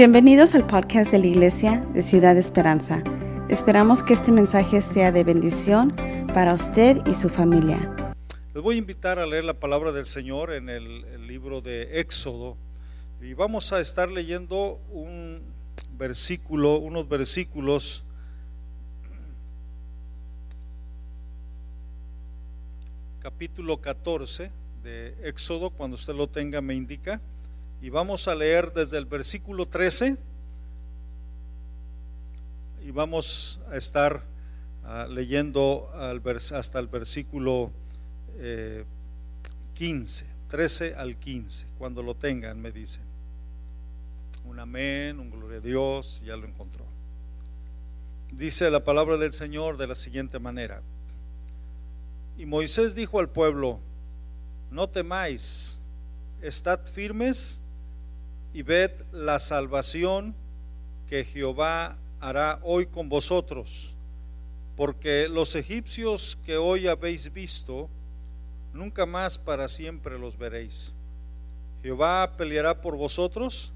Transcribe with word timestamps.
Bienvenidos 0.00 0.54
al 0.54 0.66
podcast 0.66 1.12
de 1.12 1.18
la 1.18 1.26
Iglesia 1.26 1.86
de 1.92 2.00
Ciudad 2.00 2.34
Esperanza. 2.38 3.02
Esperamos 3.50 4.02
que 4.02 4.14
este 4.14 4.32
mensaje 4.32 4.80
sea 4.80 5.12
de 5.12 5.24
bendición 5.24 5.94
para 6.32 6.54
usted 6.54 7.06
y 7.06 7.12
su 7.12 7.28
familia. 7.28 8.14
Les 8.54 8.62
voy 8.62 8.76
a 8.76 8.78
invitar 8.78 9.18
a 9.18 9.26
leer 9.26 9.44
la 9.44 9.52
palabra 9.52 9.92
del 9.92 10.06
Señor 10.06 10.54
en 10.54 10.70
el, 10.70 11.26
libro 11.26 11.60
de 11.60 12.00
Éxodo 12.00 12.56
y 13.20 13.34
vamos 13.34 13.74
a 13.74 13.80
estar 13.82 14.08
leyendo 14.08 14.80
un 14.90 15.42
versículo, 15.98 16.78
unos 16.78 17.06
versículos 17.06 18.02
capítulo 23.18 23.82
14 23.82 24.50
de 24.82 25.28
Éxodo, 25.28 25.68
cuando 25.68 25.96
usted 25.96 26.14
lo 26.14 26.26
tenga 26.26 26.62
me 26.62 26.74
indica, 26.74 27.20
y 27.82 27.88
vamos 27.88 28.28
a 28.28 28.34
leer 28.34 28.72
desde 28.72 28.98
el 28.98 29.06
versículo 29.06 29.66
13 29.66 30.18
y 32.84 32.90
vamos 32.90 33.60
a 33.70 33.76
estar 33.76 34.22
uh, 34.84 35.10
leyendo 35.10 35.90
hasta 35.94 36.78
el 36.78 36.88
versículo 36.88 37.70
eh, 38.38 38.84
15, 39.74 40.26
13 40.48 40.94
al 40.94 41.16
15, 41.16 41.66
cuando 41.78 42.02
lo 42.02 42.14
tengan 42.14 42.60
me 42.60 42.70
dicen. 42.70 43.02
Un 44.44 44.58
amén, 44.58 45.18
un 45.20 45.30
gloria 45.30 45.58
a 45.58 45.60
Dios, 45.60 46.22
ya 46.24 46.36
lo 46.36 46.46
encontró. 46.46 46.84
Dice 48.32 48.70
la 48.70 48.84
palabra 48.84 49.16
del 49.16 49.32
Señor 49.32 49.76
de 49.76 49.86
la 49.86 49.94
siguiente 49.94 50.38
manera. 50.38 50.82
Y 52.36 52.46
Moisés 52.46 52.94
dijo 52.94 53.20
al 53.20 53.28
pueblo, 53.28 53.80
no 54.70 54.88
temáis, 54.88 55.82
estad 56.40 56.86
firmes 56.86 57.60
y 58.52 58.62
ved 58.62 58.90
la 59.12 59.38
salvación 59.38 60.34
que 61.08 61.24
Jehová 61.24 61.98
hará 62.20 62.60
hoy 62.62 62.86
con 62.86 63.08
vosotros, 63.08 63.94
porque 64.76 65.28
los 65.28 65.54
egipcios 65.54 66.38
que 66.44 66.56
hoy 66.56 66.86
habéis 66.86 67.32
visto, 67.32 67.88
nunca 68.72 69.06
más 69.06 69.38
para 69.38 69.68
siempre 69.68 70.18
los 70.18 70.36
veréis. 70.36 70.94
Jehová 71.82 72.36
peleará 72.36 72.80
por 72.80 72.96
vosotros 72.96 73.72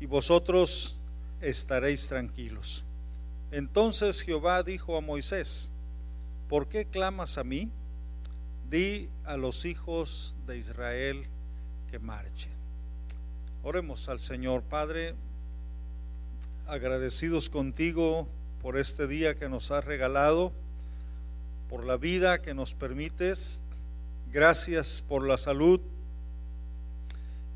y 0.00 0.06
vosotros 0.06 0.96
estaréis 1.40 2.06
tranquilos. 2.08 2.84
Entonces 3.50 4.22
Jehová 4.22 4.62
dijo 4.62 4.96
a 4.96 5.00
Moisés, 5.00 5.70
¿por 6.48 6.68
qué 6.68 6.86
clamas 6.86 7.38
a 7.38 7.44
mí? 7.44 7.70
Di 8.68 9.08
a 9.24 9.36
los 9.36 9.64
hijos 9.64 10.34
de 10.46 10.58
Israel 10.58 11.26
que 11.90 11.98
marchen. 11.98 12.53
Oremos 13.66 14.10
al 14.10 14.18
Señor, 14.18 14.62
Padre, 14.62 15.14
agradecidos 16.66 17.48
contigo 17.48 18.28
por 18.60 18.76
este 18.76 19.06
día 19.06 19.36
que 19.36 19.48
nos 19.48 19.70
has 19.70 19.82
regalado, 19.82 20.52
por 21.70 21.86
la 21.86 21.96
vida 21.96 22.42
que 22.42 22.52
nos 22.52 22.74
permites. 22.74 23.62
Gracias 24.30 25.00
por 25.00 25.26
la 25.26 25.38
salud 25.38 25.80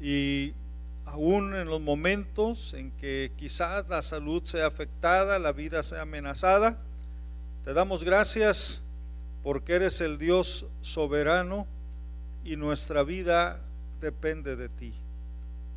y 0.00 0.54
aún 1.04 1.54
en 1.54 1.68
los 1.68 1.82
momentos 1.82 2.72
en 2.72 2.90
que 2.92 3.32
quizás 3.36 3.86
la 3.90 4.00
salud 4.00 4.42
sea 4.44 4.68
afectada, 4.68 5.38
la 5.38 5.52
vida 5.52 5.82
sea 5.82 6.02
amenazada, 6.02 6.78
te 7.64 7.74
damos 7.74 8.02
gracias 8.02 8.82
porque 9.42 9.74
eres 9.74 10.00
el 10.00 10.16
Dios 10.16 10.64
soberano 10.80 11.66
y 12.44 12.56
nuestra 12.56 13.02
vida 13.02 13.60
depende 14.00 14.56
de 14.56 14.70
ti. 14.70 14.94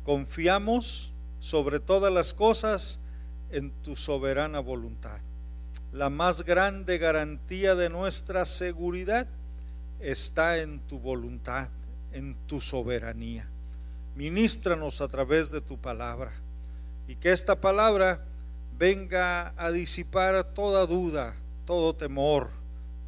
Confiamos 0.04 1.12
sobre 1.38 1.80
todas 1.80 2.12
las 2.12 2.34
cosas 2.34 3.00
en 3.50 3.70
tu 3.82 3.94
soberana 3.94 4.60
voluntad. 4.60 5.20
La 5.92 6.08
más 6.08 6.44
grande 6.44 6.98
garantía 6.98 7.74
de 7.74 7.90
nuestra 7.90 8.44
seguridad 8.44 9.28
está 10.00 10.58
en 10.58 10.80
tu 10.80 10.98
voluntad, 10.98 11.68
en 12.12 12.34
tu 12.46 12.60
soberanía. 12.60 13.48
Ministranos 14.16 15.00
a 15.00 15.08
través 15.08 15.50
de 15.50 15.60
tu 15.60 15.78
palabra 15.78 16.32
y 17.06 17.16
que 17.16 17.30
esta 17.30 17.60
palabra 17.60 18.24
venga 18.78 19.54
a 19.56 19.70
disipar 19.70 20.54
toda 20.54 20.86
duda, 20.86 21.34
todo 21.64 21.94
temor, 21.94 22.50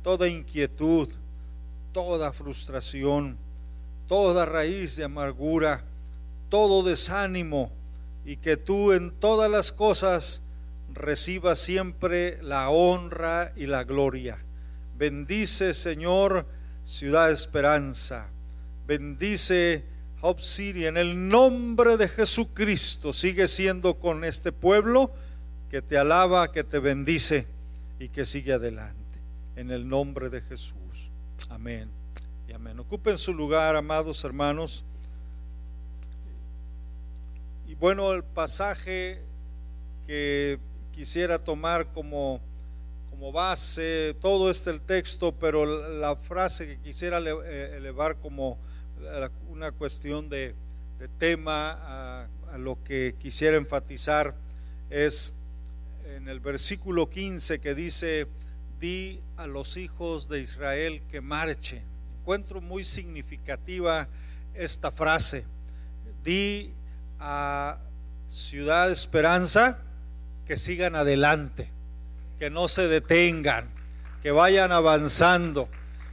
toda 0.02 0.28
inquietud, 0.28 1.08
toda 1.92 2.32
frustración, 2.32 3.38
toda 4.06 4.44
raíz 4.44 4.96
de 4.96 5.04
amargura, 5.04 5.84
todo 6.48 6.82
desánimo 6.82 7.72
y 8.24 8.36
que 8.36 8.56
tú 8.56 8.92
en 8.92 9.10
todas 9.10 9.50
las 9.50 9.72
cosas 9.72 10.42
recibas 10.92 11.58
siempre 11.58 12.38
la 12.42 12.70
honra 12.70 13.52
y 13.56 13.66
la 13.66 13.84
gloria. 13.84 14.38
Bendice, 14.96 15.74
Señor, 15.74 16.46
Ciudad 16.84 17.30
Esperanza. 17.30 18.30
Bendice 18.86 19.84
Hope 20.20 20.42
City 20.42 20.86
en 20.86 20.96
el 20.96 21.28
nombre 21.28 21.96
de 21.96 22.08
Jesucristo. 22.08 23.12
Sigue 23.12 23.48
siendo 23.48 23.98
con 23.98 24.24
este 24.24 24.52
pueblo 24.52 25.12
que 25.68 25.82
te 25.82 25.98
alaba, 25.98 26.52
que 26.52 26.64
te 26.64 26.78
bendice 26.78 27.46
y 27.98 28.08
que 28.08 28.24
sigue 28.24 28.52
adelante. 28.52 29.20
En 29.56 29.70
el 29.70 29.88
nombre 29.88 30.30
de 30.30 30.40
Jesús. 30.40 31.10
Amén. 31.48 31.90
Y 32.48 32.52
amén. 32.52 32.78
Ocupen 32.78 33.18
su 33.18 33.34
lugar, 33.34 33.76
amados 33.76 34.24
hermanos. 34.24 34.84
Bueno, 37.80 38.12
el 38.12 38.22
pasaje 38.22 39.20
que 40.06 40.60
quisiera 40.92 41.42
tomar 41.42 41.90
como, 41.92 42.40
base, 43.32 44.14
todo 44.20 44.48
este 44.50 44.70
el 44.70 44.80
texto, 44.80 45.32
pero 45.32 45.64
la 45.98 46.14
frase 46.14 46.66
que 46.66 46.78
quisiera 46.78 47.18
eh, 47.20 47.76
elevar 47.76 48.16
como 48.20 48.58
una 49.48 49.72
cuestión 49.72 50.28
de, 50.28 50.54
de 50.98 51.08
tema 51.08 51.72
a, 51.72 52.28
a, 52.52 52.58
lo 52.58 52.82
que 52.84 53.16
quisiera 53.18 53.56
enfatizar 53.56 54.34
es 54.88 55.34
en 56.04 56.28
el 56.28 56.38
versículo 56.38 57.10
15 57.10 57.60
que 57.60 57.74
dice, 57.74 58.28
di 58.78 59.20
a 59.36 59.46
los 59.46 59.76
hijos 59.76 60.28
de 60.28 60.40
Israel 60.40 61.02
que 61.08 61.20
marchen. 61.20 61.82
Encuentro 62.20 62.60
muy 62.60 62.84
significativa 62.84 64.06
esta 64.54 64.90
frase. 64.90 65.44
Di 66.22 66.72
a 67.18 67.78
Ciudad 68.28 68.90
Esperanza 68.90 69.78
que 70.46 70.56
sigan 70.56 70.94
adelante, 70.94 71.70
que 72.38 72.50
no 72.50 72.68
se 72.68 72.88
detengan, 72.88 73.68
que 74.22 74.30
vayan 74.30 74.72
avanzando, 74.72 75.68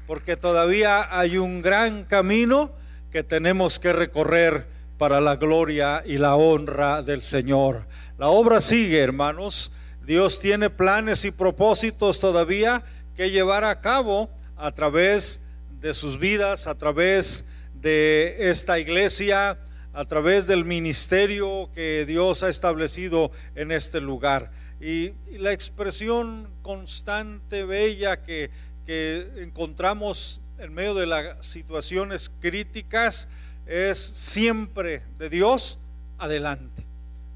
porque 0.07 0.38
todavía 0.38 1.07
hay 1.17 1.38
un 1.38 1.62
gran 1.62 2.03
camino 2.03 2.72
que 3.12 3.23
tenemos 3.23 3.79
que 3.79 3.94
recorrer 3.94 4.67
para 4.97 5.19
la 5.19 5.35
gloria 5.35 6.03
y 6.06 6.17
la 6.17 6.35
honra 6.35 7.01
del 7.01 7.23
Señor. 7.23 7.88
La 8.18 8.28
obra 8.28 8.62
sigue, 8.62 9.00
hermanos. 9.00 9.73
Dios 10.06 10.39
tiene 10.39 10.69
planes 10.69 11.25
y 11.25 11.31
propósitos 11.31 12.19
todavía 12.19 12.83
que 13.16 13.31
llevar 13.31 13.63
a 13.63 13.81
cabo 13.81 14.29
a 14.57 14.72
través 14.72 15.41
de 15.79 15.94
sus 15.94 16.19
vidas, 16.19 16.68
a 16.68 16.75
través 16.75 17.47
de 17.73 18.50
esta 18.51 18.79
iglesia, 18.79 19.57
a 19.94 20.06
través 20.06 20.47
del 20.47 20.66
ministerio 20.66 21.69
que 21.74 22.06
Dios 22.06 22.44
ha 22.44 22.50
establecido 22.50 23.31
en 23.56 23.72
este 23.72 24.00
lugar. 24.00 24.52
Y, 24.79 25.13
la 25.38 25.52
expresión 25.52 26.50
constante, 26.62 27.66
bella 27.66 28.22
que, 28.24 28.51
que 28.85 29.30
encontramos 29.38 30.41
en 30.57 30.74
medio 30.74 30.94
de 30.94 31.07
las 31.07 31.46
situaciones 31.46 32.30
críticas 32.30 33.28
es 33.66 33.97
siempre 33.97 35.03
de 35.18 35.30
Dios 35.30 35.80
adelante. 36.18 36.85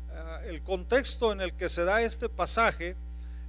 Uh, 0.09 0.49
el 0.49 0.61
contexto 0.61 1.31
en 1.31 1.41
el 1.41 1.53
que 1.53 1.69
se 1.69 1.85
da 1.85 2.01
este 2.01 2.29
pasaje 2.29 2.95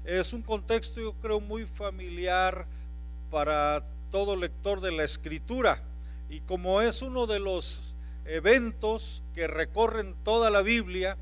es 0.04 0.32
un 0.32 0.42
contexto 0.42 1.00
yo 1.00 1.14
creo 1.14 1.40
muy 1.40 1.66
familiar 1.66 2.66
para 3.30 3.84
todo 4.10 4.36
lector 4.36 4.80
de 4.80 4.92
la 4.92 5.04
escritura 5.04 5.82
y 6.30 6.40
como 6.40 6.80
es 6.80 7.02
uno 7.02 7.26
de 7.26 7.40
los 7.40 7.95
eventos 8.28 9.22
que 9.34 9.46
recorren 9.46 10.14
toda 10.22 10.50
la 10.50 10.62
Biblia, 10.62 11.16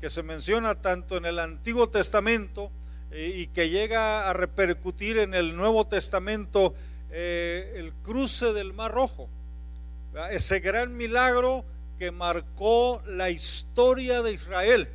que 0.00 0.10
se 0.10 0.22
menciona 0.22 0.80
tanto 0.80 1.16
en 1.16 1.26
el 1.26 1.38
Antiguo 1.38 1.88
Testamento 1.88 2.70
eh, 3.10 3.32
y 3.34 3.46
que 3.48 3.68
llega 3.68 4.28
a 4.28 4.32
repercutir 4.32 5.18
en 5.18 5.34
el 5.34 5.56
Nuevo 5.56 5.86
Testamento 5.86 6.74
eh, 7.10 7.74
el 7.76 7.92
cruce 7.92 8.52
del 8.52 8.72
Mar 8.72 8.92
Rojo. 8.92 9.28
Ese 10.30 10.60
gran 10.60 10.96
milagro 10.96 11.64
que 11.98 12.10
marcó 12.10 13.02
la 13.06 13.30
historia 13.30 14.22
de 14.22 14.32
Israel 14.32 14.88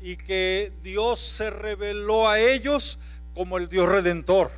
y 0.00 0.16
que 0.16 0.72
Dios 0.82 1.18
se 1.18 1.50
reveló 1.50 2.28
a 2.28 2.40
ellos 2.40 2.98
como 3.34 3.58
el 3.58 3.68
Dios 3.68 3.88
redentor, 3.88 4.50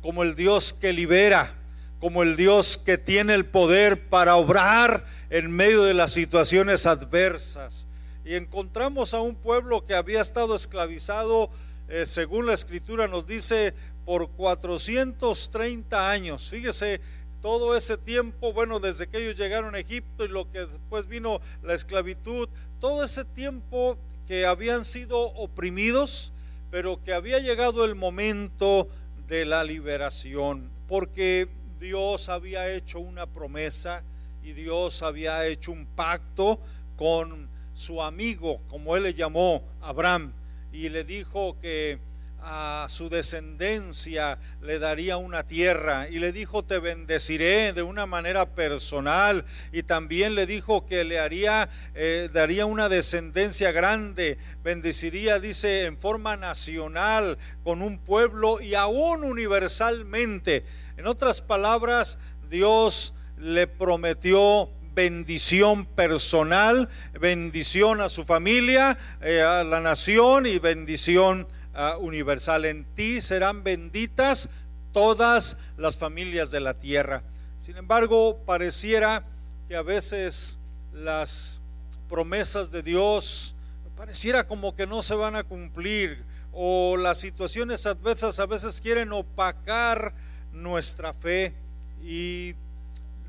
como 0.00 0.22
el 0.22 0.34
Dios 0.34 0.72
que 0.72 0.92
libera, 0.92 1.54
como 2.00 2.22
el 2.22 2.36
Dios 2.36 2.78
que 2.78 2.96
tiene 2.98 3.34
el 3.34 3.44
poder 3.44 4.08
para 4.08 4.36
obrar 4.36 5.04
en 5.30 5.50
medio 5.50 5.82
de 5.82 5.94
las 5.94 6.12
situaciones 6.12 6.86
adversas. 6.86 7.88
y 8.24 8.34
encontramos 8.34 9.14
a 9.14 9.20
un 9.20 9.36
pueblo 9.36 9.86
que 9.86 9.94
había 9.94 10.20
estado 10.20 10.56
esclavizado, 10.56 11.48
eh, 11.88 12.06
según 12.06 12.46
la 12.46 12.54
escritura 12.54 13.06
nos 13.06 13.24
dice, 13.24 13.72
por 14.04 14.30
430 14.30 16.10
años. 16.10 16.48
Fíjese, 16.48 17.00
todo 17.40 17.76
ese 17.76 17.96
tiempo, 17.96 18.52
bueno, 18.52 18.80
desde 18.80 19.06
que 19.06 19.18
ellos 19.18 19.36
llegaron 19.36 19.76
a 19.76 19.78
Egipto 19.78 20.24
y 20.24 20.28
lo 20.28 20.50
que 20.50 20.66
después 20.66 21.06
vino 21.06 21.40
la 21.62 21.74
esclavitud, 21.74 22.48
todo 22.80 23.04
ese 23.04 23.24
tiempo 23.24 23.96
que 24.26 24.46
habían 24.46 24.84
sido 24.84 25.18
oprimidos, 25.34 26.32
pero 26.72 27.00
que 27.04 27.12
había 27.12 27.38
llegado 27.38 27.84
el 27.84 27.94
momento 27.94 28.88
de 29.28 29.44
la 29.44 29.62
liberación, 29.62 30.68
porque 30.88 31.48
Dios 31.78 32.28
había 32.28 32.68
hecho 32.72 32.98
una 32.98 33.26
promesa 33.26 34.02
y 34.46 34.52
Dios 34.52 35.02
había 35.02 35.44
hecho 35.44 35.72
un 35.72 35.86
pacto 35.86 36.60
con 36.94 37.50
su 37.74 38.00
amigo, 38.00 38.60
como 38.68 38.96
él 38.96 39.02
le 39.02 39.12
llamó, 39.12 39.64
Abraham, 39.80 40.32
y 40.70 40.88
le 40.88 41.02
dijo 41.02 41.58
que 41.60 41.98
a 42.38 42.86
su 42.88 43.08
descendencia 43.08 44.38
le 44.62 44.78
daría 44.78 45.16
una 45.16 45.42
tierra 45.48 46.08
y 46.08 46.20
le 46.20 46.30
dijo 46.30 46.64
te 46.64 46.78
bendeciré 46.78 47.72
de 47.72 47.82
una 47.82 48.06
manera 48.06 48.54
personal 48.54 49.44
y 49.72 49.82
también 49.82 50.36
le 50.36 50.46
dijo 50.46 50.86
que 50.86 51.02
le 51.02 51.18
haría 51.18 51.68
eh, 51.96 52.30
daría 52.32 52.66
una 52.66 52.88
descendencia 52.88 53.72
grande 53.72 54.38
bendeciría 54.62 55.40
dice 55.40 55.86
en 55.86 55.96
forma 55.96 56.36
nacional 56.36 57.36
con 57.64 57.82
un 57.82 57.98
pueblo 57.98 58.60
y 58.60 58.76
aún 58.76 59.24
universalmente. 59.24 60.64
En 60.96 61.08
otras 61.08 61.40
palabras 61.40 62.16
Dios 62.48 63.15
le 63.36 63.66
prometió 63.66 64.70
bendición 64.94 65.84
personal, 65.84 66.88
bendición 67.20 68.00
a 68.00 68.08
su 68.08 68.24
familia, 68.24 68.98
eh, 69.20 69.42
a 69.42 69.62
la 69.62 69.80
nación 69.80 70.46
y 70.46 70.58
bendición 70.58 71.46
ah, 71.74 71.96
universal. 72.00 72.64
En 72.64 72.84
ti 72.94 73.20
serán 73.20 73.62
benditas 73.62 74.48
todas 74.92 75.58
las 75.76 75.96
familias 75.96 76.50
de 76.50 76.60
la 76.60 76.74
tierra. 76.74 77.22
Sin 77.58 77.76
embargo, 77.76 78.38
pareciera 78.46 79.24
que 79.68 79.76
a 79.76 79.82
veces 79.82 80.58
las 80.92 81.62
promesas 82.08 82.70
de 82.70 82.82
Dios 82.82 83.54
pareciera 83.96 84.46
como 84.46 84.74
que 84.76 84.86
no 84.86 85.02
se 85.02 85.14
van 85.14 85.36
a 85.36 85.44
cumplir 85.44 86.24
o 86.52 86.96
las 86.96 87.18
situaciones 87.18 87.86
adversas 87.86 88.38
a 88.40 88.46
veces 88.46 88.80
quieren 88.80 89.12
opacar 89.12 90.14
nuestra 90.52 91.12
fe 91.12 91.54
y 92.02 92.54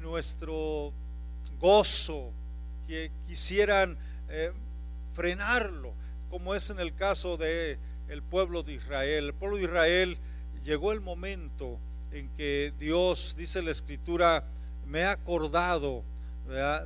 nuestro 0.08 0.94
gozo, 1.60 2.32
que 2.88 3.12
quisieran 3.28 3.98
eh, 4.30 4.54
frenarlo, 5.12 5.94
como 6.30 6.56
es 6.56 6.70
en 6.70 6.80
el 6.80 6.96
caso 6.96 7.36
de 7.36 7.78
el 8.08 8.24
pueblo 8.24 8.64
de 8.64 8.74
Israel. 8.74 9.26
El 9.26 9.34
pueblo 9.34 9.58
de 9.58 9.64
Israel 9.64 10.18
llegó 10.64 10.94
el 10.94 11.02
momento 11.02 11.80
en 12.12 12.30
que 12.30 12.74
Dios, 12.80 13.36
dice 13.38 13.62
la 13.62 13.72
escritura, 13.72 14.46
me 14.86 15.04
ha 15.04 15.12
acordado 15.12 16.06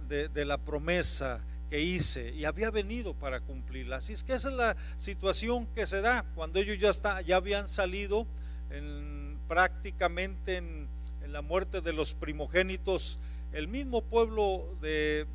de, 0.07 0.45
la 0.45 0.57
promesa 0.57 1.41
que 1.69 1.79
hice 1.79 2.33
y 2.33 2.45
había 2.45 2.71
venido 2.71 3.13
para 3.13 3.39
cumplirla. 3.41 3.97
Así 3.97 4.13
es 4.13 4.23
que 4.23 4.33
esa 4.33 4.49
es 4.49 4.55
la 4.55 4.75
situación 4.97 5.67
que 5.67 5.85
se 5.85 6.01
da 6.01 6.25
cuando 6.33 6.59
ellos 6.59 6.79
ya, 6.79 6.89
está, 6.89 7.21
ya 7.21 7.35
habían 7.35 7.67
salido 7.67 8.25
en, 8.71 9.39
prácticamente 9.47 10.57
en, 10.57 10.89
la 11.31 11.41
muerte 11.41 11.81
de 11.81 11.93
los 11.93 12.13
primogénitos 12.13 13.17
el 13.53 13.67
mismo 13.67 14.01
pueblo 14.01 14.75
de 14.81 15.25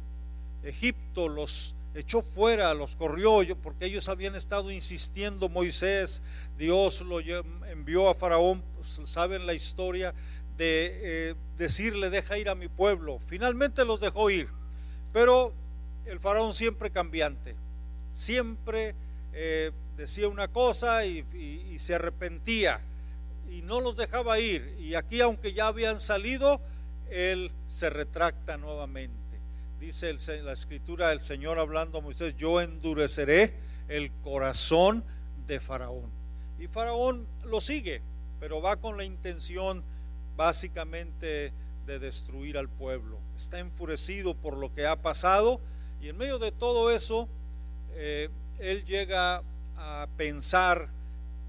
Egipto 0.62 1.28
los 1.28 1.74
echó 1.94 2.20
fuera, 2.22 2.74
los 2.74 2.96
corrió, 2.96 3.40
porque 3.62 3.86
ellos 3.86 4.08
habían 4.08 4.34
estado 4.34 4.70
insistiendo, 4.70 5.48
Moisés, 5.48 6.22
Dios 6.58 7.00
lo 7.00 7.20
envió 7.20 8.08
a 8.08 8.14
Faraón, 8.14 8.62
pues, 8.74 9.00
saben 9.04 9.46
la 9.46 9.54
historia, 9.54 10.14
de 10.56 11.00
eh, 11.02 11.34
decirle, 11.58 12.08
deja 12.08 12.38
ir 12.38 12.48
a 12.48 12.54
mi 12.54 12.68
pueblo. 12.68 13.20
Finalmente 13.26 13.84
los 13.84 14.00
dejó 14.00 14.30
ir, 14.30 14.48
pero 15.12 15.52
el 16.06 16.18
Faraón 16.20 16.54
siempre 16.54 16.90
cambiante, 16.90 17.54
siempre 18.12 18.94
eh, 19.34 19.72
decía 19.96 20.28
una 20.28 20.48
cosa 20.48 21.04
y 21.04 21.78
se 21.78 21.94
arrepentía 21.94 22.80
y 23.50 23.62
no 23.62 23.80
los 23.80 23.96
dejaba 23.96 24.38
ir. 24.38 24.76
Y 24.78 24.94
aquí, 24.94 25.20
aunque 25.20 25.52
ya 25.52 25.68
habían 25.68 26.00
salido, 26.00 26.60
él 27.10 27.52
se 27.68 27.90
retracta 27.90 28.56
nuevamente. 28.56 29.40
Dice 29.78 30.14
la 30.42 30.52
escritura 30.52 31.10
del 31.10 31.20
Señor 31.20 31.58
hablando 31.58 31.98
a 31.98 32.00
Moisés, 32.00 32.36
yo 32.36 32.60
endureceré 32.60 33.54
el 33.88 34.10
corazón 34.22 35.04
de 35.46 35.60
Faraón. 35.60 36.10
Y 36.58 36.66
Faraón 36.66 37.26
lo 37.44 37.60
sigue, 37.60 38.02
pero 38.40 38.62
va 38.62 38.76
con 38.76 38.96
la 38.96 39.04
intención 39.04 39.84
básicamente 40.36 41.52
de 41.86 41.98
destruir 41.98 42.58
al 42.58 42.68
pueblo. 42.68 43.20
Está 43.36 43.58
enfurecido 43.58 44.34
por 44.34 44.56
lo 44.56 44.72
que 44.72 44.86
ha 44.86 44.96
pasado 45.02 45.60
y 46.00 46.08
en 46.08 46.16
medio 46.16 46.38
de 46.38 46.52
todo 46.52 46.90
eso, 46.90 47.28
eh, 47.92 48.28
él 48.58 48.84
llega 48.84 49.42
a 49.76 50.08
pensar 50.16 50.88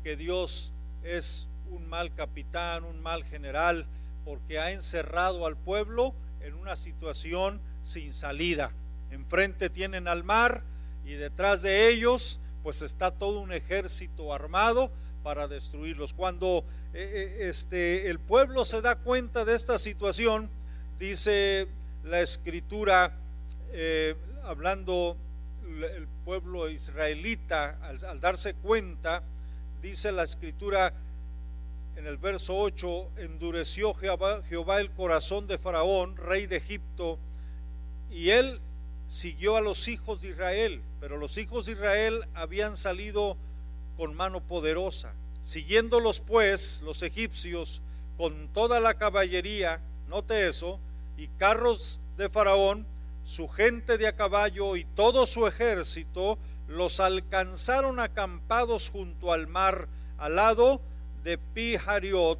que 0.04 0.16
Dios 0.16 0.74
es 1.04 1.47
un 1.72 1.88
mal 1.88 2.14
capitán, 2.14 2.84
un 2.84 3.02
mal 3.02 3.24
general, 3.24 3.88
porque 4.26 4.60
ha 4.60 4.72
encerrado 4.72 5.46
al 5.46 5.58
pueblo 5.58 6.14
en 6.42 6.54
una 6.54 6.76
situación 6.76 7.62
sin 7.84 8.14
salida. 8.14 8.72
Enfrente 9.12 9.70
tienen 9.70 10.08
al 10.08 10.24
mar 10.24 10.64
y 11.06 11.14
detrás 11.14 11.62
de 11.62 11.90
ellos 11.90 12.40
pues 12.64 12.82
está 12.82 13.12
todo 13.12 13.40
un 13.40 13.54
ejército 13.54 14.34
armado 14.34 14.92
para 15.24 15.48
destruirlos. 15.48 16.14
Cuando 16.14 16.66
eh, 16.94 17.38
eh, 17.40 17.50
este, 17.50 18.10
el 18.10 18.20
pueblo 18.20 18.66
se 18.66 18.82
da 18.82 18.96
cuenta 18.98 19.46
de 19.46 19.56
esta 19.56 19.80
situación, 19.80 20.50
dice 21.00 21.68
la 22.04 22.22
escritura, 22.22 23.18
eh, 23.72 24.16
hablando 24.44 25.18
el 25.96 26.08
pueblo 26.26 26.70
israelita, 26.70 27.78
al 27.82 28.20
darse 28.20 28.54
cuenta, 28.56 29.24
dice 29.82 30.12
la 30.12 30.24
escritura, 30.24 30.94
en 31.98 32.06
el 32.06 32.18
verso 32.18 32.56
8, 32.56 33.10
endureció 33.18 33.92
Jehová, 33.96 34.80
el 34.80 34.92
corazón 34.92 35.48
de 35.48 35.58
Faraón, 35.58 36.16
rey 36.16 36.46
de 36.46 36.58
Egipto, 36.58 37.18
y 38.12 38.30
él 38.30 38.62
siguió 39.08 39.58
a 39.58 39.62
los 39.62 39.88
hijos 39.88 40.22
de 40.22 40.30
Israel, 40.30 40.84
pero 41.00 41.18
los 41.18 41.40
hijos 41.40 41.66
de 41.66 41.72
Israel 41.72 42.28
habían 42.36 42.78
salido 42.78 43.36
con 43.98 44.16
mano 44.16 44.42
poderosa. 44.46 45.16
Siguiéndolos 45.42 46.20
pues 46.20 46.84
los 46.84 47.02
egipcios 47.02 47.82
con 48.16 48.50
toda 48.54 48.80
la 48.80 48.94
caballería, 48.94 49.82
note 50.08 50.48
eso, 50.48 50.80
y 51.18 51.30
carros 51.30 52.00
de 52.16 52.30
Faraón, 52.30 52.86
su 53.24 53.48
gente 53.48 53.98
de 53.98 54.08
a 54.08 54.16
caballo 54.16 54.76
y 54.76 54.86
todo 54.86 55.26
su 55.26 55.48
ejército, 55.48 56.38
los 56.68 57.00
alcanzaron 57.00 58.00
acampados 58.00 58.90
junto 58.90 59.34
al 59.34 59.48
mar, 59.48 59.90
al 60.20 60.36
lado 60.36 60.76
de 60.76 60.88
Pihariot, 61.36 62.40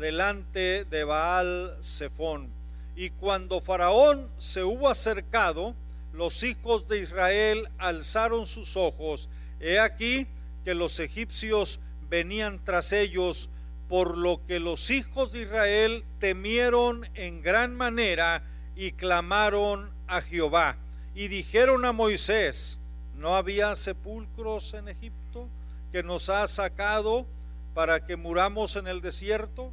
delante 0.00 0.84
de 0.84 1.04
Baal 1.04 1.78
Zephón. 1.80 2.50
Y 2.96 3.10
cuando 3.10 3.60
Faraón 3.60 4.28
se 4.38 4.64
hubo 4.64 4.88
acercado, 4.88 5.76
los 6.12 6.42
hijos 6.42 6.88
de 6.88 7.00
Israel 7.00 7.68
alzaron 7.78 8.46
sus 8.46 8.76
ojos. 8.76 9.28
He 9.60 9.78
aquí 9.78 10.26
que 10.64 10.74
los 10.74 10.98
egipcios 10.98 11.80
venían 12.08 12.64
tras 12.64 12.92
ellos, 12.92 13.50
por 13.88 14.16
lo 14.16 14.44
que 14.46 14.60
los 14.60 14.90
hijos 14.90 15.32
de 15.32 15.42
Israel 15.42 16.04
temieron 16.18 17.08
en 17.14 17.42
gran 17.42 17.74
manera 17.74 18.42
y 18.74 18.92
clamaron 18.92 19.90
a 20.06 20.20
Jehová. 20.20 20.76
Y 21.14 21.28
dijeron 21.28 21.84
a 21.84 21.92
Moisés, 21.92 22.80
¿no 23.14 23.36
había 23.36 23.76
sepulcros 23.76 24.74
en 24.74 24.88
Egipto 24.88 25.48
que 25.92 26.02
nos 26.02 26.28
ha 26.28 26.48
sacado 26.48 27.26
para 27.74 28.04
que 28.04 28.16
muramos 28.16 28.76
en 28.76 28.86
el 28.86 29.00
desierto? 29.00 29.72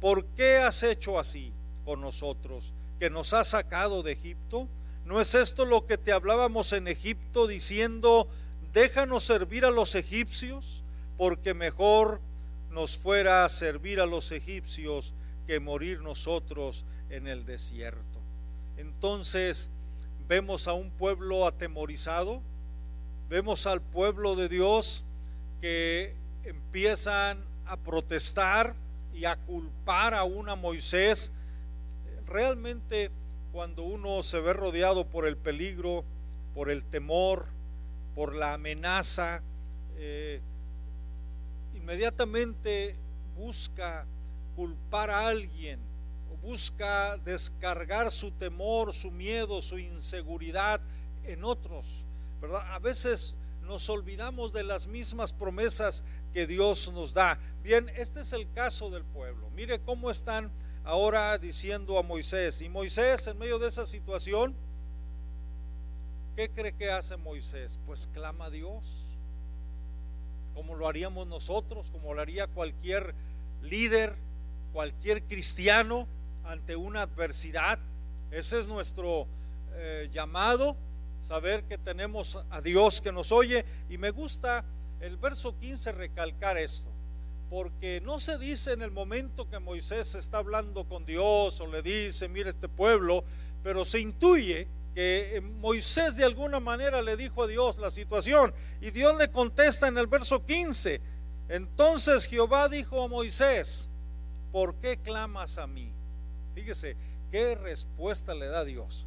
¿Por 0.00 0.24
qué 0.34 0.56
has 0.56 0.82
hecho 0.82 1.18
así 1.18 1.52
con 1.84 2.00
nosotros, 2.00 2.72
que 2.98 3.10
nos 3.10 3.34
has 3.34 3.48
sacado 3.48 4.02
de 4.02 4.12
Egipto? 4.12 4.68
¿No 5.04 5.20
es 5.20 5.34
esto 5.34 5.66
lo 5.66 5.86
que 5.86 5.98
te 5.98 6.12
hablábamos 6.12 6.72
en 6.72 6.88
Egipto 6.88 7.46
diciendo, 7.46 8.28
déjanos 8.72 9.24
servir 9.24 9.64
a 9.64 9.70
los 9.70 9.94
egipcios, 9.94 10.82
porque 11.18 11.54
mejor 11.54 12.20
nos 12.70 12.96
fuera 12.96 13.44
a 13.44 13.48
servir 13.48 14.00
a 14.00 14.06
los 14.06 14.32
egipcios 14.32 15.14
que 15.46 15.60
morir 15.60 16.00
nosotros 16.00 16.84
en 17.10 17.26
el 17.26 17.44
desierto? 17.44 18.20
Entonces 18.76 19.70
vemos 20.26 20.68
a 20.68 20.72
un 20.72 20.90
pueblo 20.90 21.46
atemorizado, 21.46 22.42
vemos 23.28 23.66
al 23.66 23.82
pueblo 23.82 24.36
de 24.36 24.48
Dios 24.48 25.04
que 25.60 26.16
empiezan 26.44 27.44
a 27.66 27.76
protestar 27.76 28.74
y 29.14 29.24
a 29.24 29.36
culpar 29.36 30.14
a 30.14 30.24
una 30.24 30.56
Moisés. 30.56 31.30
Realmente 32.26 33.10
cuando 33.52 33.82
uno 33.82 34.22
se 34.22 34.40
ve 34.40 34.52
rodeado 34.52 35.08
por 35.08 35.26
el 35.26 35.36
peligro, 35.36 36.04
por 36.54 36.70
el 36.70 36.84
temor, 36.84 37.46
por 38.14 38.34
la 38.34 38.54
amenaza, 38.54 39.42
eh, 39.96 40.40
inmediatamente 41.74 42.96
busca 43.36 44.06
culpar 44.54 45.10
a 45.10 45.28
alguien 45.28 45.92
busca 46.42 47.16
descargar 47.18 48.10
su 48.10 48.32
temor, 48.32 48.92
su 48.92 49.10
miedo, 49.10 49.62
su 49.62 49.78
inseguridad 49.78 50.80
en 51.22 51.44
otros. 51.44 52.04
¿verdad? 52.40 52.74
A 52.74 52.80
veces 52.80 53.36
nos 53.62 53.88
olvidamos 53.88 54.52
de 54.52 54.64
las 54.64 54.86
mismas 54.86 55.32
promesas 55.32 56.04
que 56.32 56.46
Dios 56.46 56.92
nos 56.92 57.14
da. 57.14 57.38
Bien, 57.62 57.88
este 57.96 58.20
es 58.20 58.32
el 58.32 58.50
caso 58.52 58.90
del 58.90 59.04
pueblo. 59.04 59.50
Mire 59.50 59.80
cómo 59.80 60.10
están 60.10 60.50
ahora 60.84 61.38
diciendo 61.38 61.98
a 61.98 62.02
Moisés. 62.02 62.60
Y 62.62 62.68
Moisés 62.68 63.26
en 63.26 63.38
medio 63.38 63.58
de 63.58 63.68
esa 63.68 63.86
situación, 63.86 64.54
¿qué 66.36 66.50
cree 66.50 66.74
que 66.74 66.90
hace 66.90 67.16
Moisés? 67.16 67.78
Pues 67.86 68.08
clama 68.12 68.46
a 68.46 68.50
Dios, 68.50 69.06
como 70.54 70.74
lo 70.74 70.88
haríamos 70.88 71.26
nosotros, 71.26 71.90
como 71.90 72.14
lo 72.14 72.20
haría 72.20 72.46
cualquier 72.46 73.14
líder, 73.62 74.16
cualquier 74.72 75.22
cristiano 75.24 76.06
ante 76.44 76.76
una 76.76 77.02
adversidad. 77.02 77.78
Ese 78.30 78.58
es 78.58 78.66
nuestro 78.66 79.26
eh, 79.74 80.08
llamado 80.12 80.76
saber 81.22 81.64
que 81.64 81.78
tenemos 81.78 82.36
a 82.50 82.60
Dios 82.60 83.00
que 83.00 83.12
nos 83.12 83.32
oye. 83.32 83.64
Y 83.88 83.96
me 83.96 84.10
gusta 84.10 84.64
el 85.00 85.16
verso 85.16 85.58
15 85.58 85.92
recalcar 85.92 86.58
esto, 86.58 86.90
porque 87.48 88.00
no 88.04 88.18
se 88.18 88.38
dice 88.38 88.72
en 88.72 88.82
el 88.82 88.90
momento 88.90 89.48
que 89.48 89.58
Moisés 89.58 90.14
está 90.14 90.38
hablando 90.38 90.84
con 90.84 91.06
Dios 91.06 91.60
o 91.60 91.66
le 91.66 91.80
dice, 91.80 92.28
mira 92.28 92.50
este 92.50 92.68
pueblo, 92.68 93.24
pero 93.62 93.84
se 93.84 94.00
intuye 94.00 94.68
que 94.94 95.42
Moisés 95.60 96.16
de 96.16 96.24
alguna 96.24 96.60
manera 96.60 97.00
le 97.00 97.16
dijo 97.16 97.44
a 97.44 97.46
Dios 97.46 97.78
la 97.78 97.90
situación 97.90 98.52
y 98.80 98.90
Dios 98.90 99.16
le 99.16 99.30
contesta 99.30 99.88
en 99.88 99.96
el 99.96 100.06
verso 100.06 100.44
15. 100.44 101.00
Entonces 101.48 102.26
Jehová 102.26 102.68
dijo 102.68 103.02
a 103.02 103.08
Moisés, 103.08 103.88
¿por 104.50 104.74
qué 104.76 104.98
clamas 104.98 105.56
a 105.56 105.66
mí? 105.66 105.92
Fíjese, 106.54 106.96
¿qué 107.30 107.54
respuesta 107.54 108.34
le 108.34 108.46
da 108.46 108.64
Dios? 108.64 109.06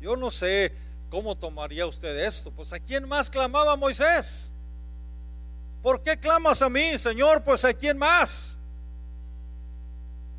Yo 0.00 0.16
no 0.16 0.30
sé 0.30 0.72
¿Cómo 1.12 1.36
tomaría 1.36 1.84
usted 1.84 2.24
esto? 2.24 2.50
Pues 2.50 2.72
a 2.72 2.80
quién 2.80 3.06
más 3.06 3.28
clamaba 3.28 3.76
Moisés. 3.76 4.50
¿Por 5.82 6.02
qué 6.02 6.18
clamas 6.18 6.62
a 6.62 6.70
mí, 6.70 6.96
Señor? 6.96 7.44
Pues 7.44 7.66
a 7.66 7.74
quién 7.74 7.98
más. 7.98 8.58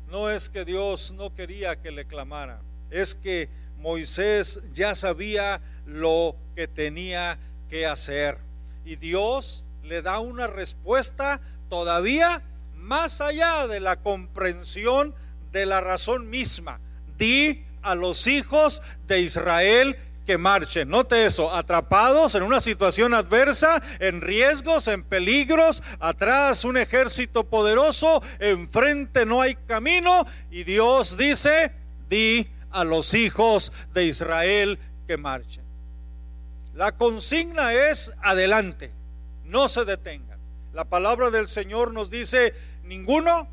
No 0.08 0.28
es 0.28 0.48
que 0.48 0.64
Dios 0.64 1.12
no 1.12 1.32
quería 1.32 1.80
que 1.80 1.92
le 1.92 2.08
clamara, 2.08 2.60
es 2.90 3.14
que 3.14 3.48
Moisés 3.78 4.62
ya 4.72 4.96
sabía 4.96 5.60
lo 5.86 6.34
que 6.56 6.66
tenía 6.66 7.38
que 7.68 7.86
hacer. 7.86 8.38
Y 8.84 8.96
Dios 8.96 9.66
le 9.84 10.02
da 10.02 10.18
una 10.18 10.48
respuesta 10.48 11.40
todavía 11.68 12.42
más 12.74 13.20
allá 13.20 13.68
de 13.68 13.78
la 13.78 14.02
comprensión 14.02 15.14
de 15.52 15.66
la 15.66 15.80
razón 15.80 16.28
misma. 16.28 16.80
Di 17.16 17.64
a 17.80 17.94
los 17.94 18.26
hijos 18.26 18.82
de 19.06 19.20
Israel 19.20 19.96
que 20.24 20.38
marchen. 20.38 20.88
Note 20.88 21.26
eso, 21.26 21.54
atrapados 21.54 22.34
en 22.34 22.42
una 22.42 22.60
situación 22.60 23.14
adversa, 23.14 23.82
en 24.00 24.20
riesgos, 24.20 24.88
en 24.88 25.02
peligros, 25.02 25.82
atrás 26.00 26.64
un 26.64 26.76
ejército 26.76 27.44
poderoso, 27.44 28.22
enfrente 28.38 29.26
no 29.26 29.40
hay 29.40 29.54
camino 29.54 30.26
y 30.50 30.64
Dios 30.64 31.16
dice, 31.16 31.72
di 32.08 32.48
a 32.70 32.84
los 32.84 33.14
hijos 33.14 33.72
de 33.92 34.06
Israel 34.06 34.78
que 35.06 35.16
marchen. 35.16 35.64
La 36.74 36.92
consigna 36.92 37.72
es 37.72 38.12
adelante, 38.22 38.92
no 39.44 39.68
se 39.68 39.84
detengan. 39.84 40.40
La 40.72 40.84
palabra 40.84 41.30
del 41.30 41.46
Señor 41.46 41.92
nos 41.92 42.10
dice, 42.10 42.52
ninguno 42.82 43.48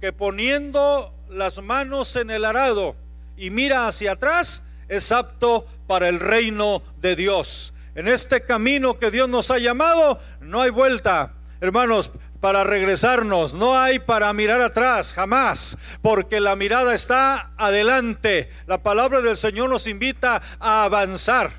que 0.00 0.12
poniendo 0.12 1.14
las 1.28 1.62
manos 1.62 2.16
en 2.16 2.30
el 2.30 2.44
arado 2.44 2.96
y 3.36 3.50
mira 3.50 3.86
hacia 3.86 4.12
atrás, 4.12 4.64
es 4.88 5.12
apto 5.12 5.66
para 5.86 6.08
el 6.08 6.20
reino 6.20 6.82
de 6.98 7.16
Dios. 7.16 7.74
En 7.94 8.08
este 8.08 8.42
camino 8.42 8.98
que 8.98 9.10
Dios 9.10 9.28
nos 9.28 9.50
ha 9.50 9.58
llamado, 9.58 10.20
no 10.40 10.60
hay 10.60 10.70
vuelta, 10.70 11.32
hermanos, 11.60 12.10
para 12.40 12.64
regresarnos, 12.64 13.54
no 13.54 13.78
hay 13.78 14.00
para 14.00 14.32
mirar 14.32 14.60
atrás, 14.60 15.14
jamás, 15.14 15.78
porque 16.02 16.40
la 16.40 16.56
mirada 16.56 16.92
está 16.92 17.52
adelante. 17.56 18.50
La 18.66 18.82
palabra 18.82 19.20
del 19.20 19.36
Señor 19.36 19.70
nos 19.70 19.86
invita 19.86 20.42
a 20.58 20.84
avanzar. 20.84 21.52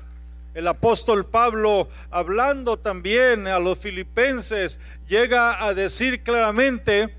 El 0.54 0.68
apóstol 0.68 1.26
Pablo, 1.26 1.88
hablando 2.10 2.78
también 2.78 3.46
a 3.46 3.58
los 3.58 3.78
filipenses, 3.78 4.78
llega 5.06 5.64
a 5.64 5.74
decir 5.74 6.22
claramente, 6.22 7.16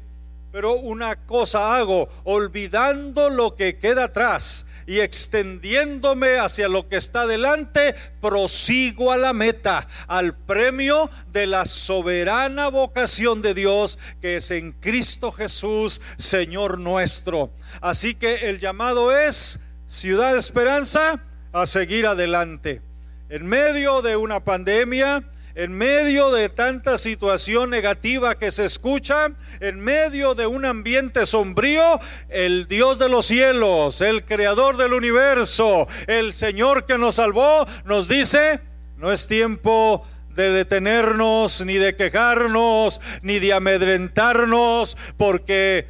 pero 0.52 0.74
una 0.74 1.16
cosa 1.26 1.76
hago, 1.76 2.08
olvidando 2.24 3.30
lo 3.30 3.56
que 3.56 3.80
queda 3.80 4.06
atrás 4.06 4.67
y 4.88 5.02
extendiéndome 5.02 6.40
hacia 6.40 6.70
lo 6.70 6.88
que 6.88 6.96
está 6.96 7.28
delante, 7.28 7.94
prosigo 8.22 9.12
a 9.12 9.18
la 9.18 9.34
meta, 9.34 9.88
al 10.08 10.36
premio 10.36 11.12
de 11.32 11.46
la 11.46 11.66
soberana 11.66 12.70
vocación 12.70 13.42
de 13.42 13.54
Dios 13.54 14.00
que 14.22 14.38
es 14.38 14.50
en 14.50 14.72
Cristo 14.72 15.32
Jesús, 15.32 16.02
Señor 16.18 16.80
nuestro. 16.80 17.52
Así 17.82 18.16
que 18.16 18.50
el 18.50 18.60
llamado 18.60 19.16
es, 19.16 19.60
ciudad 19.88 20.38
esperanza, 20.38 21.22
a 21.52 21.66
seguir 21.66 22.08
adelante. 22.08 22.82
En 23.30 23.46
medio 23.46 24.02
de 24.02 24.16
una 24.16 24.44
pandemia, 24.44 25.30
en 25.58 25.72
medio 25.74 26.30
de 26.30 26.50
tanta 26.50 27.00
situación 27.00 27.72
negativa 27.72 28.36
que 28.36 28.52
se 28.52 28.64
escucha, 28.66 29.32
en 29.60 29.80
medio 29.80 30.36
de 30.36 30.46
un 30.46 30.66
ambiente 30.66 31.26
sombrío, 31.26 32.00
el 32.30 32.68
Dios 32.68 33.00
de 33.00 33.10
los 33.10 33.26
cielos, 33.26 34.02
el 34.02 34.24
creador 34.24 34.78
del 34.78 34.94
universo, 34.94 35.88
el 36.06 36.32
Señor 36.32 36.86
que 36.86 37.00
nos 37.00 37.16
salvó, 37.16 37.66
nos 37.86 38.08
dice, 38.08 38.60
no 38.98 39.12
es 39.12 39.28
tiempo 39.28 40.06
de 40.30 40.52
detenernos, 40.52 41.66
ni 41.66 41.78
de 41.78 41.96
quejarnos, 41.96 43.02
ni 43.24 43.40
de 43.40 43.54
amedrentarnos, 43.54 44.96
porque 45.18 45.88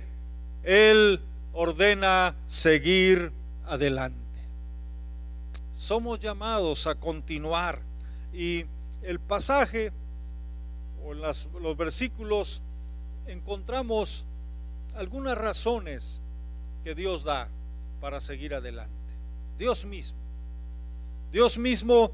Él 0.64 1.20
ordena 1.52 2.36
seguir 2.48 3.34
adelante. 3.66 4.18
Somos 5.74 6.22
llamados 6.22 6.88
a 6.88 6.96
continuar 6.96 7.82
y 8.32 8.64
el 9.08 9.22
pasaje 9.22 9.94
o 11.02 11.14
en 11.14 11.22
los 11.22 11.78
versículos 11.78 12.62
encontramos 13.26 14.26
algunas 14.96 15.38
razones 15.38 16.22
que 16.84 16.94
Dios 16.94 17.24
da 17.24 17.48
para 18.02 18.20
seguir 18.20 18.54
adelante. 18.54 18.92
Dios 19.58 19.86
mismo. 19.86 20.20
Dios 21.32 21.58
mismo 21.58 22.12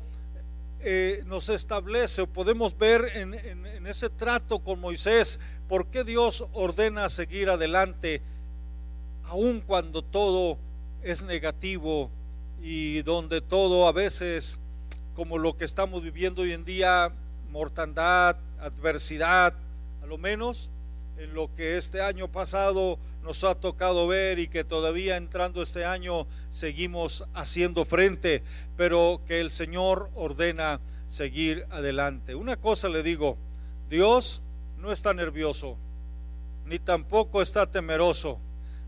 eh, 0.81 1.23
nos 1.25 1.49
establece, 1.49 2.27
podemos 2.27 2.77
ver 2.77 3.03
en, 3.15 3.33
en 3.33 3.87
ese 3.87 4.11
trato 4.11 4.59
con 4.59 4.79
Moisés, 4.79 5.39
por 5.67 5.87
qué 5.87 6.03
Dios 6.03 6.45
ordena 6.53 7.09
seguir 7.09 7.49
adelante, 7.49 8.21
aun 9.23 9.61
cuando 9.61 10.03
todo 10.03 10.59
es 11.01 11.23
negativo 11.23 12.11
y 12.61 13.01
donde 13.01 13.41
todo 13.41 13.87
a 13.87 13.91
veces 13.91 14.59
como 15.13 15.37
lo 15.37 15.57
que 15.57 15.65
estamos 15.65 16.03
viviendo 16.03 16.41
hoy 16.41 16.53
en 16.53 16.65
día, 16.65 17.11
mortandad, 17.51 18.37
adversidad, 18.59 19.53
a 20.01 20.05
lo 20.07 20.17
menos 20.17 20.71
en 21.17 21.33
lo 21.33 21.53
que 21.53 21.77
este 21.77 22.01
año 22.01 22.31
pasado 22.31 22.99
nos 23.21 23.43
ha 23.43 23.55
tocado 23.55 24.07
ver 24.07 24.39
y 24.39 24.47
que 24.47 24.63
todavía 24.63 25.17
entrando 25.17 25.61
este 25.61 25.85
año 25.85 26.27
seguimos 26.49 27.25
haciendo 27.33 27.85
frente, 27.85 28.43
pero 28.75 29.21
que 29.27 29.39
el 29.39 29.51
Señor 29.51 30.09
ordena 30.15 30.81
seguir 31.07 31.65
adelante. 31.69 32.35
Una 32.35 32.57
cosa 32.57 32.89
le 32.89 33.03
digo, 33.03 33.37
Dios 33.89 34.41
no 34.77 34.91
está 34.91 35.13
nervioso, 35.13 35.77
ni 36.65 36.79
tampoco 36.79 37.41
está 37.41 37.69
temeroso. 37.69 38.39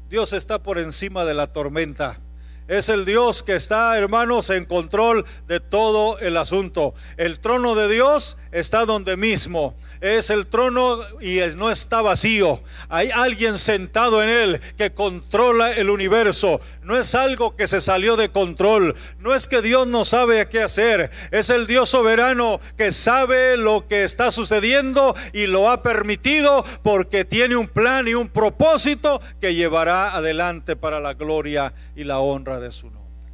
Dios 0.10 0.34
está 0.34 0.62
por 0.62 0.78
encima 0.78 1.26
de 1.26 1.34
la 1.34 1.48
tormenta. 1.48 2.20
Es 2.68 2.90
el 2.90 3.06
Dios 3.06 3.44
que 3.44 3.56
está, 3.56 3.96
hermanos, 3.98 4.50
en 4.50 4.66
control 4.66 5.26
de 5.48 5.60
todo 5.60 6.18
el 6.20 6.36
asunto. 6.38 6.96
El 7.18 7.40
trono 7.40 7.76
de 7.76 7.88
Dios 7.88 8.38
está 8.52 8.86
donde 8.86 9.18
mismo 9.18 9.76
es 10.06 10.30
el 10.30 10.46
trono 10.46 11.00
y 11.20 11.40
no 11.56 11.72
está 11.72 12.02
vacío. 12.02 12.62
Hay 12.90 13.10
alguien 13.12 13.58
sentado 13.58 14.22
en 14.22 14.30
él 14.30 14.62
que 14.78 14.94
controla 14.94 15.72
el 15.72 15.90
universo. 15.90 16.62
No 16.86 16.96
es 16.96 17.16
algo 17.16 17.56
que 17.56 17.66
se 17.66 17.82
salió 17.82 18.16
de 18.16 18.30
control. 18.30 18.96
No 19.18 19.34
es 19.34 19.48
que 19.48 19.64
Dios 19.64 19.88
no 19.88 20.06
sabe 20.06 20.48
qué 20.50 20.62
hacer. 20.62 21.10
Es 21.32 21.50
el 21.50 21.66
Dios 21.66 21.90
soberano 21.90 22.60
que 22.78 22.92
sabe 22.92 23.58
lo 23.58 23.88
que 23.88 24.04
está 24.04 24.30
sucediendo 24.30 25.16
y 25.34 25.48
lo 25.48 25.72
ha 25.72 25.82
permitido 25.82 26.64
porque 26.84 27.26
tiene 27.26 27.56
un 27.56 27.68
plan 27.68 28.08
y 28.08 28.14
un 28.14 28.30
propósito 28.30 29.20
que 29.42 29.56
llevará 29.56 30.16
adelante 30.16 30.76
para 30.76 31.00
la 31.00 31.16
gloria 31.16 31.74
y 31.96 32.04
la 32.04 32.20
honra 32.20 32.60
de 32.60 32.72
su 32.72 32.92
nombre. 32.92 33.34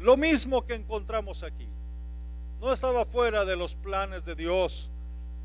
Lo 0.00 0.16
mismo 0.16 0.66
que 0.66 0.74
encontramos 0.74 1.44
aquí. 1.44 1.68
no 2.60 2.72
estaba 2.72 3.04
fuera 3.04 3.44
de 3.44 3.54
los 3.54 3.76
planes 3.76 4.24
de 4.24 4.34
Dios 4.34 4.90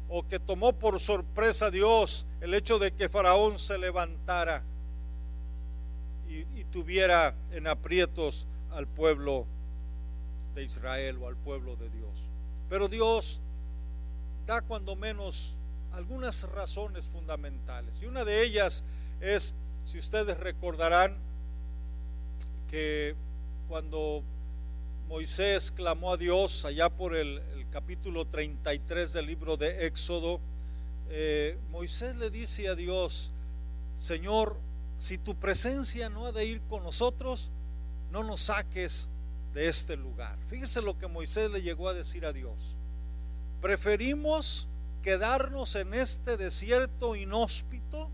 o 0.08 0.28
que 0.28 0.40
tomó 0.40 0.80
por 0.80 1.00
sorpresa 1.00 1.68
a 1.68 1.72
Dios 1.72 2.26
el 2.42 2.56
hecho 2.56 2.80
de 2.80 2.92
que 2.92 3.08
Faraón 3.08 3.60
se 3.60 3.78
levantara 3.78 4.64
tuviera 6.72 7.36
en 7.52 7.68
aprietos 7.68 8.48
al 8.72 8.88
pueblo 8.88 9.46
de 10.56 10.64
Israel 10.64 11.18
o 11.22 11.28
al 11.28 11.36
pueblo 11.36 11.76
de 11.76 11.90
Dios. 11.90 12.30
Pero 12.70 12.88
Dios 12.88 13.42
da 14.46 14.62
cuando 14.62 14.96
menos 14.96 15.56
algunas 15.92 16.44
razones 16.44 17.06
fundamentales. 17.06 18.02
Y 18.02 18.06
una 18.06 18.26
de 18.26 18.44
ellas 18.44 18.84
es, 19.20 19.54
si 19.84 19.98
ustedes 19.98 20.38
recordarán, 20.38 21.18
que 22.70 23.16
cuando 23.68 24.24
Moisés 25.08 25.72
clamó 25.72 26.14
a 26.14 26.18
Dios 26.18 26.66
allá 26.66 26.90
por 26.90 27.16
el, 27.16 27.42
capítulo 27.72 28.26
33 28.26 29.14
del 29.14 29.28
libro 29.28 29.56
de 29.56 29.86
Éxodo, 29.86 30.40
eh, 31.10 31.60
Moisés 31.70 32.16
le 32.16 32.32
dice 32.32 32.68
a 32.68 32.74
Dios, 32.74 33.32
Señor, 34.00 34.58
si 35.00 35.18
tu 35.18 35.36
presencia 35.36 36.10
no 36.10 36.28
ha 36.28 36.32
de 36.34 36.46
ir 36.46 36.62
con 36.64 36.84
nosotros, 36.84 37.52
no 38.12 38.24
nos 38.24 38.42
saques 38.42 39.10
de 39.54 39.70
este 39.70 39.96
lugar. 39.96 40.38
Fíjese 40.48 40.82
lo 40.82 40.98
que 40.98 41.08
Moisés 41.08 41.50
le 41.50 41.62
llegó 41.62 41.88
a 41.88 41.94
decir 41.94 42.26
a 42.26 42.34
Dios. 42.34 42.76
Preferimos 43.62 44.68
quedarnos 45.02 45.76
en 45.76 45.94
este 45.94 46.36
desierto 46.36 47.16
inhóspito 47.16 48.12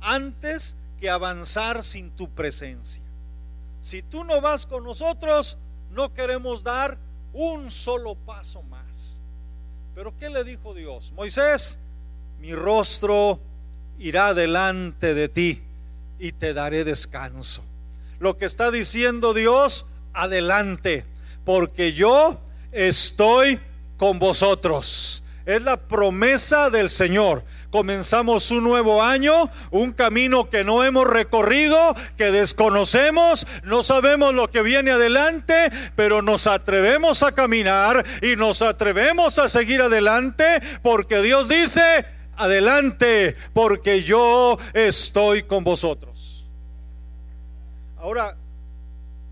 antes 0.00 0.76
que 0.98 1.08
avanzar 1.08 1.84
sin 1.84 2.10
tu 2.10 2.28
presencia. 2.30 3.04
Si 3.80 4.02
tú 4.02 4.24
no 4.24 4.40
vas 4.40 4.66
con 4.66 4.82
nosotros, 4.82 5.56
no 5.90 6.12
queremos 6.12 6.64
dar 6.64 6.98
un 7.32 7.70
solo 7.70 8.16
paso 8.16 8.62
más. 8.64 9.20
Pero 9.94 10.16
¿qué 10.18 10.30
le 10.30 10.42
dijo 10.42 10.74
Dios? 10.74 11.12
Moisés, 11.12 11.78
mi 12.40 12.54
rostro 12.54 13.40
irá 13.98 14.34
delante 14.34 15.14
de 15.14 15.28
ti 15.28 15.62
y 16.22 16.30
te 16.30 16.54
daré 16.54 16.84
descanso. 16.84 17.64
Lo 18.20 18.36
que 18.36 18.44
está 18.44 18.70
diciendo 18.70 19.34
Dios, 19.34 19.86
adelante, 20.12 21.04
porque 21.44 21.94
yo 21.94 22.40
estoy 22.70 23.58
con 23.96 24.20
vosotros. 24.20 25.24
Es 25.46 25.62
la 25.62 25.76
promesa 25.76 26.70
del 26.70 26.90
Señor. 26.90 27.42
Comenzamos 27.70 28.52
un 28.52 28.62
nuevo 28.62 29.02
año, 29.02 29.50
un 29.72 29.90
camino 29.90 30.48
que 30.48 30.62
no 30.62 30.84
hemos 30.84 31.08
recorrido, 31.08 31.96
que 32.16 32.30
desconocemos, 32.30 33.44
no 33.64 33.82
sabemos 33.82 34.32
lo 34.32 34.48
que 34.48 34.62
viene 34.62 34.92
adelante, 34.92 35.72
pero 35.96 36.22
nos 36.22 36.46
atrevemos 36.46 37.24
a 37.24 37.32
caminar 37.32 38.04
y 38.22 38.36
nos 38.36 38.62
atrevemos 38.62 39.40
a 39.40 39.48
seguir 39.48 39.82
adelante 39.82 40.60
porque 40.82 41.20
Dios 41.20 41.48
dice, 41.48 42.06
adelante, 42.36 43.36
porque 43.52 44.02
yo 44.02 44.58
estoy 44.72 45.42
con 45.42 45.64
vosotros. 45.64 46.11
Ahora, 48.02 48.36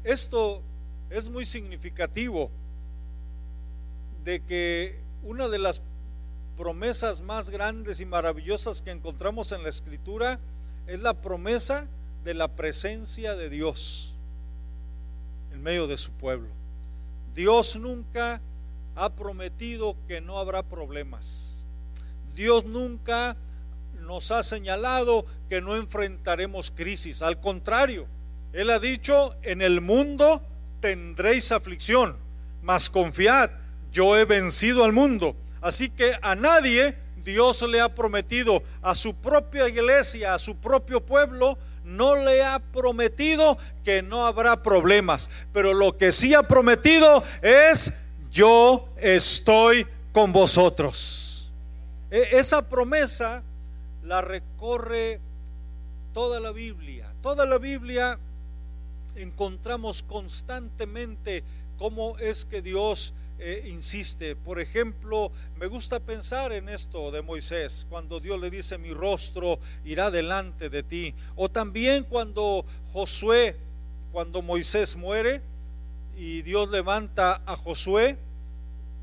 esto 0.04 0.62
es 1.10 1.28
muy 1.28 1.44
significativo 1.44 2.52
de 4.22 4.44
que 4.44 5.00
una 5.24 5.48
de 5.48 5.58
las 5.58 5.82
promesas 6.56 7.20
más 7.20 7.50
grandes 7.50 7.98
y 7.98 8.06
maravillosas 8.06 8.80
que 8.80 8.92
encontramos 8.92 9.50
en 9.50 9.64
la 9.64 9.70
escritura 9.70 10.38
es 10.86 11.00
la 11.00 11.14
promesa 11.14 11.88
de 12.22 12.34
la 12.34 12.46
presencia 12.46 13.34
de 13.34 13.50
Dios 13.50 14.14
en 15.50 15.64
medio 15.64 15.88
de 15.88 15.96
su 15.96 16.12
pueblo. 16.12 16.50
Dios 17.34 17.74
nunca 17.74 18.40
ha 18.94 19.10
prometido 19.16 19.96
que 20.06 20.20
no 20.20 20.38
habrá 20.38 20.62
problemas. 20.62 21.66
Dios 22.36 22.64
nunca 22.66 23.36
nos 23.98 24.30
ha 24.30 24.44
señalado 24.44 25.24
que 25.48 25.60
no 25.60 25.74
enfrentaremos 25.74 26.70
crisis. 26.70 27.20
Al 27.20 27.40
contrario, 27.40 28.06
Él 28.52 28.70
ha 28.70 28.78
dicho, 28.78 29.34
en 29.42 29.62
el 29.62 29.80
mundo 29.80 30.42
tendréis 30.80 31.52
aflicción, 31.52 32.16
mas 32.62 32.90
confiad, 32.90 33.50
yo 33.92 34.16
he 34.16 34.24
vencido 34.24 34.84
al 34.84 34.92
mundo. 34.92 35.36
Así 35.60 35.90
que 35.90 36.14
a 36.22 36.34
nadie 36.34 36.96
Dios 37.24 37.62
le 37.62 37.80
ha 37.80 37.94
prometido, 37.94 38.62
a 38.82 38.94
su 38.94 39.14
propia 39.20 39.68
iglesia, 39.68 40.34
a 40.34 40.38
su 40.38 40.56
propio 40.56 41.04
pueblo, 41.04 41.58
no 41.84 42.16
le 42.16 42.44
ha 42.44 42.58
prometido 42.58 43.58
que 43.84 44.02
no 44.02 44.26
habrá 44.26 44.62
problemas. 44.62 45.30
Pero 45.52 45.74
lo 45.74 45.96
que 45.96 46.12
sí 46.12 46.34
ha 46.34 46.42
prometido 46.42 47.22
es, 47.42 48.00
yo 48.30 48.88
estoy 48.96 49.86
con 50.12 50.32
vosotros. 50.32 51.52
E, 52.10 52.28
esa 52.32 52.68
promesa 52.68 53.42
la 54.02 54.20
recorre 54.20 55.20
toda 56.12 56.40
la 56.40 56.52
Biblia. 56.52 57.12
Toda 57.22 57.46
la 57.46 57.58
Biblia 57.58 58.18
encontramos 59.16 60.02
constantemente 60.02 61.44
cómo 61.78 62.18
es 62.18 62.44
que 62.44 62.62
Dios 62.62 63.14
eh, 63.38 63.70
insiste. 63.72 64.36
Por 64.36 64.60
ejemplo, 64.60 65.32
me 65.58 65.66
gusta 65.66 65.98
pensar 65.98 66.52
en 66.52 66.68
esto 66.68 67.10
de 67.10 67.22
Moisés, 67.22 67.86
cuando 67.88 68.20
Dios 68.20 68.38
le 68.38 68.50
dice, 68.50 68.76
mi 68.76 68.92
rostro 68.92 69.58
irá 69.84 70.10
delante 70.10 70.68
de 70.68 70.82
ti. 70.82 71.14
O 71.36 71.48
también 71.48 72.04
cuando 72.04 72.66
Josué, 72.92 73.56
cuando 74.12 74.42
Moisés 74.42 74.94
muere 74.94 75.40
y 76.16 76.42
Dios 76.42 76.68
levanta 76.70 77.42
a 77.46 77.56
Josué, 77.56 78.18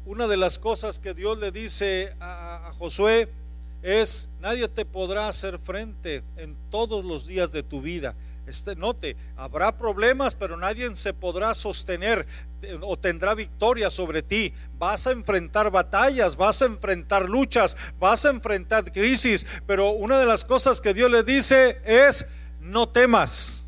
una 0.06 0.28
de 0.28 0.38
las 0.38 0.60
cosas 0.60 1.00
que 1.00 1.16
Dios 1.16 1.40
le 1.40 1.52
dice 1.52 2.14
a, 2.20 2.68
a 2.68 2.74
Josué 2.74 3.30
es, 3.82 4.30
nadie 4.40 4.68
te 4.68 4.86
podrá 4.86 5.28
hacer 5.28 5.58
frente 5.58 6.24
en 6.36 6.56
todos 6.70 7.04
los 7.04 7.26
días 7.26 7.52
de 7.52 7.64
tu 7.64 7.82
vida. 7.82 8.16
Este, 8.48 8.78
note, 8.78 9.18
habrá 9.36 9.78
problemas, 9.78 10.34
pero 10.34 10.56
nadie 10.56 10.90
se 10.96 11.14
podrá 11.14 11.54
sostener 11.54 12.26
eh, 12.62 12.80
o 12.82 12.98
tendrá 12.98 13.36
victoria 13.36 13.90
sobre 13.90 14.24
ti. 14.24 14.54
Vas 14.78 15.06
a 15.06 15.12
enfrentar 15.12 15.70
batallas, 15.70 16.38
vas 16.38 16.62
a 16.62 16.68
enfrentar 16.68 17.28
luchas, 17.28 17.76
vas 18.00 18.26
a 18.26 18.30
enfrentar 18.30 18.90
crisis, 18.94 19.46
pero 19.68 19.92
una 19.92 20.18
de 20.18 20.26
las 20.26 20.46
cosas 20.46 20.80
que 20.80 20.94
Dios 20.94 21.12
le 21.12 21.24
dice 21.24 21.82
es, 21.84 22.26
no 22.62 22.88
temas. 22.88 23.68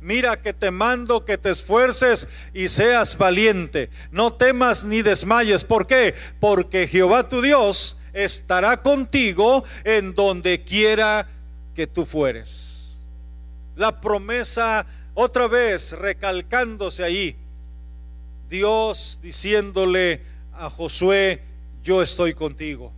Mira 0.00 0.40
que 0.40 0.52
te 0.52 0.70
mando 0.70 1.24
que 1.24 1.36
te 1.36 1.50
esfuerces 1.50 2.28
y 2.54 2.68
seas 2.68 3.18
valiente. 3.18 3.90
No 4.12 4.34
temas 4.34 4.84
ni 4.84 5.02
desmayes. 5.02 5.64
¿Por 5.64 5.88
qué? 5.88 6.14
Porque 6.38 6.86
Jehová 6.86 7.28
tu 7.28 7.42
Dios 7.42 7.98
estará 8.12 8.76
contigo 8.76 9.64
en 9.82 10.14
donde 10.14 10.62
quiera 10.62 11.28
que 11.74 11.88
tú 11.88 12.06
fueres 12.06 12.77
la 13.78 14.00
promesa 14.00 14.84
otra 15.14 15.46
vez 15.46 15.92
recalcándose 15.92 17.04
ahí. 17.04 17.36
Dios 18.48 19.20
diciéndole 19.22 20.20
a 20.52 20.68
Josué, 20.68 21.42
yo 21.82 22.02
estoy 22.02 22.34
contigo. 22.34 22.92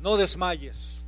No 0.00 0.16
desmayes. 0.16 1.06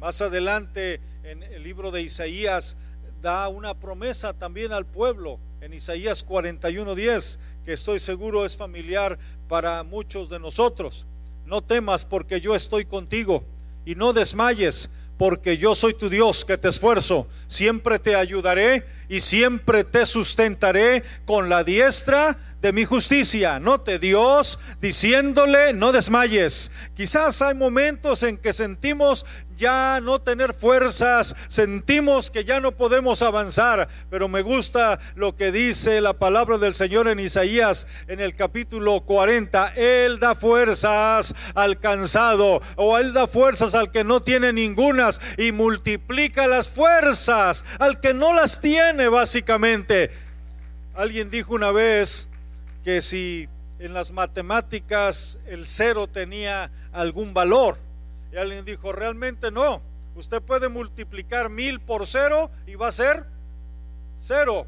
Más 0.00 0.20
adelante 0.20 1.00
en 1.22 1.44
el 1.44 1.62
libro 1.62 1.92
de 1.92 2.02
Isaías 2.02 2.76
da 3.20 3.46
una 3.46 3.74
promesa 3.74 4.32
también 4.32 4.72
al 4.72 4.84
pueblo 4.84 5.38
en 5.60 5.72
Isaías 5.72 6.26
41:10, 6.26 7.38
que 7.64 7.72
estoy 7.72 8.00
seguro 8.00 8.44
es 8.44 8.56
familiar 8.56 9.16
para 9.46 9.84
muchos 9.84 10.28
de 10.28 10.40
nosotros. 10.40 11.06
No 11.46 11.62
temas 11.62 12.04
porque 12.04 12.40
yo 12.40 12.56
estoy 12.56 12.84
contigo 12.84 13.44
y 13.84 13.94
no 13.94 14.12
desmayes 14.12 14.90
porque 15.22 15.56
yo 15.56 15.76
soy 15.76 15.94
tu 15.94 16.10
Dios 16.10 16.44
que 16.44 16.58
te 16.58 16.66
esfuerzo, 16.66 17.28
siempre 17.46 18.00
te 18.00 18.16
ayudaré 18.16 18.84
y 19.08 19.20
siempre 19.20 19.84
te 19.84 20.04
sustentaré 20.04 21.04
con 21.26 21.48
la 21.48 21.62
diestra 21.62 22.36
de 22.60 22.72
mi 22.72 22.84
justicia. 22.84 23.60
Note 23.60 24.00
Dios 24.00 24.58
diciéndole, 24.80 25.74
no 25.74 25.92
desmayes. 25.92 26.72
Quizás 26.96 27.40
hay 27.40 27.54
momentos 27.54 28.24
en 28.24 28.36
que 28.36 28.52
sentimos 28.52 29.24
ya 29.62 30.00
no 30.02 30.18
tener 30.18 30.54
fuerzas, 30.54 31.36
sentimos 31.46 32.32
que 32.32 32.44
ya 32.44 32.58
no 32.58 32.72
podemos 32.72 33.22
avanzar, 33.22 33.88
pero 34.10 34.26
me 34.26 34.42
gusta 34.42 34.98
lo 35.14 35.36
que 35.36 35.52
dice 35.52 36.00
la 36.00 36.14
palabra 36.14 36.58
del 36.58 36.74
Señor 36.74 37.06
en 37.06 37.20
Isaías 37.20 37.86
en 38.08 38.18
el 38.18 38.34
capítulo 38.34 39.02
40. 39.02 39.74
Él 39.76 40.18
da 40.18 40.34
fuerzas 40.34 41.32
al 41.54 41.78
cansado 41.78 42.60
o 42.74 42.98
Él 42.98 43.12
da 43.12 43.28
fuerzas 43.28 43.76
al 43.76 43.92
que 43.92 44.02
no 44.02 44.20
tiene 44.20 44.52
ningunas 44.52 45.20
y 45.38 45.52
multiplica 45.52 46.48
las 46.48 46.68
fuerzas 46.68 47.64
al 47.78 48.00
que 48.00 48.14
no 48.14 48.34
las 48.34 48.60
tiene 48.60 49.08
básicamente. 49.08 50.10
Alguien 50.94 51.30
dijo 51.30 51.54
una 51.54 51.70
vez, 51.70 52.28
que 52.82 53.00
si 53.00 53.48
en 53.78 53.94
las 53.94 54.10
matemáticas 54.10 55.38
el 55.46 55.66
cero 55.66 56.08
tenía 56.08 56.70
algún 56.92 57.32
valor. 57.32 57.78
Y 58.32 58.36
alguien 58.38 58.64
dijo, 58.64 58.92
realmente 58.92 59.50
no. 59.50 59.82
Usted 60.14 60.42
puede 60.42 60.68
multiplicar 60.68 61.50
mil 61.50 61.80
por 61.80 62.06
cero 62.06 62.50
y 62.66 62.74
va 62.74 62.88
a 62.88 62.92
ser 62.92 63.24
cero. 64.18 64.66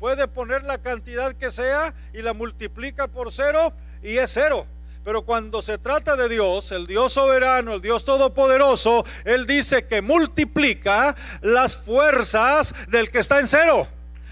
Puede 0.00 0.26
poner 0.28 0.64
la 0.64 0.78
cantidad 0.78 1.34
que 1.34 1.50
sea 1.50 1.94
y 2.12 2.22
la 2.22 2.32
multiplica 2.32 3.08
por 3.08 3.32
cero 3.32 3.72
y 4.02 4.16
es 4.16 4.30
cero. 4.32 4.66
Pero 5.04 5.22
cuando 5.22 5.60
se 5.60 5.76
trata 5.76 6.16
de 6.16 6.28
Dios, 6.28 6.72
el 6.72 6.86
Dios 6.86 7.12
soberano, 7.12 7.74
el 7.74 7.80
Dios 7.82 8.04
todopoderoso, 8.04 9.04
Él 9.24 9.46
dice 9.46 9.86
que 9.86 10.00
multiplica 10.00 11.14
las 11.42 11.76
fuerzas 11.76 12.74
del 12.88 13.10
que 13.10 13.18
está 13.18 13.38
en 13.38 13.46
cero 13.46 13.86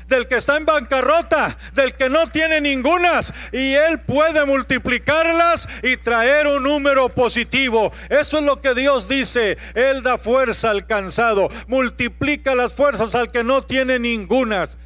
del 0.07 0.29
que 0.29 0.37
está 0.37 0.57
en 0.57 0.67
bancarrota, 0.67 1.57
del 1.75 1.95
que 1.95 2.09
no 2.09 2.31
tiene 2.31 2.61
ningunas, 2.61 3.33
y 3.53 3.75
Él 3.75 4.01
puede 4.01 4.45
multiplicarlas 4.45 5.69
y 5.83 5.97
traer 5.97 6.47
un 6.47 6.63
número 6.63 7.09
positivo. 7.09 7.93
Eso 8.09 8.39
es 8.39 8.45
lo 8.45 8.61
que 8.61 8.75
Dios 8.75 9.09
dice. 9.09 9.57
Él 9.75 10.03
da 10.03 10.19
fuerza 10.19 10.71
al 10.71 10.87
cansado, 10.87 11.49
multiplica 11.67 12.55
las 12.55 12.75
fuerzas 12.75 13.15
al 13.15 13.31
que 13.31 13.45
no 13.45 13.63
tiene 13.63 13.99
ningunas. 13.99 14.79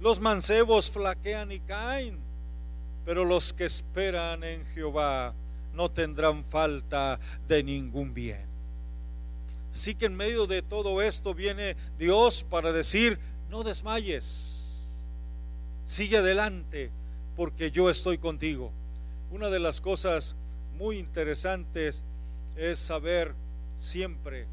Los 0.00 0.20
mancebos 0.20 0.90
flaquean 0.90 1.52
y 1.52 1.60
caen, 1.60 2.18
pero 3.04 3.24
los 3.24 3.52
que 3.52 3.66
esperan 3.66 4.42
en 4.44 4.64
Jehová 4.66 5.34
no 5.74 5.90
tendrán 5.90 6.44
falta 6.44 7.20
de 7.46 7.62
ningún 7.62 8.14
bien. 8.14 8.46
Así 9.72 9.94
que 9.94 10.06
en 10.06 10.16
medio 10.16 10.46
de 10.46 10.62
todo 10.62 11.00
esto 11.00 11.34
viene 11.34 11.76
Dios 11.96 12.42
para 12.42 12.72
decir, 12.72 13.20
no 13.50 13.64
desmayes, 13.64 14.96
sigue 15.84 16.18
adelante 16.18 16.90
porque 17.36 17.70
yo 17.70 17.90
estoy 17.90 18.16
contigo. 18.16 18.70
Una 19.30 19.50
de 19.50 19.58
las 19.58 19.80
cosas 19.80 20.36
muy 20.78 20.98
interesantes 20.98 22.04
es 22.56 22.78
saber 22.78 23.34
siempre, 23.76 24.46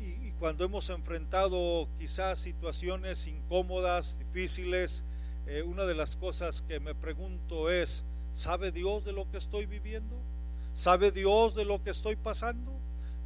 y, 0.00 0.32
cuando 0.38 0.64
hemos 0.64 0.90
enfrentado 0.90 1.88
quizás 1.98 2.38
situaciones 2.38 3.28
incómodas, 3.28 4.18
difíciles, 4.18 5.04
eh, 5.46 5.62
una 5.62 5.84
de 5.84 5.94
las 5.94 6.16
cosas 6.16 6.62
que 6.62 6.80
me 6.80 6.94
pregunto 6.94 7.70
es, 7.70 8.04
¿sabe 8.32 8.72
Dios 8.72 9.04
de 9.04 9.12
lo 9.12 9.30
que 9.30 9.36
estoy 9.36 9.66
viviendo? 9.66 10.16
¿Sabe 10.74 11.12
Dios 11.12 11.54
de 11.54 11.64
lo 11.64 11.82
que 11.82 11.90
estoy 11.90 12.16
pasando? 12.16 12.72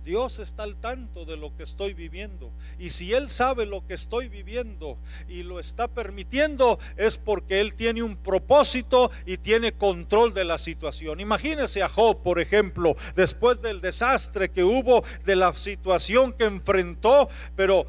Dios 0.06 0.38
está 0.38 0.62
al 0.62 0.76
tanto 0.76 1.24
de 1.24 1.36
lo 1.36 1.56
que 1.56 1.64
estoy 1.64 1.92
viviendo. 1.92 2.52
Y 2.78 2.90
si 2.90 3.12
Él 3.12 3.28
sabe 3.28 3.66
lo 3.66 3.84
que 3.84 3.94
estoy 3.94 4.28
viviendo 4.28 4.98
y 5.26 5.42
lo 5.42 5.58
está 5.58 5.88
permitiendo, 5.88 6.78
es 6.96 7.18
porque 7.18 7.60
Él 7.60 7.74
tiene 7.74 8.04
un 8.04 8.16
propósito 8.16 9.10
y 9.26 9.36
tiene 9.38 9.72
control 9.72 10.32
de 10.32 10.44
la 10.44 10.58
situación. 10.58 11.18
Imagínese 11.18 11.82
a 11.82 11.88
Job, 11.88 12.22
por 12.22 12.38
ejemplo, 12.38 12.94
después 13.16 13.60
del 13.62 13.80
desastre 13.80 14.48
que 14.48 14.62
hubo, 14.62 15.02
de 15.24 15.34
la 15.34 15.52
situación 15.54 16.32
que 16.32 16.44
enfrentó. 16.44 17.28
Pero 17.56 17.84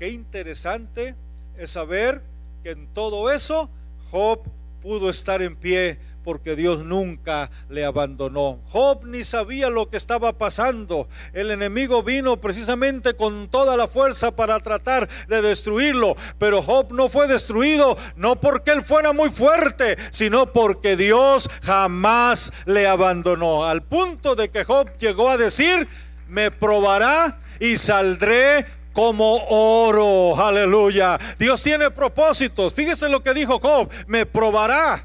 qué 0.00 0.08
interesante 0.08 1.14
es 1.56 1.70
saber 1.70 2.20
que 2.64 2.70
en 2.70 2.88
todo 2.88 3.30
eso 3.30 3.70
Job 4.10 4.42
pudo 4.82 5.08
estar 5.08 5.40
en 5.40 5.54
pie 5.54 6.00
porque 6.24 6.56
Dios 6.56 6.84
nunca 6.84 7.50
le 7.68 7.84
abandonó. 7.84 8.60
Job 8.70 9.04
ni 9.04 9.22
sabía 9.22 9.70
lo 9.70 9.90
que 9.90 9.96
estaba 9.96 10.32
pasando. 10.32 11.08
El 11.32 11.50
enemigo 11.50 12.02
vino 12.02 12.38
precisamente 12.38 13.14
con 13.14 13.48
toda 13.48 13.76
la 13.76 13.86
fuerza 13.86 14.34
para 14.34 14.58
tratar 14.60 15.08
de 15.28 15.42
destruirlo, 15.42 16.16
pero 16.38 16.62
Job 16.62 16.92
no 16.92 17.08
fue 17.08 17.28
destruido 17.28 17.96
no 18.16 18.36
porque 18.36 18.72
él 18.72 18.82
fuera 18.82 19.12
muy 19.12 19.30
fuerte, 19.30 19.96
sino 20.10 20.46
porque 20.46 20.96
Dios 20.96 21.50
jamás 21.62 22.52
le 22.64 22.86
abandonó. 22.86 23.64
Al 23.64 23.82
punto 23.82 24.34
de 24.34 24.50
que 24.50 24.64
Job 24.64 24.90
llegó 24.98 25.28
a 25.28 25.36
decir, 25.36 25.86
me 26.28 26.50
probará 26.50 27.38
y 27.60 27.76
saldré 27.76 28.66
como 28.92 29.44
oro. 29.48 30.40
Aleluya. 30.42 31.18
Dios 31.38 31.62
tiene 31.62 31.90
propósitos. 31.90 32.72
Fíjese 32.72 33.08
lo 33.08 33.22
que 33.22 33.34
dijo 33.34 33.58
Job, 33.60 33.90
me 34.06 34.24
probará 34.24 35.04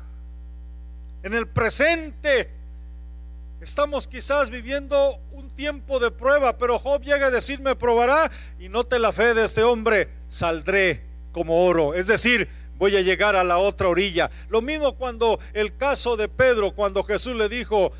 en 1.23 1.33
el 1.33 1.47
presente. 1.47 2.51
Estamos 3.61 4.07
quizás 4.07 4.49
viviendo 4.49 5.19
un 5.31 5.49
tiempo 5.49 5.99
de 5.99 6.11
prueba, 6.11 6.57
pero 6.57 6.79
Job 6.79 7.01
llega 7.01 7.27
a 7.27 7.31
decirme 7.31 7.75
probará 7.75 8.31
y 8.57 8.69
note 8.69 8.99
la 8.99 9.11
fe 9.11 9.33
de 9.33 9.45
este 9.45 9.63
hombre, 9.63 10.09
saldré 10.29 11.03
como 11.31 11.65
oro. 11.65 11.93
Es 11.93 12.07
decir, 12.07 12.47
voy 12.77 12.95
a 12.95 13.01
llegar 13.01 13.35
a 13.35 13.43
la 13.43 13.57
otra 13.57 13.89
orilla. 13.89 14.31
Lo 14.47 14.61
mismo 14.61 14.95
cuando 14.95 15.39
el 15.53 15.75
caso 15.75 16.15
de 16.15 16.29
Pedro, 16.29 16.73
cuando 16.73 17.03
Jesús 17.03 17.35
le 17.35 17.49
dijo, 17.49 17.91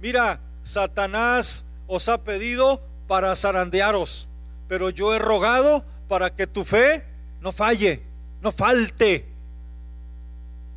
mira, 0.00 0.40
Satanás 0.64 1.66
os 1.86 2.08
ha 2.08 2.24
pedido 2.24 2.80
para 3.06 3.36
zarandearos, 3.36 4.28
pero 4.66 4.88
yo 4.88 5.14
he 5.14 5.18
rogado 5.18 5.84
para 6.08 6.34
que 6.34 6.46
tu 6.46 6.64
fe 6.64 7.04
no 7.40 7.52
falle, 7.52 8.02
no 8.40 8.50
falte. 8.50 9.31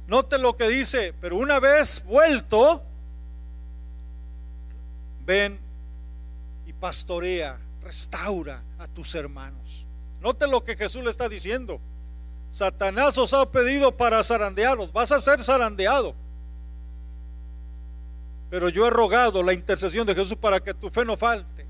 Note 0.08 0.38
lo 0.38 0.56
que 0.56 0.68
dice, 0.68 1.14
pero 1.20 1.38
una 1.38 1.60
vez 1.60 2.04
vuelto, 2.06 2.84
ven 5.26 5.60
y 6.66 6.74
pastorea, 6.74 7.58
restaura 7.82 8.62
a 8.78 8.88
tus 8.88 9.16
hermanos. 9.16 9.86
Note 10.22 10.48
lo 10.48 10.64
que 10.64 10.76
Jesús 10.76 11.04
le 11.04 11.10
está 11.10 11.28
diciendo. 11.28 11.80
Satanás 12.52 13.18
os 13.18 13.34
ha 13.34 13.46
pedido 13.52 13.98
para 13.98 14.24
zarandearos, 14.24 14.94
vas 14.94 15.12
a 15.12 15.20
ser 15.20 15.42
zarandeado. 15.42 16.16
Pero 18.50 18.70
yo 18.70 18.88
he 18.88 18.90
rogado 18.90 19.44
la 19.44 19.54
intercesión 19.54 20.06
de 20.06 20.16
Jesús 20.16 20.38
para 20.38 20.60
que 20.60 20.74
tu 20.74 20.90
fe 20.90 21.04
no 21.04 21.18
falte. 21.18 21.66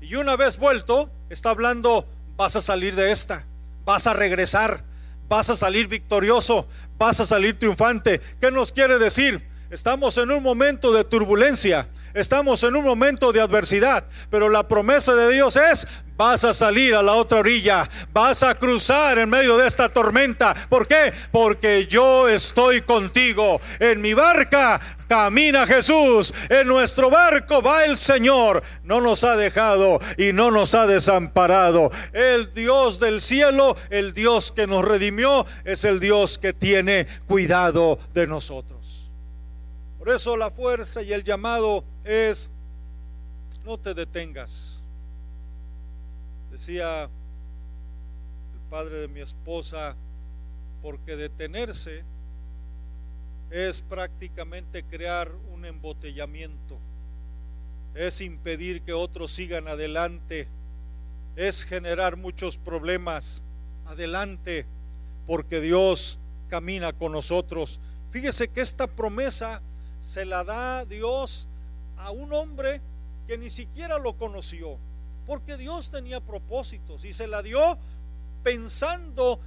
Y 0.00 0.14
una 0.16 0.36
vez 0.36 0.58
vuelto, 0.58 1.10
está 1.30 1.50
hablando, 1.50 2.06
vas 2.36 2.56
a 2.56 2.60
salir 2.60 2.94
de 2.94 3.12
esta, 3.12 3.46
vas 3.84 4.06
a 4.06 4.12
regresar, 4.12 4.84
vas 5.28 5.50
a 5.50 5.56
salir 5.56 5.88
victorioso, 5.88 6.68
vas 6.98 7.20
a 7.20 7.26
salir 7.26 7.58
triunfante. 7.58 8.20
¿Qué 8.40 8.50
nos 8.50 8.72
quiere 8.72 8.98
decir? 8.98 9.46
Estamos 9.70 10.16
en 10.18 10.30
un 10.30 10.42
momento 10.42 10.92
de 10.92 11.02
turbulencia, 11.02 11.88
estamos 12.14 12.62
en 12.62 12.76
un 12.76 12.84
momento 12.84 13.32
de 13.32 13.40
adversidad, 13.40 14.04
pero 14.30 14.48
la 14.48 14.68
promesa 14.68 15.14
de 15.16 15.32
Dios 15.32 15.56
es, 15.56 15.88
vas 16.16 16.44
a 16.44 16.54
salir 16.54 16.94
a 16.94 17.02
la 17.02 17.14
otra 17.14 17.38
orilla, 17.38 17.88
vas 18.12 18.42
a 18.42 18.54
cruzar 18.54 19.18
en 19.18 19.28
medio 19.28 19.56
de 19.56 19.66
esta 19.66 19.88
tormenta. 19.88 20.54
¿Por 20.68 20.86
qué? 20.86 21.12
Porque 21.30 21.86
yo 21.86 22.28
estoy 22.28 22.82
contigo. 22.82 23.60
En 23.78 24.00
mi 24.00 24.14
barca 24.14 24.80
camina 25.08 25.66
Jesús, 25.66 26.32
en 26.48 26.66
nuestro 26.66 27.10
barco 27.10 27.62
va 27.62 27.84
el 27.84 27.96
Señor. 27.96 28.62
No 28.82 29.00
nos 29.00 29.24
ha 29.24 29.36
dejado 29.36 30.00
y 30.16 30.32
no 30.32 30.50
nos 30.50 30.74
ha 30.74 30.86
desamparado. 30.86 31.90
El 32.12 32.52
Dios 32.54 32.98
del 32.98 33.20
cielo, 33.20 33.76
el 33.90 34.12
Dios 34.12 34.52
que 34.52 34.66
nos 34.66 34.84
redimió, 34.84 35.46
es 35.64 35.84
el 35.84 36.00
Dios 36.00 36.38
que 36.38 36.52
tiene 36.52 37.06
cuidado 37.26 37.98
de 38.14 38.26
nosotros. 38.26 39.12
Por 39.98 40.10
eso 40.10 40.36
la 40.36 40.50
fuerza 40.50 41.02
y 41.02 41.12
el 41.12 41.24
llamado 41.24 41.84
es, 42.04 42.48
no 43.64 43.76
te 43.76 43.92
detengas 43.92 44.85
Decía 46.56 47.02
el 47.02 48.60
padre 48.70 48.96
de 48.96 49.08
mi 49.08 49.20
esposa, 49.20 49.94
porque 50.80 51.14
detenerse 51.14 52.02
es 53.50 53.82
prácticamente 53.82 54.82
crear 54.82 55.30
un 55.52 55.66
embotellamiento, 55.66 56.78
es 57.94 58.22
impedir 58.22 58.80
que 58.80 58.94
otros 58.94 59.32
sigan 59.32 59.68
adelante, 59.68 60.48
es 61.36 61.62
generar 61.62 62.16
muchos 62.16 62.56
problemas 62.56 63.42
adelante, 63.84 64.64
porque 65.26 65.60
Dios 65.60 66.18
camina 66.48 66.94
con 66.94 67.12
nosotros. 67.12 67.80
Fíjese 68.08 68.48
que 68.48 68.62
esta 68.62 68.86
promesa 68.86 69.60
se 70.00 70.24
la 70.24 70.42
da 70.42 70.86
Dios 70.86 71.48
a 71.98 72.12
un 72.12 72.32
hombre 72.32 72.80
que 73.26 73.36
ni 73.36 73.50
siquiera 73.50 73.98
lo 73.98 74.16
conoció 74.16 74.78
porque 75.26 75.56
Dios 75.56 75.90
tenía 75.90 76.20
propósitos 76.20 77.04
y 77.04 77.12
se 77.12 77.26
la 77.26 77.42
dio 77.42 77.78
pensando 78.42 79.40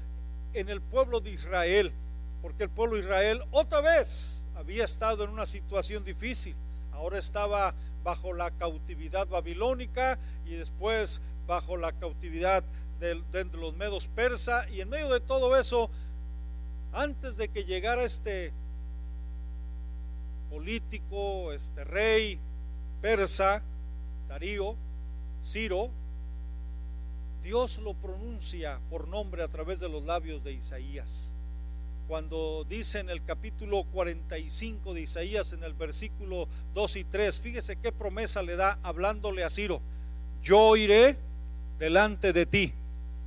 en 0.53 0.69
el 0.69 0.81
pueblo 0.81 1.21
de 1.21 1.31
Israel, 1.31 1.93
porque 2.41 2.63
el 2.63 2.69
pueblo 2.69 2.95
de 2.95 3.03
Israel 3.03 3.43
otra 3.51 3.81
vez 3.81 4.45
había 4.55 4.83
estado 4.83 5.23
en 5.23 5.29
una 5.29 5.45
situación 5.45 6.03
difícil, 6.03 6.55
ahora 6.91 7.17
estaba 7.17 7.73
bajo 8.03 8.33
la 8.33 8.51
cautividad 8.51 9.27
babilónica 9.27 10.19
y 10.45 10.55
después 10.55 11.21
bajo 11.47 11.77
la 11.77 11.93
cautividad 11.93 12.63
de, 12.99 13.15
los 13.53 13.75
medos 13.75 14.07
persa 14.09 14.69
y 14.69 14.81
en 14.81 14.89
medio 14.89 15.09
de 15.09 15.21
todo 15.21 15.57
eso, 15.57 15.89
antes 16.91 17.37
de 17.37 17.47
que 17.47 17.63
llegara 17.63 18.03
este 18.03 18.51
político, 20.49 21.53
este 21.53 21.83
rey 21.83 22.39
persa, 23.01 23.61
Darío, 24.27 24.75
Ciro, 25.43 25.89
Dios 27.41 27.79
lo 27.79 27.93
pronuncia 27.93 28.79
por 28.89 29.07
nombre 29.07 29.43
a 29.43 29.47
través 29.47 29.79
de 29.79 29.89
los 29.89 30.03
labios 30.03 30.43
de 30.43 30.53
Isaías. 30.53 31.33
Cuando 32.07 32.65
dice 32.67 32.99
en 32.99 33.09
el 33.09 33.23
capítulo 33.23 33.83
45 33.91 34.93
de 34.93 35.01
Isaías, 35.01 35.53
en 35.53 35.63
el 35.63 35.73
versículo 35.73 36.47
2 36.73 36.95
y 36.97 37.03
3, 37.03 37.39
fíjese 37.39 37.75
qué 37.75 37.91
promesa 37.91 38.41
le 38.41 38.55
da 38.55 38.79
hablándole 38.81 39.43
a 39.43 39.49
Ciro. 39.49 39.81
Yo 40.41 40.75
iré 40.75 41.17
delante 41.77 42.33
de 42.33 42.45
ti 42.45 42.73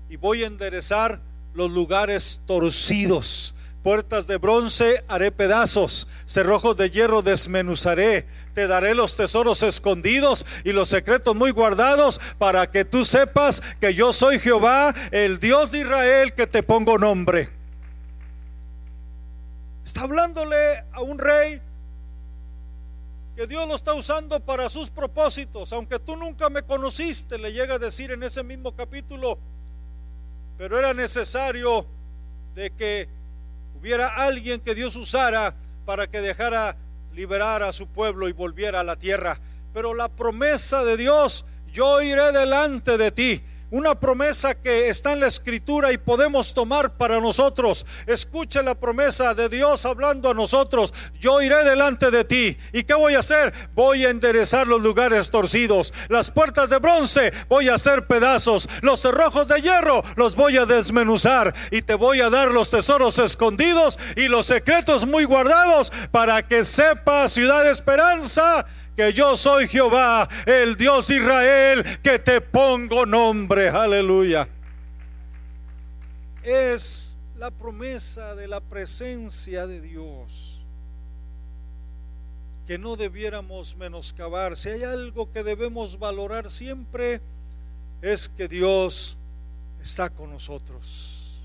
y 0.09 0.17
voy 0.17 0.43
a 0.43 0.49
enderezar 0.49 1.21
los 1.55 1.71
lugares 1.71 2.43
torcidos. 2.47 3.55
Puertas 3.83 4.27
de 4.27 4.37
bronce 4.37 5.05
haré 5.09 5.33
pedazos, 5.33 6.07
cerrojos 6.25 6.77
de 6.77 6.91
hierro 6.91 7.23
desmenuzaré, 7.23 8.27
te 8.55 8.67
daré 8.67 8.95
los 8.95 9.17
tesoros 9.17 9.63
escondidos 9.63 10.45
y 10.65 10.73
los 10.73 10.89
secretos 10.89 11.35
muy 11.35 11.51
guardados 11.51 12.21
para 12.39 12.71
que 12.71 12.85
tú 12.85 13.05
sepas 13.05 13.63
que 13.81 13.95
yo 13.95 14.13
soy 14.13 14.39
Jehová, 14.39 14.95
el 15.11 15.39
Dios 15.39 15.71
de 15.73 15.81
Israel, 15.81 16.35
que 16.35 16.47
te 16.47 16.63
pongo 16.63 16.99
nombre. 16.99 17.51
Está 19.85 20.03
hablándole 20.03 20.85
a 20.93 21.01
un 21.01 21.19
rey 21.19 21.61
que 23.35 23.47
Dios 23.47 23.67
lo 23.67 23.75
está 23.75 23.95
usando 23.95 24.41
para 24.41 24.69
sus 24.69 24.91
propósitos, 24.91 25.73
aunque 25.73 25.99
tú 25.99 26.17
nunca 26.17 26.51
me 26.51 26.63
conociste, 26.63 27.39
le 27.39 27.53
llega 27.53 27.77
a 27.77 27.79
decir 27.79 28.11
en 28.13 28.23
ese 28.23 28.43
mismo 28.43 28.77
capítulo, 28.77 29.39
pero 30.59 30.79
era 30.79 30.93
necesario 30.93 31.87
de 32.55 32.71
que 32.71 33.09
hubiera 33.75 34.09
alguien 34.09 34.61
que 34.61 34.75
Dios 34.75 34.95
usara 34.97 35.55
para 35.87 36.07
que 36.07 36.21
dejara 36.21 36.77
liberar 37.15 37.63
a 37.63 37.73
su 37.73 37.89
pueblo 37.89 38.29
y 38.29 38.33
volviera 38.33 38.81
a 38.81 38.85
la 38.85 38.97
tierra. 38.97 39.39
Pero 39.73 39.95
la 39.95 40.09
promesa 40.09 40.85
de 40.85 40.97
Dios, 40.97 41.47
yo 41.73 42.03
iré 42.03 42.33
delante 42.33 42.99
de 42.99 43.11
ti 43.11 43.45
una 43.73 43.99
promesa 43.99 44.55
que 44.55 44.91
está 44.91 45.13
en 45.13 45.21
la 45.21 45.29
escritura 45.29 45.93
y 45.93 45.99
podemos 45.99 46.53
tomar 46.53 46.93
para 46.99 47.21
nosotros. 47.21 47.87
Escuche 48.07 48.63
la 48.63 48.75
promesa 48.75 49.33
de 49.33 49.49
Dios 49.49 49.87
hablando 49.87 50.31
a 50.31 50.35
nosotros. 50.35 50.93
Yo 51.19 51.41
iré 51.41 51.65
delante 51.65 52.11
de 52.11 52.25
ti. 52.25 52.57
¿Y 52.75 52.85
qué 52.85 52.93
voy 52.93 53.15
a 53.15 53.21
hacer? 53.21 53.51
Voy 53.75 54.05
a 54.05 54.11
enderezar 54.11 54.67
los 54.67 54.83
lugares 54.83 55.31
torcidos. 55.31 55.95
Las 56.11 56.31
puertas 56.31 56.69
de 56.69 56.79
bronce 56.79 57.33
voy 57.49 57.71
a 57.71 57.75
hacer 57.75 58.07
pedazos. 58.07 58.69
Los 58.83 59.01
cerrojos 59.01 59.49
de 59.49 59.63
hierro 59.63 60.03
los 60.17 60.37
voy 60.37 60.59
a 60.59 60.67
desmenuzar. 60.67 61.55
Y 61.71 61.81
te 61.81 61.95
voy 61.95 62.21
a 62.21 62.29
dar 62.29 62.51
los 62.51 62.71
tesoros 62.71 63.19
escondidos 63.21 63.99
y 64.17 64.29
los 64.29 64.45
secretos 64.45 65.07
muy 65.07 65.25
guardados 65.25 65.91
para 66.11 66.47
que 66.47 66.63
sepa, 66.65 67.27
ciudad 67.27 67.67
esperanza 67.71 68.67
que 68.97 69.13
yo 69.13 69.37
soy 69.37 69.69
Jehová, 69.69 70.29
el 70.47 70.77
Dios 70.77 71.11
Israel, 71.11 71.85
que 72.03 72.19
te 72.19 72.41
pongo 72.41 73.07
nombre. 73.07 73.69
Aleluya. 73.69 74.49
Es 76.43 77.19
la 77.37 77.51
promesa 77.51 78.35
de 78.35 78.49
la 78.49 78.61
presencia 78.61 79.67
de 79.67 79.81
Dios 79.81 80.63
que 82.67 82.79
no 82.79 82.97
debiéramos 82.97 83.77
menoscabar. 83.77 84.57
Si 84.57 84.69
hay 84.69 84.85
algo 84.85 85.31
que 85.33 85.43
debemos 85.43 85.99
valorar 85.99 86.49
siempre, 86.51 87.21
es 88.01 88.29
que 88.29 88.49
Dios 88.49 89.17
está 89.81 90.11
con 90.11 90.31
nosotros. 90.31 91.41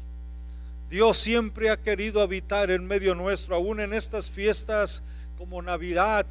Dios 0.89 1.17
siempre 1.17 1.69
ha 1.69 1.77
querido 1.77 2.21
habitar 2.21 2.71
en 2.71 2.85
medio 2.85 3.13
nuestro, 3.13 3.55
aún 3.55 3.79
en 3.79 3.93
estas 3.93 4.29
fiestas 4.29 5.03
como 5.37 5.61
Navidad, 5.61 6.25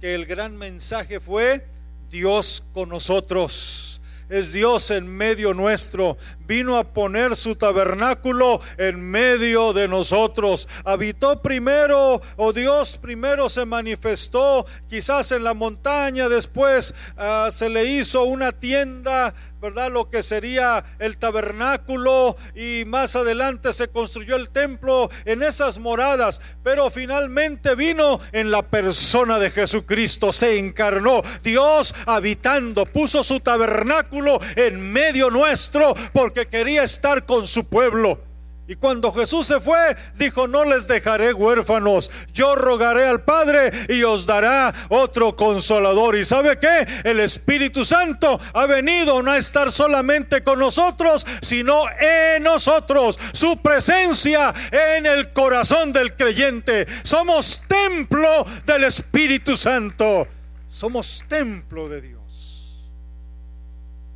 que 0.00 0.14
el 0.14 0.24
gran 0.24 0.56
mensaje 0.56 1.20
fue 1.20 1.66
Dios 2.08 2.64
con 2.72 2.88
nosotros 2.88 4.00
es 4.30 4.52
Dios 4.52 4.90
en 4.90 5.06
medio 5.06 5.52
nuestro. 5.52 6.16
Vino 6.46 6.78
a 6.78 6.84
poner 6.84 7.36
su 7.36 7.56
tabernáculo 7.56 8.60
en 8.78 9.00
medio 9.00 9.72
de 9.72 9.88
nosotros. 9.88 10.68
Habitó 10.84 11.42
primero, 11.42 12.22
o 12.36 12.52
Dios 12.52 12.96
primero 12.96 13.48
se 13.48 13.64
manifestó, 13.64 14.64
quizás 14.88 15.32
en 15.32 15.44
la 15.44 15.52
montaña, 15.52 16.28
después 16.28 16.94
ah, 17.16 17.48
se 17.50 17.68
le 17.68 17.84
hizo 17.84 18.22
una 18.24 18.52
tienda 18.52 19.34
¿verdad? 19.60 19.90
Lo 19.90 20.08
que 20.08 20.22
sería 20.22 20.84
el 20.98 21.18
tabernáculo 21.18 22.36
y 22.54 22.84
más 22.86 23.16
adelante 23.16 23.72
se 23.72 23.88
construyó 23.88 24.36
el 24.36 24.48
templo 24.48 25.10
en 25.24 25.42
esas 25.42 25.78
moradas, 25.78 26.40
pero 26.62 26.90
finalmente 26.90 27.74
vino 27.74 28.20
en 28.32 28.50
la 28.50 28.62
persona 28.62 29.38
de 29.38 29.50
Jesucristo, 29.50 30.32
se 30.32 30.58
encarnó, 30.58 31.22
Dios 31.42 31.94
habitando, 32.06 32.86
puso 32.86 33.22
su 33.22 33.40
tabernáculo 33.40 34.40
en 34.56 34.80
medio 34.80 35.30
nuestro 35.30 35.94
porque 36.12 36.46
quería 36.46 36.82
estar 36.82 37.26
con 37.26 37.46
su 37.46 37.68
pueblo. 37.68 38.29
Y 38.70 38.76
cuando 38.76 39.10
Jesús 39.10 39.48
se 39.48 39.58
fue, 39.58 39.96
dijo, 40.14 40.46
no 40.46 40.64
les 40.64 40.86
dejaré 40.86 41.32
huérfanos, 41.32 42.08
yo 42.32 42.54
rogaré 42.54 43.04
al 43.04 43.24
Padre 43.24 43.72
y 43.88 44.04
os 44.04 44.26
dará 44.26 44.72
otro 44.90 45.34
consolador. 45.34 46.16
¿Y 46.16 46.24
sabe 46.24 46.56
qué? 46.60 46.86
El 47.02 47.18
Espíritu 47.18 47.84
Santo 47.84 48.38
ha 48.54 48.66
venido 48.66 49.24
no 49.24 49.32
a 49.32 49.38
estar 49.38 49.72
solamente 49.72 50.44
con 50.44 50.60
nosotros, 50.60 51.26
sino 51.42 51.82
en 51.98 52.44
nosotros. 52.44 53.18
Su 53.32 53.60
presencia 53.60 54.54
en 54.70 55.04
el 55.04 55.32
corazón 55.32 55.92
del 55.92 56.14
creyente. 56.14 56.86
Somos 57.02 57.64
templo 57.66 58.46
del 58.66 58.84
Espíritu 58.84 59.56
Santo. 59.56 60.28
Somos 60.68 61.24
templo 61.26 61.88
de 61.88 62.02
Dios. 62.02 62.88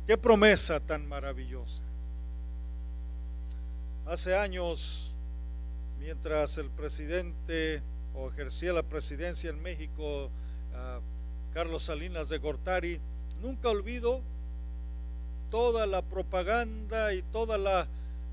Qué 0.07 0.17
promesa 0.17 0.79
tan 0.79 1.05
maravillosa. 1.05 1.84
Hace 4.05 4.35
años, 4.35 5.15
mientras 5.97 6.59
el 6.59 6.69
presidente 6.69 7.81
o 8.13 8.29
ejercía 8.29 8.71
la 8.71 8.83
presidencia 8.83 9.49
en 9.49 9.59
México, 9.63 10.29
ah, 10.75 10.99
Carlos 11.51 11.81
Salinas 11.81 12.29
de 12.29 12.37
Gortari, 12.37 13.01
nunca 13.41 13.69
olvido 13.69 14.21
toda 15.49 15.87
la 15.87 16.03
propaganda 16.03 17.15
y 17.15 17.23
toda 17.23 17.57
la 17.57 17.87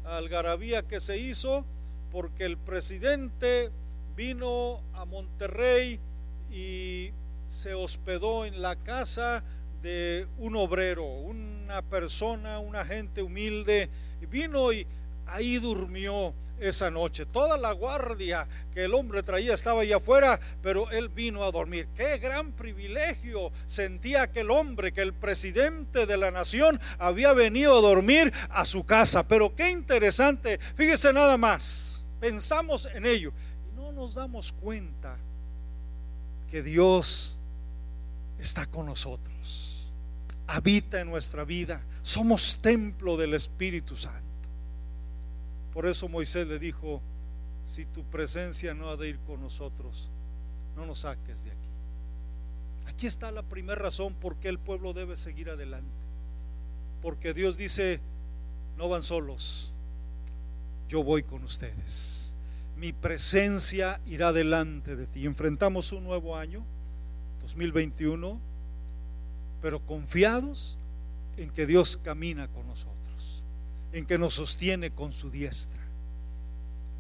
algarabía 0.05 0.87
que 0.87 1.01
se 1.01 1.17
hizo 1.17 1.65
porque 2.11 2.45
el 2.45 2.59
presidente 2.59 3.71
vino 4.15 4.83
a 4.93 5.07
Monterrey 5.07 5.99
y 6.51 7.13
se 7.49 7.73
hospedó 7.73 8.45
en 8.45 8.61
la 8.61 8.77
casa 8.77 9.43
de 9.81 10.29
un 10.37 10.55
obrero, 10.55 11.07
una 11.07 11.81
persona, 11.81 12.59
una 12.59 12.85
gente 12.85 13.23
humilde, 13.23 13.89
y 14.21 14.27
vino 14.27 14.71
y 14.71 14.87
ahí 15.33 15.59
durmió 15.59 16.35
esa 16.61 16.91
noche. 16.91 17.27
Toda 17.27 17.57
la 17.57 17.73
guardia 17.73 18.47
que 18.73 18.85
el 18.85 18.95
hombre 18.95 19.23
traía 19.23 19.55
estaba 19.55 19.83
allá 19.83 19.97
afuera, 19.97 20.39
pero 20.63 20.91
él 20.91 21.09
vino 21.09 21.43
a 21.43 21.51
dormir. 21.51 21.89
Qué 21.95 22.19
gran 22.19 22.53
privilegio 22.53 23.53
sentía 23.67 24.23
aquel 24.23 24.51
hombre 24.51 24.93
que 24.93 25.03
el 25.03 25.13
presidente 25.13 26.07
de 26.07 26.17
la 26.17 26.31
nación 26.31 26.81
había 26.99 27.33
venido 27.33 27.79
a 27.79 27.83
dormir 27.83 28.33
a 28.51 28.65
su 28.65 28.85
casa. 28.85 29.27
Pero 29.27 29.55
qué 29.55 29.71
interesante, 29.71 30.59
fíjese 30.59 31.13
nada 31.13 31.37
más, 31.37 32.05
pensamos 32.21 32.87
en 32.95 33.07
ello 33.07 33.33
y 33.73 33.77
no 33.77 33.93
nos 33.93 34.15
damos 34.15 34.53
cuenta 34.53 35.17
que 36.51 36.63
Dios 36.63 37.39
está 38.39 38.67
con 38.67 38.87
nosotros, 38.87 39.91
habita 40.47 41.01
en 41.01 41.09
nuestra 41.09 41.45
vida, 41.45 41.83
somos 42.03 42.59
templo 42.61 43.17
del 43.17 43.35
Espíritu 43.35 43.97
Santo. 43.97 44.22
Por 45.73 45.87
eso 45.87 46.09
Moisés 46.09 46.47
le 46.47 46.59
dijo, 46.59 47.01
si 47.65 47.87
tu 47.87 48.05
presencia 48.05 48.75
no 48.75 48.91
ha 48.91 48.97
de 48.97 49.09
ir 49.09 49.19
con 49.21 49.41
nosotros, 49.41 50.11
no 50.77 50.85
nos 50.85 51.01
saques 51.01 51.45
de 51.45 51.51
aquí. 51.51 51.59
Aquí 52.87 53.07
está 53.07 53.31
la 53.31 53.43
primera 53.43 53.81
razón 53.81 54.15
por 54.15 54.37
qué 54.37 54.49
el 54.49 54.59
pueblo 54.59 54.93
debe 54.93 55.17
seguir 55.17 55.49
adelante. 55.49 55.91
Porque 57.01 57.33
Dios 57.33 57.57
dice, 57.57 58.01
no 58.77 58.89
van 58.89 59.03
solos, 59.03 59.73
yo 60.89 61.03
voy 61.03 61.23
con 61.23 61.43
ustedes. 61.43 62.35
Mi 62.77 62.93
presencia 62.93 64.01
irá 64.07 64.33
delante 64.33 64.97
de 64.97 65.07
ti. 65.07 65.25
Enfrentamos 65.25 65.93
un 65.93 66.05
nuevo 66.05 66.37
año, 66.37 66.65
2021, 67.41 68.39
pero 69.63 69.81
confiados 69.81 70.77
en 71.37 71.51
que 71.51 71.67
Dios 71.67 71.97
camina 71.97 72.49
con 72.49 72.67
nosotros 72.67 73.02
en 73.93 74.07
que 74.07 74.19
nos 74.19 74.35
sostiene 74.35 74.91
con 74.91 75.13
su 75.13 75.31
diestra. 75.31 75.81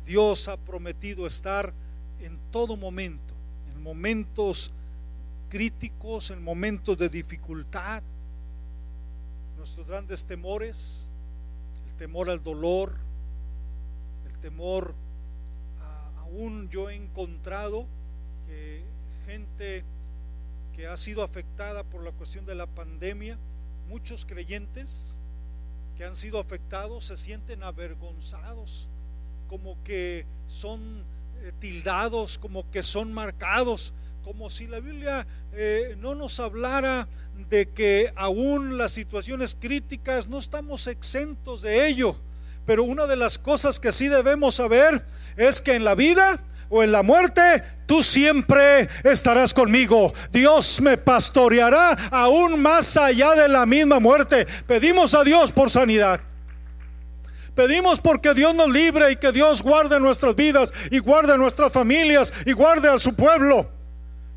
Dios 0.04 0.48
ha 0.48 0.56
prometido 0.56 1.26
estar 1.26 1.72
en 2.20 2.38
todo 2.50 2.76
momento, 2.76 3.34
en 3.72 3.82
momentos 3.82 4.72
críticos, 5.48 6.30
en 6.30 6.42
momentos 6.42 6.96
de 6.98 7.08
dificultad, 7.08 8.02
nuestros 9.56 9.86
grandes 9.86 10.24
temores, 10.24 11.10
el 11.86 11.94
temor 11.94 12.30
al 12.30 12.42
dolor, 12.42 12.96
el 14.26 14.38
temor, 14.38 14.94
aún 16.18 16.68
yo 16.68 16.90
he 16.90 16.96
encontrado 16.96 17.86
que 18.46 18.82
gente 19.26 19.84
que 20.72 20.86
ha 20.86 20.96
sido 20.96 21.22
afectada 21.22 21.84
por 21.84 22.02
la 22.02 22.12
cuestión 22.12 22.44
de 22.44 22.54
la 22.54 22.66
pandemia, 22.66 23.38
muchos 23.88 24.24
creyentes, 24.24 25.20
que 25.96 26.04
han 26.04 26.16
sido 26.16 26.38
afectados 26.38 27.04
se 27.04 27.16
sienten 27.16 27.62
avergonzados, 27.62 28.88
como 29.48 29.82
que 29.84 30.26
son 30.46 31.04
eh, 31.42 31.52
tildados, 31.58 32.38
como 32.38 32.70
que 32.70 32.82
son 32.82 33.12
marcados, 33.12 33.92
como 34.22 34.48
si 34.48 34.66
la 34.66 34.80
Biblia 34.80 35.26
eh, 35.52 35.96
no 35.98 36.14
nos 36.14 36.38
hablara 36.40 37.08
de 37.48 37.68
que 37.68 38.12
aún 38.16 38.78
las 38.78 38.92
situaciones 38.92 39.56
críticas 39.58 40.28
no 40.28 40.38
estamos 40.38 40.86
exentos 40.86 41.62
de 41.62 41.88
ello. 41.88 42.16
Pero 42.64 42.84
una 42.84 43.06
de 43.06 43.16
las 43.16 43.38
cosas 43.38 43.80
que 43.80 43.90
sí 43.90 44.08
debemos 44.08 44.54
saber 44.54 45.04
es 45.36 45.60
que 45.60 45.74
en 45.74 45.84
la 45.84 45.94
vida 45.94 46.40
o 46.74 46.82
en 46.82 46.90
la 46.90 47.02
muerte, 47.02 47.62
tú 47.84 48.02
siempre 48.02 48.88
estarás 49.04 49.52
conmigo. 49.52 50.14
Dios 50.32 50.80
me 50.80 50.96
pastoreará 50.96 51.90
aún 52.10 52.62
más 52.62 52.96
allá 52.96 53.34
de 53.34 53.46
la 53.46 53.66
misma 53.66 54.00
muerte. 54.00 54.46
Pedimos 54.66 55.14
a 55.14 55.22
Dios 55.22 55.52
por 55.52 55.68
sanidad. 55.68 56.18
Pedimos 57.54 58.00
porque 58.00 58.32
Dios 58.32 58.54
nos 58.54 58.70
libre 58.70 59.12
y 59.12 59.16
que 59.16 59.32
Dios 59.32 59.62
guarde 59.62 60.00
nuestras 60.00 60.34
vidas 60.34 60.72
y 60.90 60.98
guarde 61.00 61.36
nuestras 61.36 61.70
familias 61.70 62.32
y 62.46 62.52
guarde 62.52 62.88
a 62.88 62.98
su 62.98 63.14
pueblo. 63.14 63.68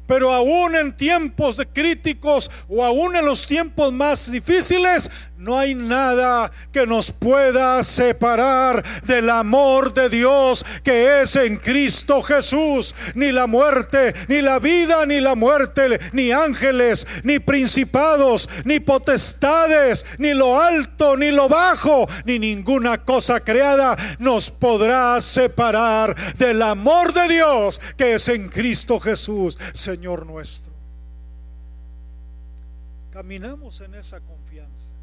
Pero 0.06 0.34
aún 0.34 0.76
en 0.76 0.98
tiempos 0.98 1.56
de 1.56 1.66
críticos 1.66 2.52
o 2.68 2.84
aún 2.84 3.16
en 3.16 3.26
los 3.26 3.48
tiempos 3.48 3.94
más 3.94 4.30
difíciles, 4.30 5.10
no 5.38 5.60
hay 5.60 5.76
nada 5.76 6.50
que 6.72 6.88
nos 6.88 7.12
pueda 7.12 7.84
separar 7.84 8.84
del 9.04 9.30
amor 9.30 9.94
de 9.94 10.10
Dios 10.10 10.66
que 10.82 11.22
es 11.22 11.36
en 11.36 11.58
Cristo 11.58 12.22
Jesús. 12.22 12.96
Ni 13.16 13.32
la 13.32 13.46
muerte, 13.46 14.14
ni 14.30 14.42
la 14.42 14.60
vida, 14.60 15.06
ni 15.06 15.20
la 15.20 15.36
muerte, 15.36 16.00
ni 16.14 16.32
ángeles, 16.32 17.06
ni 17.24 17.40
principados, 17.40 18.50
ni 18.64 18.80
potestades, 18.80 20.06
ni 20.20 20.34
lo 20.34 20.60
alto, 20.60 21.18
ni 21.18 21.32
lo 21.32 21.50
bajo, 21.50 22.08
ni 22.24 22.40
ninguna 22.40 23.04
cosa 23.04 23.42
creada 23.42 23.98
nos 24.20 24.50
podrá 24.50 25.20
separar 25.20 26.16
del 26.38 26.62
amor 26.62 27.14
de 27.14 27.28
Dios 27.28 27.82
que 27.98 28.14
es 28.16 28.30
en 28.30 28.48
Cristo 28.48 29.00
Jesús, 29.00 29.60
Señor 29.74 30.26
nuestro. 30.26 30.74
Caminamos 33.12 33.82
en 33.82 33.96
esa 33.96 34.20
confianza 34.20 34.95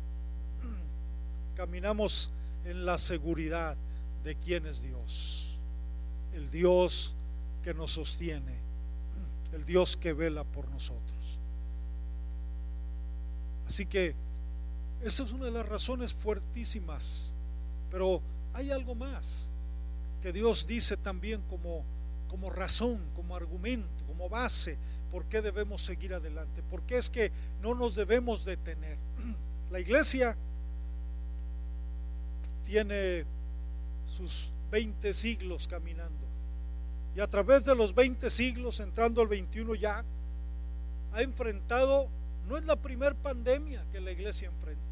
caminamos 1.54 2.30
en 2.64 2.84
la 2.84 2.98
seguridad 2.98 3.76
de 4.22 4.36
quién 4.36 4.66
es 4.66 4.82
Dios, 4.82 5.58
el 6.32 6.50
Dios 6.50 7.14
que 7.62 7.74
nos 7.74 7.92
sostiene, 7.92 8.56
el 9.52 9.64
Dios 9.64 9.96
que 9.96 10.12
vela 10.12 10.44
por 10.44 10.68
nosotros. 10.68 11.38
Así 13.66 13.86
que 13.86 14.14
esa 15.02 15.22
es 15.24 15.32
una 15.32 15.46
de 15.46 15.50
las 15.50 15.68
razones 15.68 16.14
fuertísimas, 16.14 17.34
pero 17.90 18.22
hay 18.52 18.70
algo 18.70 18.94
más 18.94 19.50
que 20.22 20.32
Dios 20.32 20.66
dice 20.66 20.96
también 20.96 21.42
como, 21.48 21.84
como 22.28 22.48
razón, 22.48 23.00
como 23.16 23.34
argumento, 23.34 24.06
como 24.06 24.28
base, 24.28 24.78
por 25.10 25.24
qué 25.24 25.42
debemos 25.42 25.82
seguir 25.82 26.14
adelante, 26.14 26.62
porque 26.70 26.96
es 26.96 27.10
que 27.10 27.32
no 27.60 27.74
nos 27.74 27.96
debemos 27.96 28.44
detener. 28.44 28.96
La 29.70 29.80
iglesia 29.80 30.36
tiene 32.64 33.24
sus 34.04 34.52
20 34.70 35.12
siglos 35.12 35.68
caminando. 35.68 36.26
Y 37.14 37.20
a 37.20 37.28
través 37.28 37.64
de 37.64 37.74
los 37.74 37.94
20 37.94 38.30
siglos, 38.30 38.80
entrando 38.80 39.20
al 39.20 39.28
21 39.28 39.74
ya, 39.74 40.04
ha 41.12 41.22
enfrentado, 41.22 42.08
no 42.48 42.56
es 42.56 42.64
la 42.64 42.76
primera 42.76 43.14
pandemia 43.14 43.84
que 43.92 44.00
la 44.00 44.12
iglesia 44.12 44.48
enfrenta. 44.48 44.82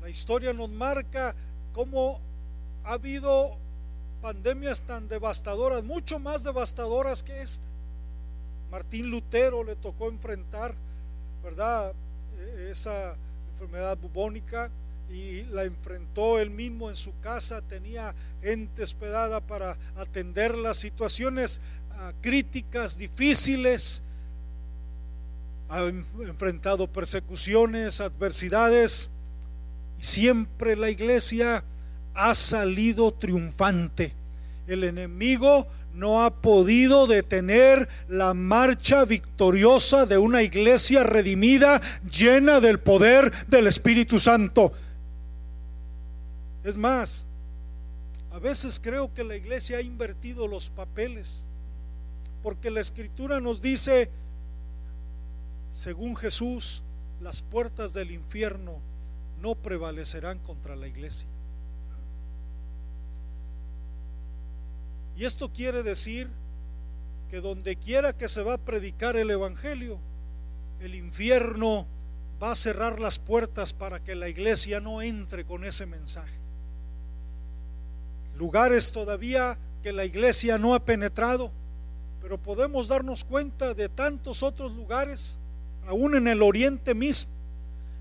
La 0.00 0.08
historia 0.08 0.52
nos 0.52 0.70
marca 0.70 1.34
cómo 1.72 2.20
ha 2.84 2.94
habido 2.94 3.56
pandemias 4.22 4.82
tan 4.82 5.08
devastadoras, 5.08 5.84
mucho 5.84 6.18
más 6.18 6.42
devastadoras 6.42 7.22
que 7.22 7.42
esta. 7.42 7.66
Martín 8.70 9.10
Lutero 9.10 9.62
le 9.62 9.76
tocó 9.76 10.08
enfrentar, 10.08 10.74
¿verdad? 11.44 11.92
E-, 12.38 12.70
esa 12.70 13.16
enfermedad 13.52 13.98
bubónica 13.98 14.70
y 15.12 15.44
la 15.44 15.64
enfrentó 15.64 16.38
él 16.40 16.50
mismo 16.50 16.88
en 16.88 16.96
su 16.96 17.18
casa, 17.20 17.60
tenía 17.62 18.14
gente 18.42 18.82
hospedada 18.82 19.40
para 19.40 19.76
atender 19.96 20.56
las 20.56 20.78
situaciones 20.78 21.60
ah, 21.92 22.12
críticas, 22.20 22.96
difíciles, 22.96 24.02
ha 25.68 25.84
enfrentado 25.84 26.86
persecuciones, 26.86 28.00
adversidades, 28.00 29.10
y 29.98 30.04
siempre 30.04 30.76
la 30.76 30.90
iglesia 30.90 31.64
ha 32.14 32.34
salido 32.34 33.12
triunfante. 33.12 34.14
El 34.66 34.84
enemigo 34.84 35.66
no 35.94 36.24
ha 36.24 36.42
podido 36.42 37.06
detener 37.06 37.88
la 38.08 38.34
marcha 38.34 39.04
victoriosa 39.04 40.06
de 40.06 40.18
una 40.18 40.42
iglesia 40.42 41.04
redimida 41.04 41.80
llena 42.10 42.60
del 42.60 42.78
poder 42.78 43.32
del 43.48 43.66
Espíritu 43.66 44.18
Santo. 44.18 44.72
Es 46.64 46.78
más, 46.78 47.26
a 48.30 48.38
veces 48.38 48.80
creo 48.82 49.12
que 49.12 49.24
la 49.24 49.36
iglesia 49.36 49.78
ha 49.78 49.82
invertido 49.82 50.46
los 50.46 50.70
papeles, 50.70 51.44
porque 52.42 52.70
la 52.70 52.80
escritura 52.80 53.40
nos 53.40 53.60
dice, 53.60 54.10
según 55.72 56.16
Jesús, 56.16 56.82
las 57.20 57.42
puertas 57.42 57.92
del 57.92 58.10
infierno 58.10 58.80
no 59.40 59.54
prevalecerán 59.54 60.38
contra 60.38 60.76
la 60.76 60.86
iglesia. 60.86 61.28
Y 65.16 65.24
esto 65.24 65.52
quiere 65.52 65.82
decir 65.82 66.30
que 67.28 67.40
donde 67.40 67.76
quiera 67.76 68.16
que 68.16 68.28
se 68.28 68.42
va 68.42 68.54
a 68.54 68.58
predicar 68.58 69.16
el 69.16 69.30
Evangelio, 69.30 69.98
el 70.80 70.94
infierno 70.94 71.86
va 72.42 72.52
a 72.52 72.56
cerrar 72.56 72.98
las 72.98 73.18
puertas 73.18 73.72
para 73.72 74.02
que 74.02 74.14
la 74.14 74.28
iglesia 74.28 74.80
no 74.80 75.02
entre 75.02 75.44
con 75.44 75.64
ese 75.64 75.86
mensaje 75.86 76.41
lugares 78.36 78.92
todavía 78.92 79.58
que 79.82 79.92
la 79.92 80.04
iglesia 80.04 80.58
no 80.58 80.74
ha 80.74 80.84
penetrado, 80.84 81.50
pero 82.20 82.38
podemos 82.38 82.88
darnos 82.88 83.24
cuenta 83.24 83.74
de 83.74 83.88
tantos 83.88 84.42
otros 84.42 84.72
lugares, 84.72 85.38
aún 85.86 86.14
en 86.14 86.28
el 86.28 86.42
oriente 86.42 86.94
mismo, 86.94 87.30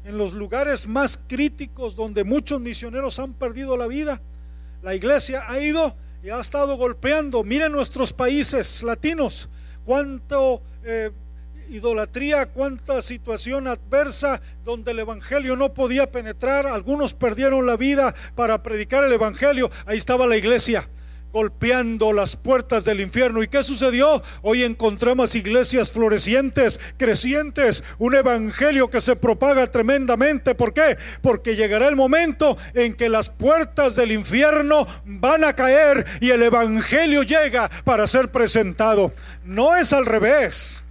en 0.04 0.18
los 0.18 0.34
lugares 0.34 0.88
más 0.88 1.20
críticos 1.28 1.96
donde 1.96 2.24
muchos 2.24 2.60
misioneros 2.62 3.20
han 3.20 3.34
perdido 3.34 3.78
la 3.78 3.88
vida. 3.88 4.22
La 4.82 4.96
iglesia 4.96 5.44
ha 5.48 5.60
ido 5.60 5.96
y 6.24 6.30
ha 6.30 6.40
estado 6.40 6.76
golpeando. 6.78 7.44
Miren 7.44 7.72
nuestros 7.72 8.14
países 8.14 8.84
latinos, 8.84 9.50
cuánto 9.86 10.62
eh, 10.84 11.12
idolatría, 11.70 12.48
cuánta 12.48 13.02
situación 13.02 13.68
adversa 13.68 14.42
donde 14.64 14.92
el 14.92 15.00
Evangelio 15.00 15.56
no 15.56 15.74
podía 15.74 16.12
penetrar. 16.12 16.68
Algunos 16.68 17.14
perdieron 17.14 17.66
la 17.66 17.78
vida 17.78 18.14
para 18.36 18.64
predicar 18.64 19.04
el 19.04 19.14
Evangelio. 19.14 19.72
Ahí 19.86 19.98
estaba 19.98 20.28
la 20.28 20.38
iglesia 20.38 20.88
golpeando 21.32 22.14
las 22.14 22.36
puertas 22.36 22.86
del 22.86 23.02
infierno. 23.02 23.42
¿Y 23.42 23.48
qué 23.48 23.64
sucedió? 23.64 24.22
Hoy 24.42 24.64
encontramos 24.64 25.36
iglesias 25.36 25.92
florecientes, 25.92 26.80
crecientes, 26.98 27.84
un 27.98 28.16
evangelio 28.16 28.90
que 28.90 29.02
se 29.02 29.16
propaga 29.16 29.72
tremendamente. 29.72 30.56
¿Por 30.56 30.74
qué? 30.74 30.98
Porque 31.22 31.56
llegará 31.56 31.88
el 31.88 31.96
momento 31.96 32.58
en 32.74 32.94
que 32.94 33.10
las 33.10 33.30
puertas 33.30 33.96
del 33.96 34.12
infierno 34.12 34.86
van 35.06 35.44
a 35.44 35.54
caer 35.54 36.06
y 36.20 36.32
el 36.32 36.44
evangelio 36.44 37.24
llega 37.24 37.70
para 37.84 38.08
ser 38.08 38.30
presentado. 38.30 39.14
No 39.44 39.76
es 39.76 39.94
al 39.94 40.06
revés. 40.06 40.84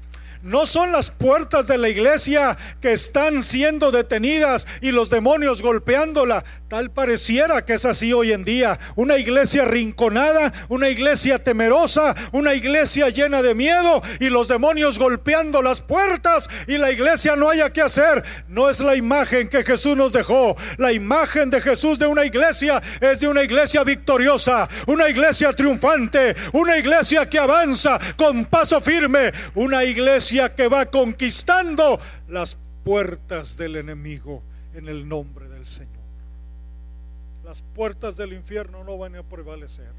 No 0.42 0.64
son 0.64 0.90
las 0.90 1.11
puertas 1.11 1.66
de 1.66 1.76
la 1.76 1.90
iglesia 1.90 2.57
que 2.81 2.92
están 2.92 3.42
siendo 3.42 3.90
detenidas 3.90 4.66
y 4.81 4.90
los 4.90 5.11
demonios 5.11 5.61
golpeándola. 5.61 6.44
Tal 6.66 6.90
pareciera 6.90 7.64
que 7.66 7.74
es 7.74 7.85
así 7.85 8.14
hoy 8.14 8.33
en 8.33 8.44
día. 8.44 8.79
Una 8.96 9.18
iglesia 9.18 9.66
rinconada, 9.66 10.50
una 10.68 10.88
iglesia 10.88 11.40
temerosa, 11.40 12.14
una 12.33 12.55
iglesia 12.55 13.11
llena 13.11 13.42
de 13.42 13.55
miedo 13.55 14.00
y 14.18 14.31
los 14.31 14.48
demonios 14.48 14.98
golpeando 14.98 15.61
las 15.61 15.83
puertas 15.83 16.48
y 16.66 16.79
la 16.79 16.90
iglesia 16.90 17.37
no 17.37 17.50
haya 17.50 17.70
que 17.70 17.83
hacer. 17.83 18.24
No 18.48 18.70
es 18.70 18.81
la 18.81 18.96
imagen 18.96 19.46
que 19.48 19.62
Jesús 19.62 19.94
nos 19.94 20.14
dejó. 20.14 20.57
La 20.79 20.92
imagen 20.92 21.50
de 21.50 21.61
Jesús 21.61 21.98
de 21.98 22.07
una 22.07 22.24
iglesia 22.24 22.81
es 23.00 23.20
de 23.20 23.29
una 23.29 23.42
iglesia 23.42 23.85
victoriosa, 23.85 24.66
una 24.86 25.11
iglesia 25.11 25.53
triunfante, 25.53 26.34
una 26.55 26.78
iglesia 26.78 27.28
que 27.28 27.38
avanza 27.38 27.99
con 28.16 28.47
paso 28.47 28.80
firme, 28.80 29.32
una 29.55 29.84
iglesia 29.84 30.30
que 30.31 30.68
va 30.68 30.87
conquistando 30.87 31.99
las 32.28 32.57
puertas 32.85 33.57
del 33.57 33.76
enemigo 33.76 34.43
en 34.74 34.89
el 34.89 35.09
nombre 35.09 35.49
del 35.49 35.66
Señor. 35.66 35.91
Las 37.45 37.62
puertas 37.62 38.16
del 38.16 38.33
infierno 38.33 38.85
no 38.85 38.97
van 38.97 39.16
a 39.16 39.22
prevalecer. 39.24 39.93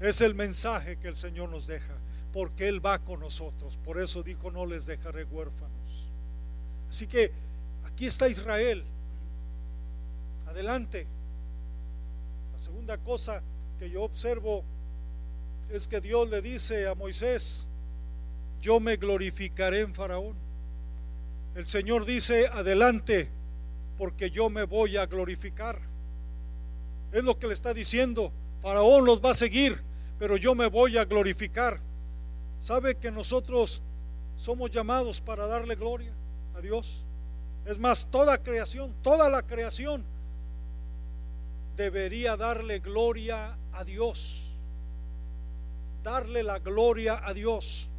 Es 0.00 0.20
el 0.20 0.34
mensaje 0.34 0.96
que 0.96 1.06
el 1.06 1.14
Señor 1.14 1.48
nos 1.48 1.68
deja, 1.68 1.94
porque 2.32 2.68
Él 2.68 2.84
va 2.84 2.98
con 2.98 3.20
nosotros. 3.20 3.76
Por 3.76 4.00
eso 4.00 4.22
dijo, 4.22 4.50
no 4.50 4.66
les 4.66 4.84
dejaré 4.86 5.24
huérfanos. 5.24 6.10
Así 6.90 7.06
que 7.06 7.30
aquí 7.84 8.06
está 8.06 8.28
Israel. 8.28 8.84
Adelante. 10.46 11.06
La 12.52 12.58
segunda 12.58 12.98
cosa 12.98 13.42
que 13.78 13.88
yo 13.88 14.02
observo 14.02 14.64
es 15.70 15.86
que 15.86 16.00
Dios 16.00 16.28
le 16.28 16.42
dice 16.42 16.88
a 16.88 16.94
Moisés, 16.94 17.68
yo 18.62 18.78
me 18.78 18.96
glorificaré 18.96 19.80
en 19.80 19.92
Faraón. 19.92 20.36
El 21.56 21.66
Señor 21.66 22.06
dice, 22.06 22.46
adelante, 22.46 23.28
porque 23.98 24.30
yo 24.30 24.48
me 24.48 24.62
voy 24.62 24.96
a 24.96 25.06
glorificar. 25.06 25.80
Es 27.10 27.24
lo 27.24 27.38
que 27.38 27.48
le 27.48 27.54
está 27.54 27.74
diciendo. 27.74 28.32
Faraón 28.60 29.04
los 29.04 29.20
va 29.20 29.32
a 29.32 29.34
seguir, 29.34 29.82
pero 30.16 30.36
yo 30.36 30.54
me 30.54 30.68
voy 30.68 30.96
a 30.96 31.04
glorificar. 31.04 31.80
¿Sabe 32.56 32.94
que 32.94 33.10
nosotros 33.10 33.82
somos 34.36 34.70
llamados 34.70 35.20
para 35.20 35.46
darle 35.46 35.74
gloria 35.74 36.14
a 36.54 36.60
Dios? 36.60 37.04
Es 37.66 37.80
más, 37.80 38.08
toda 38.12 38.40
creación, 38.40 38.94
toda 39.02 39.28
la 39.28 39.42
creación 39.42 40.04
debería 41.74 42.36
darle 42.36 42.78
gloria 42.78 43.58
a 43.72 43.82
Dios. 43.82 44.56
Darle 46.04 46.44
la 46.44 46.60
gloria 46.60 47.20
a 47.24 47.34
Dios. 47.34 47.91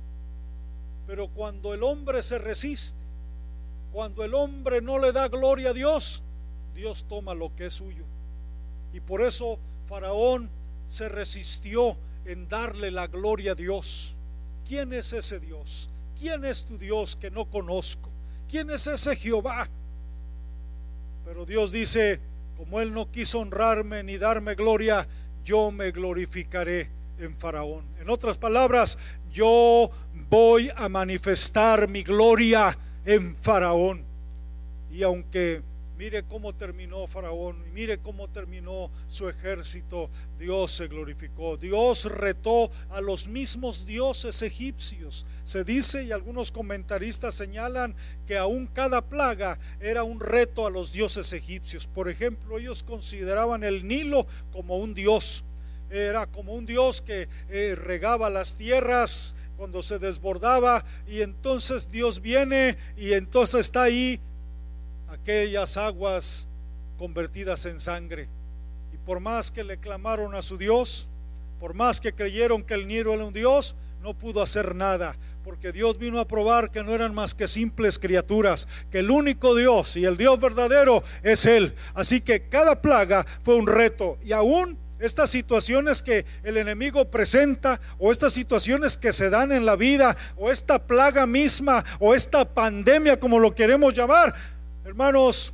Pero 1.05 1.27
cuando 1.27 1.73
el 1.73 1.83
hombre 1.83 2.23
se 2.23 2.39
resiste, 2.39 2.99
cuando 3.91 4.23
el 4.23 4.33
hombre 4.33 4.81
no 4.81 4.97
le 4.97 5.11
da 5.11 5.27
gloria 5.27 5.69
a 5.69 5.73
Dios, 5.73 6.23
Dios 6.73 7.05
toma 7.07 7.33
lo 7.33 7.55
que 7.55 7.67
es 7.67 7.73
suyo. 7.73 8.05
Y 8.93 8.99
por 8.99 9.21
eso 9.21 9.59
Faraón 9.87 10.49
se 10.87 11.09
resistió 11.09 11.97
en 12.25 12.47
darle 12.47 12.91
la 12.91 13.07
gloria 13.07 13.51
a 13.51 13.55
Dios. 13.55 14.15
¿Quién 14.67 14.93
es 14.93 15.13
ese 15.13 15.39
Dios? 15.39 15.89
¿Quién 16.19 16.45
es 16.45 16.65
tu 16.65 16.77
Dios 16.77 17.15
que 17.15 17.29
no 17.29 17.45
conozco? 17.45 18.09
¿Quién 18.49 18.69
es 18.69 18.87
ese 18.87 19.15
Jehová? 19.15 19.67
Pero 21.25 21.45
Dios 21.45 21.71
dice, 21.71 22.19
como 22.57 22.79
Él 22.79 22.93
no 22.93 23.11
quiso 23.11 23.39
honrarme 23.39 24.03
ni 24.03 24.17
darme 24.17 24.55
gloria, 24.55 25.07
yo 25.43 25.71
me 25.71 25.91
glorificaré 25.91 26.89
en 27.19 27.35
Faraón. 27.35 27.85
En 27.99 28.09
otras 28.09 28.37
palabras, 28.37 28.97
yo 29.33 29.89
voy 30.29 30.69
a 30.75 30.87
manifestar 30.87 31.87
mi 31.89 32.03
gloria 32.03 32.77
en 33.03 33.35
Faraón. 33.35 34.05
Y 34.91 35.01
aunque 35.01 35.63
mire 35.97 36.23
cómo 36.23 36.53
terminó 36.53 37.07
Faraón, 37.07 37.63
y 37.67 37.71
mire 37.71 37.97
cómo 37.97 38.29
terminó 38.29 38.91
su 39.07 39.27
ejército, 39.27 40.11
Dios 40.37 40.71
se 40.71 40.87
glorificó. 40.87 41.57
Dios 41.57 42.05
retó 42.05 42.69
a 42.89 43.01
los 43.01 43.27
mismos 43.27 43.87
dioses 43.87 44.43
egipcios. 44.43 45.25
Se 45.43 45.63
dice, 45.63 46.03
y 46.03 46.11
algunos 46.11 46.51
comentaristas 46.51 47.33
señalan, 47.33 47.95
que 48.27 48.37
aún 48.37 48.67
cada 48.67 49.01
plaga 49.01 49.57
era 49.79 50.03
un 50.03 50.19
reto 50.19 50.67
a 50.67 50.69
los 50.69 50.93
dioses 50.93 51.33
egipcios. 51.33 51.87
Por 51.87 52.07
ejemplo, 52.07 52.59
ellos 52.59 52.83
consideraban 52.83 53.63
el 53.63 53.87
Nilo 53.87 54.27
como 54.51 54.77
un 54.77 54.93
dios. 54.93 55.43
Era 55.93 56.25
como 56.25 56.53
un 56.53 56.65
dios 56.65 57.03
que 57.03 57.29
eh, 57.49 57.75
regaba 57.75 58.27
las 58.31 58.57
tierras 58.57 59.35
cuando 59.57 59.83
se 59.83 59.99
desbordaba 59.99 60.83
y 61.07 61.21
entonces 61.21 61.91
Dios 61.91 62.19
viene 62.19 62.77
y 62.97 63.13
entonces 63.13 63.61
está 63.61 63.83
ahí 63.83 64.19
aquellas 65.07 65.77
aguas 65.77 66.47
convertidas 66.97 67.67
en 67.67 67.79
sangre. 67.79 68.27
Y 68.91 68.97
por 68.97 69.19
más 69.19 69.51
que 69.51 69.63
le 69.63 69.77
clamaron 69.77 70.33
a 70.33 70.41
su 70.41 70.57
Dios, 70.57 71.09
por 71.59 71.75
más 71.75 72.01
que 72.01 72.11
creyeron 72.11 72.63
que 72.63 72.73
el 72.73 72.87
Nilo 72.87 73.13
era 73.13 73.25
un 73.25 73.33
Dios, 73.33 73.75
no 74.01 74.17
pudo 74.17 74.41
hacer 74.41 74.73
nada, 74.73 75.15
porque 75.43 75.71
Dios 75.71 75.99
vino 75.99 76.19
a 76.19 76.27
probar 76.27 76.71
que 76.71 76.83
no 76.83 76.91
eran 76.91 77.13
más 77.13 77.35
que 77.35 77.47
simples 77.47 77.99
criaturas, 77.99 78.67
que 78.89 78.99
el 78.99 79.11
único 79.11 79.53
Dios 79.53 79.95
y 79.95 80.05
el 80.05 80.17
Dios 80.17 80.39
verdadero 80.39 81.03
es 81.21 81.45
Él. 81.45 81.75
Así 81.93 82.19
que 82.19 82.49
cada 82.49 82.81
plaga 82.81 83.27
fue 83.43 83.55
un 83.55 83.67
reto 83.67 84.17
y 84.25 84.31
aún 84.31 84.81
estas 85.03 85.29
situaciones 85.29 86.01
que 86.01 86.25
el 86.43 86.55
enemigo 86.55 87.11
presenta 87.11 87.81
o 87.99 88.11
estas 88.11 88.31
situaciones 88.31 88.95
que 88.95 89.11
se 89.11 89.29
dan 89.29 89.51
en 89.51 89.65
la 89.65 89.75
vida 89.75 90.15
o 90.37 90.49
esta 90.49 90.79
plaga 90.79 91.25
misma 91.27 91.83
o 91.99 92.15
esta 92.15 92.45
pandemia 92.45 93.19
como 93.19 93.37
lo 93.37 93.53
queremos 93.53 93.93
llamar, 93.93 94.33
hermanos, 94.85 95.53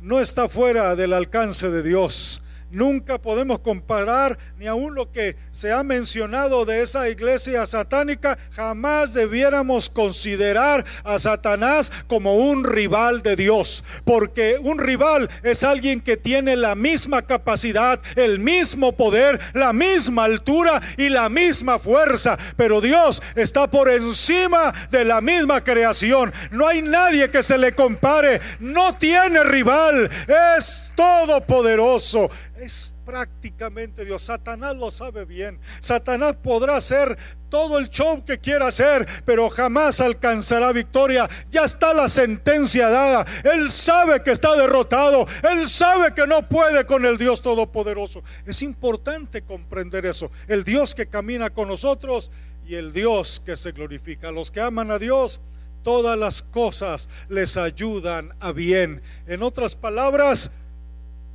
no 0.00 0.18
está 0.18 0.48
fuera 0.48 0.96
del 0.96 1.12
alcance 1.12 1.70
de 1.70 1.82
Dios. 1.82 2.42
Nunca 2.70 3.18
podemos 3.18 3.58
comparar 3.58 4.38
ni 4.56 4.68
aún 4.68 4.94
lo 4.94 5.10
que 5.10 5.34
se 5.50 5.72
ha 5.72 5.82
mencionado 5.82 6.64
de 6.64 6.82
esa 6.82 7.08
iglesia 7.08 7.66
satánica. 7.66 8.38
Jamás 8.52 9.12
debiéramos 9.12 9.90
considerar 9.90 10.84
a 11.02 11.18
Satanás 11.18 11.92
como 12.06 12.36
un 12.36 12.62
rival 12.62 13.22
de 13.22 13.34
Dios. 13.34 13.82
Porque 14.04 14.56
un 14.60 14.78
rival 14.78 15.28
es 15.42 15.64
alguien 15.64 16.00
que 16.00 16.16
tiene 16.16 16.56
la 16.56 16.76
misma 16.76 17.22
capacidad, 17.22 17.98
el 18.14 18.38
mismo 18.38 18.92
poder, 18.92 19.40
la 19.52 19.72
misma 19.72 20.24
altura 20.24 20.80
y 20.96 21.08
la 21.08 21.28
misma 21.28 21.80
fuerza. 21.80 22.38
Pero 22.56 22.80
Dios 22.80 23.20
está 23.34 23.66
por 23.66 23.90
encima 23.90 24.72
de 24.90 25.04
la 25.04 25.20
misma 25.20 25.64
creación. 25.64 26.32
No 26.52 26.68
hay 26.68 26.82
nadie 26.82 27.30
que 27.30 27.42
se 27.42 27.58
le 27.58 27.72
compare. 27.72 28.40
No 28.60 28.94
tiene 28.94 29.42
rival. 29.42 30.08
Es 30.56 30.92
todopoderoso 30.94 32.30
es 32.60 32.94
prácticamente 33.04 34.04
Dios. 34.04 34.22
Satanás 34.22 34.76
lo 34.76 34.90
sabe 34.90 35.24
bien. 35.24 35.58
Satanás 35.80 36.36
podrá 36.42 36.76
hacer 36.76 37.16
todo 37.48 37.78
el 37.78 37.88
show 37.88 38.24
que 38.24 38.38
quiera 38.38 38.68
hacer, 38.68 39.06
pero 39.24 39.48
jamás 39.50 40.00
alcanzará 40.00 40.72
victoria. 40.72 41.28
Ya 41.50 41.64
está 41.64 41.92
la 41.92 42.08
sentencia 42.08 42.88
dada. 42.88 43.26
Él 43.44 43.70
sabe 43.70 44.22
que 44.22 44.30
está 44.30 44.54
derrotado. 44.54 45.26
Él 45.50 45.68
sabe 45.68 46.14
que 46.14 46.26
no 46.26 46.48
puede 46.48 46.84
con 46.86 47.04
el 47.04 47.18
Dios 47.18 47.42
Todopoderoso. 47.42 48.22
Es 48.46 48.62
importante 48.62 49.42
comprender 49.42 50.06
eso. 50.06 50.30
El 50.46 50.64
Dios 50.64 50.94
que 50.94 51.06
camina 51.06 51.50
con 51.50 51.68
nosotros 51.68 52.30
y 52.66 52.76
el 52.76 52.92
Dios 52.92 53.42
que 53.44 53.56
se 53.56 53.72
glorifica. 53.72 54.28
A 54.28 54.32
los 54.32 54.50
que 54.50 54.60
aman 54.60 54.90
a 54.90 54.98
Dios, 54.98 55.40
todas 55.82 56.18
las 56.18 56.42
cosas 56.42 57.08
les 57.28 57.56
ayudan 57.56 58.34
a 58.38 58.52
bien. 58.52 59.02
En 59.26 59.42
otras 59.42 59.74
palabras, 59.74 60.52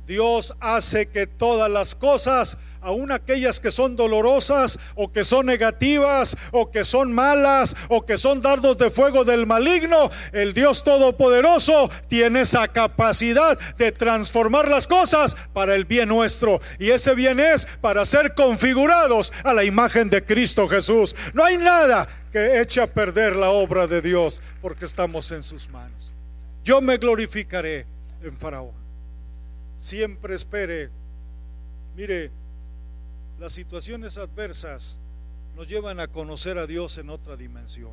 Dios 0.06 0.54
hace 0.60 1.06
que 1.06 1.26
todas 1.26 1.68
las 1.68 1.96
cosas, 1.96 2.58
aun 2.80 3.10
aquellas 3.10 3.58
que 3.58 3.72
son 3.72 3.96
dolorosas 3.96 4.78
o 4.94 5.10
que 5.10 5.24
son 5.24 5.46
negativas 5.46 6.36
o 6.52 6.70
que 6.70 6.84
son 6.84 7.12
malas 7.12 7.74
o 7.88 8.06
que 8.06 8.16
son 8.16 8.40
dardos 8.40 8.78
de 8.78 8.90
fuego 8.90 9.24
del 9.24 9.46
maligno, 9.46 10.08
el 10.32 10.54
Dios 10.54 10.84
Todopoderoso 10.84 11.90
tiene 12.06 12.42
esa 12.42 12.68
capacidad 12.68 13.58
de 13.76 13.90
transformar 13.90 14.68
las 14.68 14.86
cosas 14.86 15.36
para 15.52 15.74
el 15.74 15.84
bien 15.84 16.08
nuestro. 16.08 16.60
Y 16.78 16.90
ese 16.90 17.16
bien 17.16 17.40
es 17.40 17.66
para 17.80 18.04
ser 18.04 18.34
configurados 18.34 19.32
a 19.42 19.52
la 19.52 19.64
imagen 19.64 20.08
de 20.08 20.24
Cristo 20.24 20.68
Jesús. 20.68 21.16
No 21.34 21.44
hay 21.44 21.58
nada 21.58 22.06
que 22.30 22.60
eche 22.60 22.80
a 22.80 22.86
perder 22.86 23.34
la 23.34 23.50
obra 23.50 23.88
de 23.88 24.00
Dios 24.00 24.40
porque 24.62 24.84
estamos 24.84 25.32
en 25.32 25.42
sus 25.42 25.68
manos. 25.68 26.14
Yo 26.62 26.80
me 26.80 26.96
glorificaré 26.98 27.86
en 28.22 28.36
Faraón 28.36 28.85
siempre 29.78 30.34
espere. 30.34 30.90
Mire, 31.96 32.30
las 33.38 33.52
situaciones 33.52 34.18
adversas 34.18 34.98
nos 35.54 35.68
llevan 35.68 36.00
a 36.00 36.08
conocer 36.08 36.58
a 36.58 36.66
Dios 36.66 36.98
en 36.98 37.10
otra 37.10 37.36
dimensión. 37.36 37.92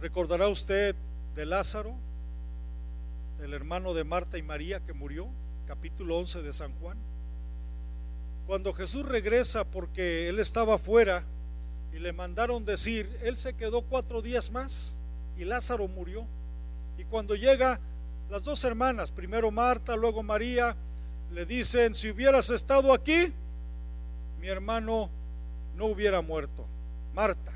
¿Recordará 0.00 0.48
usted 0.48 0.94
de 1.34 1.46
Lázaro, 1.46 1.94
del 3.38 3.54
hermano 3.54 3.94
de 3.94 4.04
Marta 4.04 4.38
y 4.38 4.42
María 4.42 4.80
que 4.80 4.92
murió? 4.92 5.28
Capítulo 5.66 6.18
11 6.18 6.42
de 6.42 6.52
San 6.52 6.72
Juan. 6.78 6.96
Cuando 8.46 8.72
Jesús 8.72 9.04
regresa 9.04 9.64
porque 9.64 10.28
él 10.28 10.38
estaba 10.38 10.76
afuera 10.76 11.24
y 11.92 11.98
le 11.98 12.12
mandaron 12.12 12.64
decir, 12.64 13.10
él 13.22 13.36
se 13.36 13.54
quedó 13.54 13.82
cuatro 13.82 14.22
días 14.22 14.52
más 14.52 14.96
y 15.36 15.44
Lázaro 15.44 15.88
murió. 15.88 16.26
Y 16.98 17.04
cuando 17.04 17.34
llega 17.34 17.80
las 18.28 18.42
dos 18.44 18.64
hermanas, 18.64 19.12
primero 19.12 19.50
Marta, 19.50 19.96
luego 19.96 20.22
María, 20.22 20.76
le 21.30 21.46
dicen, 21.46 21.94
si 21.94 22.10
hubieras 22.10 22.50
estado 22.50 22.92
aquí, 22.92 23.32
mi 24.40 24.48
hermano 24.48 25.10
no 25.76 25.86
hubiera 25.86 26.22
muerto. 26.22 26.66
Marta. 27.14 27.52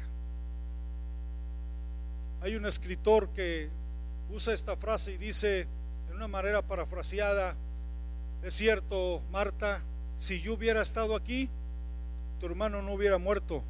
Hay 2.41 2.57
un 2.57 2.67
escritor 2.67 3.29
que 3.31 3.69
usa 4.31 4.55
esta 4.55 4.77
frase 4.77 5.13
y 5.13 5.19
dice, 5.19 5.67
en 6.09 6.17
una 6.17 6.29
manera 6.29 6.63
parafraseada, 6.63 7.57
es 8.43 8.55
cierto, 8.55 9.23
Marta, 9.31 9.83
si 10.17 10.41
yo 10.41 10.55
hubiera 10.55 10.83
estado 10.83 11.15
aquí, 11.15 11.51
tu 12.39 12.47
hermano 12.47 12.81
no 12.81 12.95
hubiera 12.95 13.19
muerto, 13.19 13.63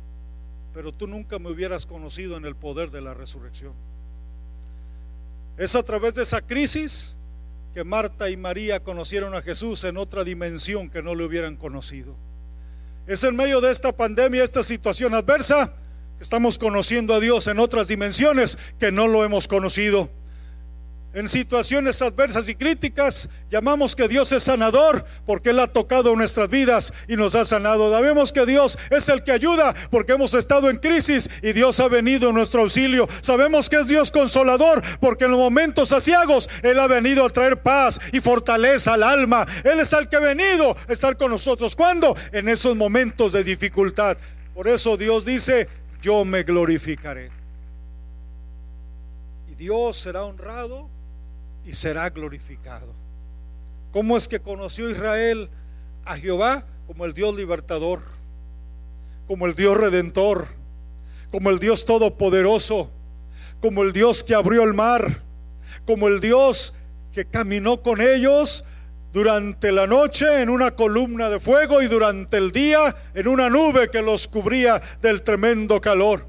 pero 0.72 0.92
tú 0.92 1.07
nunca 1.09 1.38
me 1.38 1.51
hubieras 1.51 1.86
conocido 1.86 2.36
en 2.36 2.44
el 2.44 2.55
poder 2.55 2.90
de 2.90 3.01
la 3.01 3.14
resurrección. 3.14 3.72
Es 5.57 5.74
a 5.74 5.82
través 5.82 6.14
de 6.14 6.22
esa 6.22 6.40
crisis 6.40 7.16
que 7.74 7.84
Marta 7.84 8.30
y 8.30 8.36
María 8.36 8.82
conocieron 8.82 9.34
a 9.34 9.42
Jesús 9.42 9.84
en 9.84 9.96
otra 9.96 10.24
dimensión 10.24 10.90
que 10.90 11.03
no 11.03 11.14
le 11.14 11.24
hubieran 11.24 11.57
conocido. 11.57 12.16
Es 13.07 13.24
en 13.24 13.36
medio 13.36 13.61
de 13.61 13.70
esta 13.70 13.92
pandemia, 13.92 14.44
esta 14.44 14.62
situación 14.62 15.14
adversa, 15.14 15.74
que 16.16 16.22
estamos 16.22 16.59
conociendo 16.59 17.14
a 17.14 17.20
Dios 17.20 17.46
en 17.46 17.59
otras 17.59 17.88
dimensiones 17.88 18.59
que 18.78 18.92
no 18.92 19.09
lo 19.09 19.24
hemos 19.24 19.48
conocido. 19.48 20.11
En 21.12 21.28
situaciones 21.28 22.00
adversas 22.02 22.48
y 22.48 22.54
críticas, 22.54 23.28
llamamos 23.48 23.96
que 23.96 24.06
Dios 24.06 24.30
es 24.30 24.44
sanador 24.44 25.04
porque 25.26 25.50
Él 25.50 25.58
ha 25.58 25.66
tocado 25.66 26.14
nuestras 26.14 26.48
vidas 26.48 26.92
y 27.08 27.16
nos 27.16 27.34
ha 27.34 27.44
sanado. 27.44 27.92
Sabemos 27.92 28.32
que 28.32 28.46
Dios 28.46 28.78
es 28.90 29.08
el 29.08 29.24
que 29.24 29.32
ayuda 29.32 29.74
porque 29.90 30.12
hemos 30.12 30.34
estado 30.34 30.70
en 30.70 30.78
crisis 30.78 31.28
y 31.42 31.52
Dios 31.52 31.80
ha 31.80 31.88
venido 31.88 32.28
en 32.28 32.36
nuestro 32.36 32.62
auxilio. 32.62 33.08
Sabemos 33.22 33.68
que 33.68 33.80
es 33.80 33.88
Dios 33.88 34.11
consolador 34.11 34.82
porque 35.00 35.24
en 35.24 35.32
los 35.32 35.40
momentos 35.40 35.92
asiagos 35.92 36.48
Él 36.62 36.78
ha 36.78 36.86
venido 36.86 37.24
a 37.24 37.30
traer 37.30 37.61
paz 37.61 38.00
y 38.12 38.20
fortaleza 38.20 38.94
al 38.94 39.02
alma. 39.02 39.46
Él 39.64 39.80
es 39.80 39.92
el 39.92 40.08
que 40.08 40.16
ha 40.16 40.20
venido 40.20 40.76
a 40.88 40.92
estar 40.92 41.16
con 41.16 41.32
nosotros. 41.32 41.74
¿Cuándo? 41.74 42.16
En 42.30 42.48
esos 42.48 42.76
momentos 42.76 43.32
de 43.32 43.42
dificultad. 43.42 44.16
Por 44.54 44.68
eso 44.68 44.96
Dios 44.96 45.24
dice, 45.24 45.68
yo 46.00 46.24
me 46.24 46.44
glorificaré. 46.44 47.30
Y 49.50 49.54
Dios 49.56 49.96
será 49.96 50.22
honrado 50.24 50.99
y 51.71 51.73
será 51.73 52.11
glorificado. 52.11 52.93
¿Cómo 53.93 54.16
es 54.16 54.27
que 54.27 54.41
conoció 54.41 54.91
Israel 54.91 55.49
a 56.05 56.16
Jehová? 56.16 56.66
Como 56.89 57.05
el 57.05 57.12
Dios 57.12 57.33
libertador, 57.37 58.03
como 59.29 59.47
el 59.47 59.55
Dios 59.55 59.77
redentor, 59.77 60.49
como 61.31 61.49
el 61.49 61.61
Dios 61.61 61.85
todopoderoso, 61.85 62.91
como 63.61 63.85
el 63.85 63.93
Dios 63.93 64.25
que 64.25 64.35
abrió 64.35 64.64
el 64.64 64.75
mar, 64.75 65.23
como 65.87 66.09
el 66.09 66.18
Dios 66.18 66.75
que 67.12 67.25
caminó 67.27 67.83
con 67.83 68.01
ellos 68.01 68.64
durante 69.12 69.71
la 69.71 69.87
noche 69.87 70.43
en 70.43 70.51
una 70.51 70.73
columna 70.73 71.31
de 71.31 71.39
fuego 71.39 71.83
y 71.83 71.87
durante 71.87 72.37
el 72.37 72.51
día 72.51 72.97
en 73.14 73.29
una 73.29 73.49
nube 73.49 73.91
que 73.91 74.03
los 74.03 74.27
cubría 74.27 74.83
del 75.01 75.23
tremendo 75.23 75.81
calor. 75.81 76.27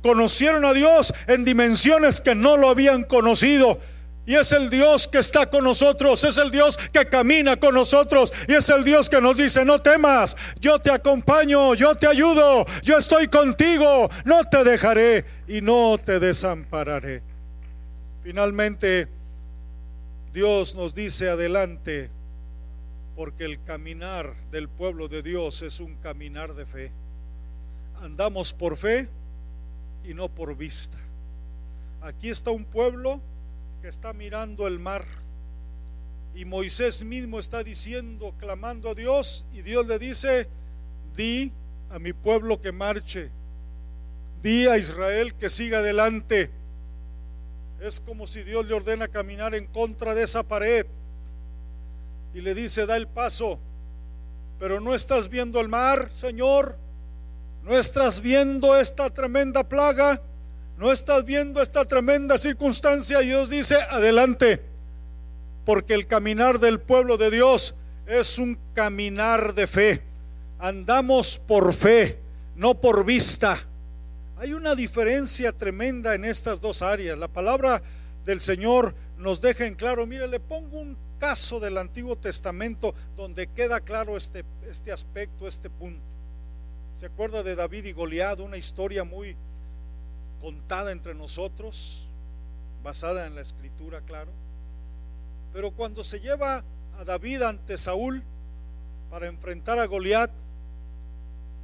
Conocieron 0.00 0.64
a 0.64 0.72
Dios 0.72 1.12
en 1.26 1.44
dimensiones 1.44 2.20
que 2.20 2.36
no 2.36 2.56
lo 2.56 2.68
habían 2.68 3.02
conocido 3.02 3.80
y 4.26 4.34
es 4.34 4.52
el 4.52 4.70
Dios 4.70 5.06
que 5.06 5.18
está 5.18 5.50
con 5.50 5.64
nosotros, 5.64 6.24
es 6.24 6.38
el 6.38 6.50
Dios 6.50 6.78
que 6.92 7.06
camina 7.06 7.56
con 7.56 7.74
nosotros 7.74 8.32
y 8.48 8.54
es 8.54 8.68
el 8.70 8.84
Dios 8.84 9.08
que 9.08 9.20
nos 9.20 9.36
dice, 9.36 9.64
no 9.64 9.82
temas, 9.82 10.36
yo 10.60 10.78
te 10.78 10.90
acompaño, 10.90 11.74
yo 11.74 11.94
te 11.94 12.06
ayudo, 12.06 12.64
yo 12.82 12.98
estoy 12.98 13.28
contigo, 13.28 14.08
no 14.24 14.44
te 14.44 14.64
dejaré 14.64 15.24
y 15.46 15.60
no 15.60 15.98
te 15.98 16.18
desampararé. 16.18 17.22
Finalmente, 18.22 19.08
Dios 20.32 20.74
nos 20.74 20.94
dice 20.94 21.28
adelante, 21.28 22.10
porque 23.14 23.44
el 23.44 23.62
caminar 23.62 24.34
del 24.50 24.68
pueblo 24.68 25.08
de 25.08 25.22
Dios 25.22 25.62
es 25.62 25.80
un 25.80 25.96
caminar 25.96 26.54
de 26.54 26.66
fe. 26.66 26.92
Andamos 28.00 28.52
por 28.52 28.76
fe 28.76 29.08
y 30.02 30.14
no 30.14 30.28
por 30.28 30.56
vista. 30.56 30.98
Aquí 32.00 32.28
está 32.28 32.50
un 32.50 32.64
pueblo 32.64 33.20
que 33.84 33.88
está 33.88 34.14
mirando 34.14 34.66
el 34.66 34.78
mar. 34.78 35.04
Y 36.34 36.46
Moisés 36.46 37.04
mismo 37.04 37.38
está 37.38 37.62
diciendo, 37.62 38.34
clamando 38.38 38.88
a 38.88 38.94
Dios, 38.94 39.44
y 39.52 39.60
Dios 39.60 39.86
le 39.86 39.98
dice, 39.98 40.48
di 41.14 41.52
a 41.90 41.98
mi 41.98 42.14
pueblo 42.14 42.62
que 42.62 42.72
marche, 42.72 43.30
di 44.40 44.66
a 44.68 44.78
Israel 44.78 45.34
que 45.34 45.50
siga 45.50 45.80
adelante. 45.80 46.50
Es 47.78 48.00
como 48.00 48.26
si 48.26 48.42
Dios 48.42 48.64
le 48.64 48.72
ordena 48.72 49.08
caminar 49.08 49.54
en 49.54 49.66
contra 49.66 50.14
de 50.14 50.22
esa 50.22 50.44
pared. 50.44 50.86
Y 52.32 52.40
le 52.40 52.54
dice, 52.54 52.86
da 52.86 52.96
el 52.96 53.06
paso, 53.06 53.58
pero 54.58 54.80
no 54.80 54.94
estás 54.94 55.28
viendo 55.28 55.60
el 55.60 55.68
mar, 55.68 56.08
Señor, 56.10 56.78
no 57.62 57.76
estás 57.76 58.22
viendo 58.22 58.78
esta 58.78 59.10
tremenda 59.10 59.62
plaga 59.68 60.22
no 60.76 60.90
estás 60.92 61.24
viendo 61.24 61.62
esta 61.62 61.84
tremenda 61.84 62.36
circunstancia 62.36 63.20
Dios 63.20 63.48
dice, 63.48 63.76
adelante, 63.90 64.60
porque 65.64 65.94
el 65.94 66.06
caminar 66.06 66.58
del 66.58 66.80
pueblo 66.80 67.16
de 67.16 67.30
Dios 67.30 67.76
es 68.06 68.38
un 68.38 68.58
caminar 68.74 69.54
de 69.54 69.66
fe. 69.66 70.02
Andamos 70.58 71.38
por 71.38 71.72
fe, 71.72 72.18
no 72.56 72.80
por 72.80 73.04
vista. 73.04 73.58
Hay 74.36 74.52
una 74.52 74.74
diferencia 74.74 75.52
tremenda 75.52 76.14
en 76.14 76.24
estas 76.24 76.60
dos 76.60 76.82
áreas. 76.82 77.16
La 77.16 77.28
palabra 77.28 77.82
del 78.24 78.40
Señor 78.40 78.94
nos 79.16 79.40
deja 79.40 79.66
en 79.66 79.74
claro, 79.74 80.06
mire, 80.06 80.26
le 80.26 80.40
pongo 80.40 80.80
un 80.80 80.96
caso 81.18 81.60
del 81.60 81.78
Antiguo 81.78 82.16
Testamento 82.16 82.94
donde 83.16 83.46
queda 83.46 83.80
claro 83.80 84.16
este, 84.16 84.44
este 84.68 84.92
aspecto, 84.92 85.46
este 85.46 85.70
punto. 85.70 86.04
¿Se 86.94 87.06
acuerda 87.06 87.42
de 87.42 87.54
David 87.54 87.86
y 87.86 87.92
Goliat? 87.92 88.40
Una 88.40 88.56
historia 88.56 89.04
muy 89.04 89.36
contada 90.44 90.92
entre 90.92 91.14
nosotros, 91.14 92.06
basada 92.82 93.26
en 93.26 93.34
la 93.34 93.40
escritura, 93.40 94.02
claro. 94.02 94.30
Pero 95.54 95.70
cuando 95.70 96.04
se 96.04 96.20
lleva 96.20 96.62
a 96.98 97.04
David 97.04 97.40
ante 97.40 97.78
Saúl 97.78 98.22
para 99.08 99.26
enfrentar 99.26 99.78
a 99.78 99.86
Goliat, 99.86 100.30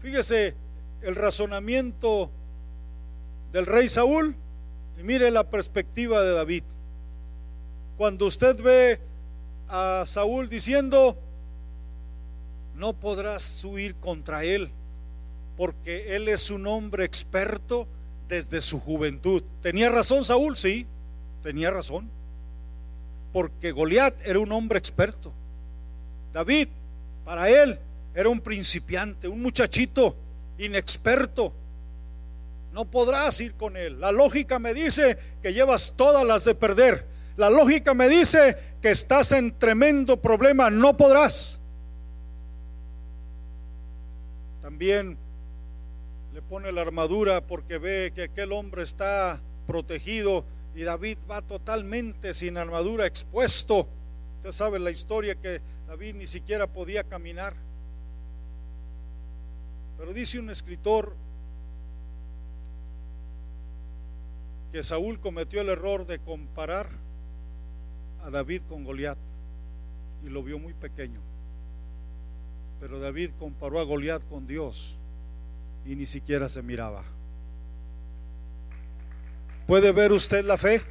fíjese 0.00 0.54
el 1.02 1.14
razonamiento 1.14 2.30
del 3.52 3.66
rey 3.66 3.86
Saúl 3.86 4.34
y 4.98 5.02
mire 5.02 5.30
la 5.30 5.50
perspectiva 5.50 6.22
de 6.22 6.32
David. 6.32 6.64
Cuando 7.98 8.24
usted 8.24 8.62
ve 8.62 8.98
a 9.68 10.04
Saúl 10.06 10.48
diciendo, 10.48 11.18
no 12.76 12.94
podrás 12.94 13.62
huir 13.62 13.96
contra 13.96 14.42
él, 14.42 14.70
porque 15.58 16.16
él 16.16 16.28
es 16.28 16.50
un 16.50 16.66
hombre 16.66 17.04
experto 17.04 17.86
desde 18.30 18.62
su 18.62 18.80
juventud. 18.80 19.42
¿Tenía 19.60 19.90
razón 19.90 20.24
Saúl? 20.24 20.56
Sí, 20.56 20.86
tenía 21.42 21.70
razón. 21.70 22.08
Porque 23.32 23.72
Goliat 23.72 24.14
era 24.24 24.38
un 24.38 24.52
hombre 24.52 24.78
experto. 24.78 25.32
David, 26.32 26.68
para 27.24 27.50
él, 27.50 27.78
era 28.14 28.28
un 28.28 28.40
principiante, 28.40 29.26
un 29.26 29.42
muchachito 29.42 30.16
inexperto. 30.58 31.52
No 32.72 32.84
podrás 32.84 33.40
ir 33.40 33.54
con 33.54 33.76
él. 33.76 34.00
La 34.00 34.12
lógica 34.12 34.60
me 34.60 34.74
dice 34.74 35.18
que 35.42 35.52
llevas 35.52 35.94
todas 35.96 36.24
las 36.24 36.44
de 36.44 36.54
perder. 36.54 37.08
La 37.36 37.50
lógica 37.50 37.94
me 37.94 38.08
dice 38.08 38.56
que 38.80 38.90
estás 38.90 39.32
en 39.32 39.58
tremendo 39.58 40.20
problema. 40.22 40.70
No 40.70 40.96
podrás. 40.96 41.58
También 44.60 45.18
pone 46.50 46.72
la 46.72 46.80
armadura 46.80 47.46
porque 47.46 47.78
ve 47.78 48.10
que 48.12 48.24
aquel 48.24 48.50
hombre 48.50 48.82
está 48.82 49.40
protegido 49.68 50.44
y 50.74 50.82
David 50.82 51.18
va 51.30 51.42
totalmente 51.42 52.34
sin 52.34 52.56
armadura, 52.56 53.06
expuesto. 53.06 53.86
Usted 54.38 54.50
sabe 54.50 54.80
la 54.80 54.90
historia 54.90 55.36
que 55.36 55.60
David 55.86 56.16
ni 56.16 56.26
siquiera 56.26 56.66
podía 56.66 57.04
caminar. 57.04 57.54
Pero 59.96 60.12
dice 60.12 60.40
un 60.40 60.50
escritor 60.50 61.14
que 64.72 64.82
Saúl 64.82 65.20
cometió 65.20 65.60
el 65.60 65.68
error 65.68 66.04
de 66.04 66.18
comparar 66.18 66.88
a 68.24 68.30
David 68.30 68.62
con 68.68 68.82
Goliat 68.82 69.18
y 70.24 70.30
lo 70.30 70.42
vio 70.42 70.58
muy 70.58 70.74
pequeño. 70.74 71.20
Pero 72.80 72.98
David 72.98 73.30
comparó 73.38 73.78
a 73.78 73.84
Goliat 73.84 74.26
con 74.28 74.48
Dios 74.48 74.96
y 75.84 75.94
ni 75.94 76.06
siquiera 76.06 76.48
se 76.48 76.62
miraba. 76.62 77.02
¿Puede 79.66 79.92
ver 79.92 80.12
usted 80.12 80.44
la 80.44 80.58
fe? 80.58 80.82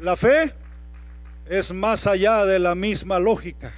La 0.00 0.16
fe 0.16 0.52
es 1.46 1.72
más 1.72 2.06
allá 2.06 2.44
de 2.44 2.58
la 2.58 2.74
misma 2.74 3.18
lógica. 3.18 3.72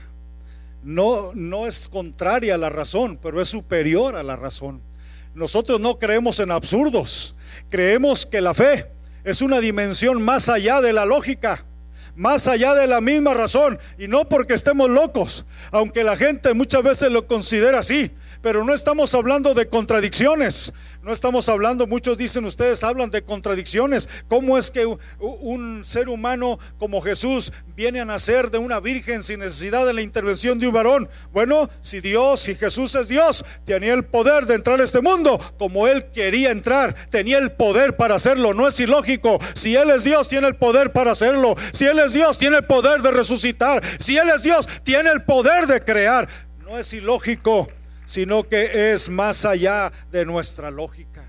No, 0.83 1.33
no 1.35 1.67
es 1.67 1.89
contraria 1.89 2.55
a 2.55 2.59
la 2.59 2.71
razón, 2.71 3.19
pero 3.21 3.41
es 3.41 3.49
superior 3.49 4.17
a 4.17 4.23
la 4.23 4.37
razón. 4.37 4.83
Nosotros 5.35 5.81
no 5.81 5.99
creemos 5.99 6.41
en 6.41 6.51
absurdos. 6.51 7.35
Creemos 7.69 8.25
que 8.27 8.41
la 8.41 8.55
fe 8.55 8.91
es 9.25 9.43
una 9.43 9.61
dimensión 9.61 10.23
más 10.23 10.49
allá 10.49 10.81
de 10.81 10.93
la 10.93 11.05
lógica 11.05 11.65
más 12.17 12.47
allá 12.49 12.75
de 12.75 12.87
la 12.87 13.01
misma 13.01 13.35
razón 13.35 13.79
y 13.99 14.09
no 14.09 14.29
porque 14.29 14.55
estemos 14.55 14.89
locos, 14.91 15.45
aunque 15.71 16.05
la 16.05 16.17
gente 16.17 16.55
muchas 16.55 16.83
veces 16.83 17.11
lo 17.11 17.27
considera 17.27 17.81
así, 17.81 18.11
pero 18.45 18.63
no 18.63 18.75
estamos 18.75 19.15
hablando 19.15 19.55
de 19.55 19.71
contradicciones. 19.71 20.75
No 21.03 21.13
estamos 21.13 21.49
hablando, 21.49 21.87
muchos 21.87 22.19
dicen 22.19 22.45
ustedes 22.45 22.85
hablan 22.85 23.11
de 23.11 23.25
contradicciones. 23.25 24.07
¿Cómo 24.29 24.59
es 24.59 24.71
que 24.71 24.85
un 25.19 25.83
ser 25.83 26.11
humano 26.11 26.59
como 26.79 27.01
Jesús 27.01 27.55
viene 27.75 28.03
a 28.03 28.05
nacer 28.05 28.51
de 28.51 28.59
una 28.59 28.81
virgen 28.81 29.23
sin 29.23 29.41
necesidad 29.41 29.87
de 29.87 29.95
la 29.95 30.03
intervención 30.03 30.59
de 30.59 30.67
un 30.67 30.75
varón? 30.75 31.09
Bueno, 31.33 31.71
si 31.81 32.03
Dios, 32.03 32.41
si 32.41 32.55
Jesús 32.55 32.95
es 32.97 33.09
Dios, 33.09 33.47
tenía 33.65 33.95
el 33.95 34.05
poder 34.05 34.45
de 34.45 34.57
entrar 34.57 34.79
a 34.79 34.85
este 34.85 35.01
mundo 35.01 35.41
como 35.59 35.89
Él 35.89 36.11
quería 36.13 36.51
entrar. 36.51 36.95
Tenía 37.09 37.39
el 37.39 37.53
poder 37.53 37.97
para 37.97 38.17
hacerlo. 38.17 38.53
No 38.53 38.69
es 38.69 38.79
ilógico. 38.79 39.39
Si 39.55 39.75
Él 39.75 39.89
es 39.89 40.05
Dios, 40.05 40.29
tiene 40.29 40.49
el 40.49 40.57
poder 40.57 40.93
para 40.93 41.13
hacerlo. 41.13 41.55
Si 41.73 41.87
Él 41.87 41.99
es 41.99 42.13
Dios, 42.13 42.37
tiene 42.37 42.59
el 42.59 42.65
poder 42.65 43.01
de 43.01 43.11
resucitar. 43.11 43.83
Si 43.99 44.19
Él 44.19 44.29
es 44.29 44.43
Dios, 44.43 44.69
tiene 44.83 45.11
el 45.11 45.23
poder 45.23 45.67
de 45.67 45.83
crear. 45.83 46.29
No 46.59 46.77
es 46.77 46.93
ilógico 46.93 47.69
sino 48.07 48.49
que 48.49 48.93
es 48.93 49.09
más 49.09 49.45
allá 49.45 49.93
de 50.11 50.25
nuestra 50.25 50.71
lógica. 50.71 51.25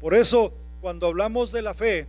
Por 0.00 0.14
eso, 0.14 0.52
cuando 0.80 1.06
hablamos 1.06 1.52
de 1.52 1.62
la 1.62 1.74
fe, 1.74 2.06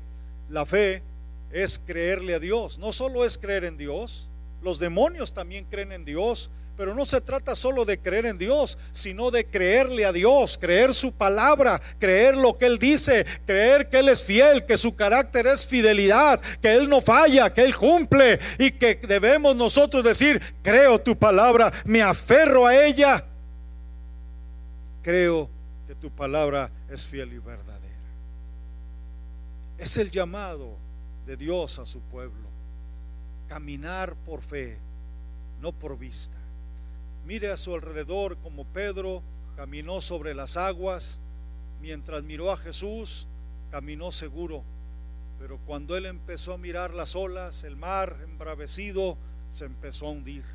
la 0.49 0.65
fe 0.65 1.03
es 1.51 1.79
creerle 1.79 2.35
a 2.35 2.39
Dios. 2.39 2.77
No 2.77 2.93
solo 2.93 3.25
es 3.25 3.37
creer 3.37 3.65
en 3.65 3.77
Dios, 3.77 4.29
los 4.61 4.79
demonios 4.79 5.33
también 5.33 5.65
creen 5.69 5.91
en 5.91 6.05
Dios, 6.05 6.49
pero 6.77 6.95
no 6.95 7.05
se 7.05 7.21
trata 7.21 7.55
solo 7.55 7.85
de 7.85 7.99
creer 7.99 8.25
en 8.25 8.37
Dios, 8.37 8.77
sino 8.91 9.29
de 9.29 9.45
creerle 9.45 10.05
a 10.05 10.13
Dios, 10.13 10.57
creer 10.57 10.93
su 10.93 11.13
palabra, 11.13 11.81
creer 11.99 12.37
lo 12.37 12.57
que 12.57 12.65
Él 12.65 12.79
dice, 12.79 13.25
creer 13.45 13.89
que 13.89 13.99
Él 13.99 14.09
es 14.09 14.23
fiel, 14.23 14.65
que 14.65 14.77
su 14.77 14.95
carácter 14.95 15.47
es 15.47 15.65
fidelidad, 15.65 16.39
que 16.61 16.73
Él 16.73 16.89
no 16.89 17.01
falla, 17.01 17.53
que 17.53 17.63
Él 17.63 17.75
cumple 17.75 18.39
y 18.57 18.71
que 18.71 18.95
debemos 18.95 19.55
nosotros 19.55 20.03
decir, 20.03 20.41
creo 20.63 20.99
tu 20.99 21.17
palabra, 21.17 21.71
me 21.85 22.01
aferro 22.01 22.65
a 22.65 22.85
ella, 22.85 23.25
creo 25.01 25.49
que 25.87 25.95
tu 25.95 26.11
palabra 26.11 26.71
es 26.89 27.05
fiel 27.05 27.33
y 27.33 27.39
verdadera. 27.39 27.91
Es 29.77 29.97
el 29.97 30.11
llamado 30.11 30.77
de 31.25 31.37
Dios 31.37 31.79
a 31.79 31.85
su 31.85 32.01
pueblo, 32.01 32.47
caminar 33.47 34.15
por 34.15 34.41
fe, 34.41 34.77
no 35.59 35.71
por 35.71 35.97
vista. 35.97 36.37
Mire 37.25 37.51
a 37.51 37.57
su 37.57 37.73
alrededor 37.73 38.37
como 38.37 38.65
Pedro 38.65 39.21
caminó 39.55 40.01
sobre 40.01 40.33
las 40.33 40.57
aguas, 40.57 41.19
mientras 41.81 42.23
miró 42.23 42.51
a 42.51 42.57
Jesús, 42.57 43.27
caminó 43.69 44.11
seguro. 44.11 44.63
Pero 45.39 45.57
cuando 45.65 45.97
él 45.97 46.05
empezó 46.05 46.53
a 46.53 46.57
mirar 46.57 46.93
las 46.93 47.15
olas, 47.15 47.63
el 47.63 47.75
mar 47.75 48.19
embravecido, 48.23 49.17
se 49.49 49.65
empezó 49.65 50.07
a 50.07 50.11
hundir. 50.11 50.45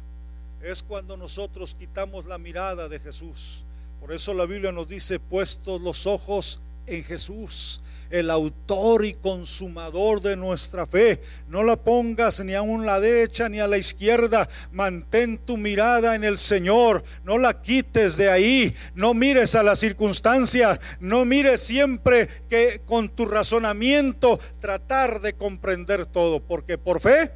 Es 0.62 0.82
cuando 0.82 1.16
nosotros 1.16 1.74
quitamos 1.74 2.26
la 2.26 2.38
mirada 2.38 2.88
de 2.88 2.98
Jesús. 2.98 3.65
Por 4.00 4.12
eso 4.12 4.34
la 4.34 4.46
Biblia 4.46 4.72
nos 4.72 4.88
dice, 4.88 5.18
puestos 5.18 5.80
los 5.80 6.06
ojos 6.06 6.60
en 6.86 7.02
Jesús, 7.04 7.80
el 8.10 8.30
autor 8.30 9.04
y 9.04 9.14
consumador 9.14 10.20
de 10.22 10.36
nuestra 10.36 10.86
fe. 10.86 11.20
No 11.48 11.62
la 11.62 11.76
pongas 11.76 12.44
ni 12.44 12.54
a 12.54 12.62
la 12.62 13.00
derecha 13.00 13.48
ni 13.48 13.60
a 13.60 13.66
la 13.66 13.78
izquierda. 13.78 14.48
Mantén 14.72 15.38
tu 15.38 15.56
mirada 15.56 16.14
en 16.14 16.24
el 16.24 16.38
Señor. 16.38 17.02
No 17.24 17.38
la 17.38 17.60
quites 17.62 18.16
de 18.16 18.30
ahí. 18.30 18.74
No 18.94 19.14
mires 19.14 19.54
a 19.54 19.62
las 19.62 19.80
circunstancias. 19.80 20.78
No 21.00 21.24
mires 21.24 21.60
siempre 21.60 22.28
que 22.48 22.80
con 22.84 23.08
tu 23.08 23.26
razonamiento 23.26 24.38
tratar 24.60 25.20
de 25.20 25.34
comprender 25.34 26.06
todo. 26.06 26.40
Porque 26.40 26.78
por 26.78 27.00
fe 27.00 27.32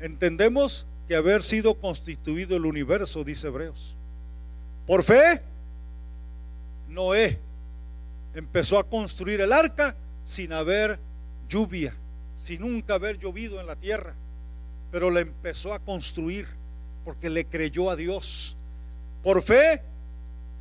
entendemos 0.00 0.86
que 1.06 1.16
haber 1.16 1.42
sido 1.42 1.74
constituido 1.74 2.56
el 2.56 2.66
universo, 2.66 3.24
dice 3.24 3.48
Hebreos. 3.48 3.96
Por 4.86 5.02
fe, 5.02 5.42
Noé 6.88 7.38
empezó 8.34 8.78
a 8.78 8.88
construir 8.88 9.40
el 9.40 9.52
arca 9.52 9.96
sin 10.24 10.52
haber 10.52 10.98
lluvia, 11.48 11.94
sin 12.36 12.60
nunca 12.60 12.94
haber 12.94 13.18
llovido 13.18 13.60
en 13.60 13.66
la 13.66 13.76
tierra, 13.76 14.14
pero 14.90 15.10
la 15.10 15.20
empezó 15.20 15.72
a 15.72 15.78
construir 15.78 16.46
porque 17.04 17.30
le 17.30 17.46
creyó 17.46 17.90
a 17.90 17.96
Dios. 17.96 18.56
Por 19.22 19.42
fe 19.42 19.82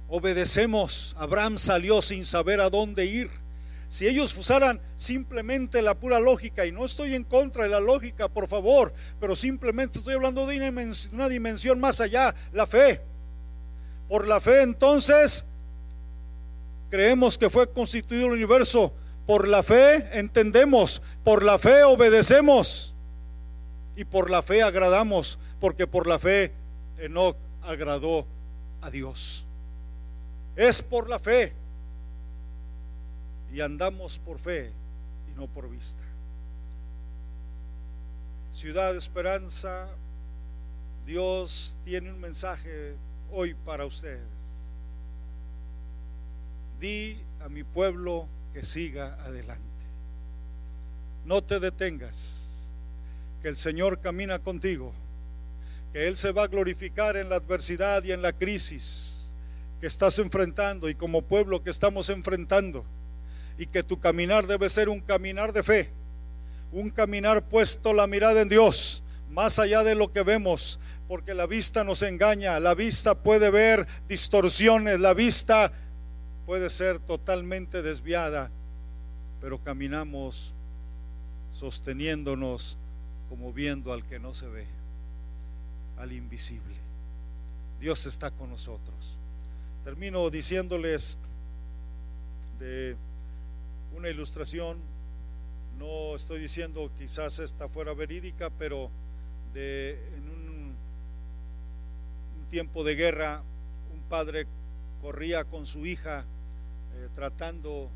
obedecemos. 0.07 1.15
Abraham 1.17 1.57
salió 1.57 2.01
sin 2.01 2.25
saber 2.25 2.61
a 2.61 2.69
dónde 2.69 3.05
ir. 3.05 3.29
Si 3.87 4.07
ellos 4.07 4.37
usaran 4.37 4.79
simplemente 4.95 5.81
la 5.81 5.95
pura 5.95 6.19
lógica, 6.19 6.65
y 6.65 6.71
no 6.71 6.85
estoy 6.85 7.15
en 7.15 7.23
contra 7.23 7.63
de 7.63 7.69
la 7.69 7.79
lógica, 7.79 8.29
por 8.29 8.47
favor, 8.47 8.93
pero 9.19 9.35
simplemente 9.35 9.99
estoy 9.99 10.13
hablando 10.13 10.45
de 10.45 10.97
una 11.11 11.29
dimensión 11.29 11.79
más 11.79 11.99
allá, 11.99 12.33
la 12.53 12.65
fe. 12.65 13.01
Por 14.11 14.27
la 14.27 14.39
fe 14.39 14.61
entonces 14.61 15.47
Creemos 16.91 17.37
que 17.37 17.49
fue 17.49 17.71
constituido 17.71 18.27
el 18.27 18.33
universo. 18.33 18.93
Por 19.25 19.47
la 19.47 19.63
fe 19.63 20.19
entendemos, 20.19 21.01
por 21.23 21.41
la 21.41 21.57
fe 21.57 21.83
obedecemos 21.83 22.93
y 23.95 24.03
por 24.03 24.29
la 24.29 24.41
fe 24.41 24.61
agradamos, 24.61 25.39
porque 25.61 25.87
por 25.87 26.05
la 26.05 26.19
fe 26.19 26.51
Enoch 26.97 27.37
agradó 27.61 28.25
a 28.81 28.89
Dios. 28.89 29.45
Es 30.57 30.81
por 30.81 31.09
la 31.09 31.17
fe 31.17 31.53
y 33.53 33.61
andamos 33.61 34.19
por 34.19 34.37
fe 34.37 34.73
y 35.31 35.39
no 35.39 35.47
por 35.47 35.69
vista. 35.69 36.03
Ciudad 38.51 38.91
de 38.91 38.97
Esperanza, 38.97 39.87
Dios 41.05 41.79
tiene 41.85 42.11
un 42.11 42.19
mensaje 42.19 42.95
hoy 43.31 43.53
para 43.53 43.85
ustedes 43.85 44.41
di 46.81 47.17
a 47.39 47.47
mi 47.47 47.63
pueblo 47.63 48.27
que 48.53 48.63
siga 48.63 49.13
adelante. 49.23 49.61
No 51.25 51.43
te 51.43 51.59
detengas, 51.59 52.71
que 53.41 53.47
el 53.47 53.55
Señor 53.55 54.01
camina 54.01 54.39
contigo, 54.39 54.91
que 55.93 56.07
Él 56.07 56.17
se 56.17 56.31
va 56.31 56.43
a 56.43 56.47
glorificar 56.47 57.17
en 57.17 57.29
la 57.29 57.35
adversidad 57.35 58.03
y 58.03 58.11
en 58.11 58.21
la 58.21 58.33
crisis 58.33 59.31
que 59.79 59.87
estás 59.87 60.17
enfrentando 60.19 60.89
y 60.89 60.95
como 60.95 61.21
pueblo 61.21 61.63
que 61.63 61.69
estamos 61.69 62.09
enfrentando, 62.09 62.83
y 63.57 63.67
que 63.67 63.83
tu 63.83 63.99
caminar 63.99 64.47
debe 64.47 64.67
ser 64.67 64.89
un 64.89 65.01
caminar 65.01 65.53
de 65.53 65.63
fe, 65.63 65.91
un 66.71 66.89
caminar 66.89 67.43
puesto 67.47 67.93
la 67.93 68.07
mirada 68.07 68.41
en 68.41 68.49
Dios, 68.49 69.03
más 69.29 69.59
allá 69.59 69.83
de 69.83 69.95
lo 69.95 70.11
que 70.11 70.23
vemos, 70.23 70.79
porque 71.11 71.33
la 71.33 71.45
vista 71.45 71.83
nos 71.83 72.03
engaña, 72.03 72.57
la 72.61 72.73
vista 72.73 73.15
puede 73.15 73.49
ver 73.49 73.85
distorsiones, 74.07 74.97
la 74.97 75.13
vista 75.13 75.73
puede 76.45 76.69
ser 76.69 76.99
totalmente 76.99 77.81
desviada, 77.81 78.49
pero 79.41 79.61
caminamos 79.61 80.53
sosteniéndonos 81.51 82.77
como 83.27 83.51
viendo 83.51 83.91
al 83.91 84.05
que 84.05 84.19
no 84.19 84.33
se 84.33 84.47
ve, 84.47 84.65
al 85.97 86.13
invisible. 86.13 86.77
Dios 87.81 88.05
está 88.05 88.31
con 88.31 88.49
nosotros. 88.49 89.17
Termino 89.83 90.29
diciéndoles 90.29 91.17
de 92.57 92.95
una 93.97 94.07
ilustración, 94.07 94.77
no 95.77 96.15
estoy 96.15 96.39
diciendo 96.39 96.89
quizás 96.97 97.39
esta 97.39 97.67
fuera 97.67 97.93
verídica, 97.93 98.49
pero 98.49 98.89
de 99.53 99.99
tiempo 102.51 102.83
de 102.83 102.95
guerra, 102.95 103.43
un 103.93 104.01
padre 104.09 104.45
corría 105.01 105.45
con 105.45 105.65
su 105.65 105.85
hija 105.85 106.25
eh, 106.95 107.07
tratando 107.15 107.89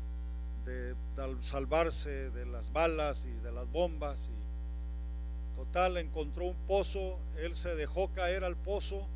de, 0.64 0.94
salvarse 1.42 2.30
de 2.30 2.46
las 2.46 2.72
balas 2.72 3.26
y 3.26 3.32
de 3.44 3.52
las 3.52 3.70
bombas. 3.70 4.30
Y 4.32 5.56
total, 5.56 5.98
encontró 5.98 6.46
un 6.46 6.56
pozo, 6.66 7.18
él 7.36 7.54
se 7.54 7.74
dejó 7.74 8.10
caer 8.12 8.44
al 8.44 8.56
pozo 8.56 9.06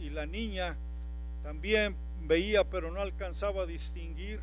y, 0.00 0.10
la 0.10 0.26
niña 0.26 0.76
también 1.42 1.96
veía 2.22 2.64
pero 2.64 2.92
no 2.92 3.00
alcanzaba 3.00 3.62
a 3.62 3.66
distinguir. 3.66 4.40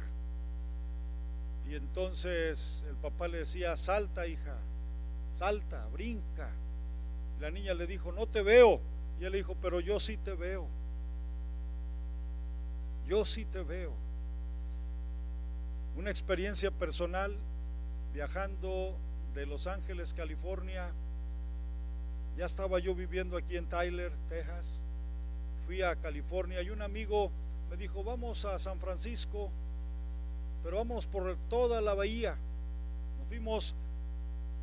Y 1.70 1.76
entonces 1.76 2.86
el 2.90 2.96
papá 2.98 3.30
le 3.30 3.40
decía, 3.40 3.78
salta 3.78 4.28
hija, 4.28 4.58
salta, 5.32 5.88
brinca. 5.94 6.52
La 7.40 7.52
niña 7.52 7.74
le 7.74 7.88
dijo, 7.88 8.12
no 8.12 8.28
te 8.28 8.42
veo. 8.42 8.82
Y 9.20 9.26
él 9.26 9.32
le 9.32 9.38
dijo, 9.38 9.56
pero 9.62 9.80
yo 9.80 10.00
sí 10.00 10.18
te 10.18 10.34
veo. 10.34 10.68
Yo 13.08 13.24
sí 13.24 13.46
te 13.46 13.62
veo 13.62 14.06
una 15.96 16.10
experiencia 16.10 16.72
personal 16.72 17.36
viajando 18.14 18.96
de 19.34 19.46
Los 19.46 19.68
Ángeles, 19.68 20.14
California. 20.14 20.92
Ya 22.38 22.46
estaba 22.46 22.80
yo 22.80 22.94
viviendo 22.96 23.38
aquí 23.38 23.56
en 23.56 23.68
Tyler, 23.68 24.12
Texas. 24.28 24.82
Fui 25.66 25.82
a 25.82 25.96
California 25.96 26.62
y 26.62 26.70
un 26.70 26.82
amigo 26.82 27.32
me 27.70 27.78
dijo, 27.78 28.04
vamos 28.04 28.46
a 28.46 28.60
San 28.60 28.80
Francisco, 28.80 29.50
pero 30.64 30.78
vamos 30.78 31.08
por 31.08 31.36
toda 31.50 31.82
la 31.82 31.94
bahía. 31.94 32.38
Nos 33.20 33.28
fuimos 33.28 33.74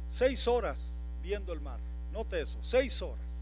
seis 0.09 0.47
horas 0.47 1.01
viendo 1.23 1.53
el 1.53 1.61
mar. 1.61 1.81
Note 2.13 2.41
eso, 2.41 2.59
seis 2.63 3.01
horas. 3.03 3.42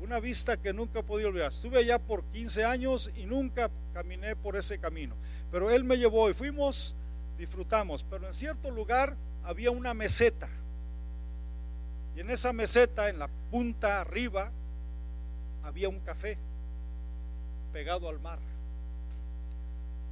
Una 0.00 0.18
vista 0.18 0.56
que 0.56 0.72
nunca 0.72 1.00
he 1.00 1.02
podido 1.02 1.28
olvidar. 1.28 1.48
Estuve 1.48 1.78
allá 1.78 1.98
por 1.98 2.24
15 2.24 2.64
años 2.64 3.10
y 3.16 3.26
nunca 3.26 3.70
caminé 3.92 4.34
por 4.34 4.56
ese 4.56 4.78
camino. 4.78 5.14
Pero 5.50 5.70
él 5.70 5.84
me 5.84 5.96
llevó 5.98 6.30
y 6.30 6.34
fuimos 6.34 6.96
disfrutamos, 7.40 8.04
pero 8.04 8.26
en 8.26 8.34
cierto 8.34 8.70
lugar 8.70 9.16
había 9.44 9.70
una 9.70 9.94
meseta. 9.94 10.48
Y 12.14 12.20
en 12.20 12.28
esa 12.28 12.52
meseta, 12.52 13.08
en 13.08 13.18
la 13.18 13.28
punta 13.50 14.02
arriba, 14.02 14.52
había 15.62 15.88
un 15.88 16.00
café 16.00 16.36
pegado 17.72 18.10
al 18.10 18.20
mar. 18.20 18.38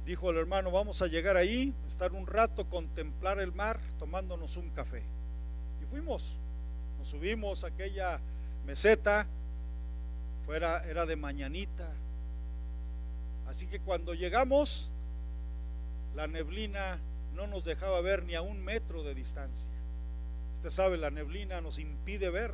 Dijo 0.05 0.31
el 0.31 0.37
hermano, 0.37 0.71
vamos 0.71 1.03
a 1.03 1.07
llegar 1.07 1.37
ahí, 1.37 1.71
estar 1.87 2.13
un 2.13 2.25
rato, 2.25 2.67
contemplar 2.67 3.39
el 3.39 3.53
mar, 3.53 3.79
tomándonos 3.99 4.57
un 4.57 4.71
café. 4.71 5.03
Y 5.83 5.85
fuimos, 5.85 6.35
nos 6.97 7.09
subimos 7.09 7.63
a 7.63 7.67
aquella 7.67 8.19
meseta, 8.65 9.27
era 10.55 11.05
de 11.05 11.15
mañanita. 11.15 11.89
Así 13.49 13.65
que 13.65 13.79
cuando 13.79 14.13
llegamos, 14.13 14.91
la 16.15 16.27
neblina 16.27 16.99
no 17.33 17.47
nos 17.47 17.65
dejaba 17.65 17.99
ver 18.01 18.23
ni 18.23 18.35
a 18.35 18.41
un 18.41 18.63
metro 18.63 19.01
de 19.01 19.15
distancia. 19.15 19.73
Usted 20.53 20.69
sabe, 20.69 20.97
la 20.97 21.09
neblina 21.09 21.59
nos 21.59 21.79
impide 21.79 22.29
ver. 22.29 22.53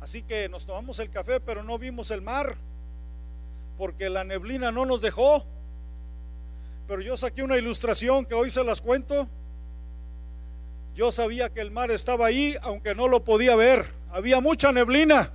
Así 0.00 0.22
que 0.22 0.48
nos 0.48 0.64
tomamos 0.64 1.00
el 1.00 1.10
café, 1.10 1.40
pero 1.40 1.62
no 1.64 1.78
vimos 1.78 2.10
el 2.12 2.22
mar, 2.22 2.56
porque 3.78 4.08
la 4.10 4.22
neblina 4.22 4.70
no 4.70 4.86
nos 4.86 5.00
dejó. 5.00 5.44
Pero 6.86 7.02
yo 7.02 7.16
saqué 7.16 7.42
una 7.42 7.56
ilustración 7.56 8.26
que 8.26 8.34
hoy 8.34 8.50
se 8.50 8.62
las 8.62 8.80
cuento. 8.80 9.26
Yo 10.94 11.10
sabía 11.10 11.52
que 11.52 11.60
el 11.60 11.72
mar 11.72 11.90
estaba 11.90 12.26
ahí, 12.26 12.56
aunque 12.62 12.94
no 12.94 13.08
lo 13.08 13.24
podía 13.24 13.56
ver. 13.56 13.86
Había 14.10 14.40
mucha 14.40 14.70
neblina 14.70 15.32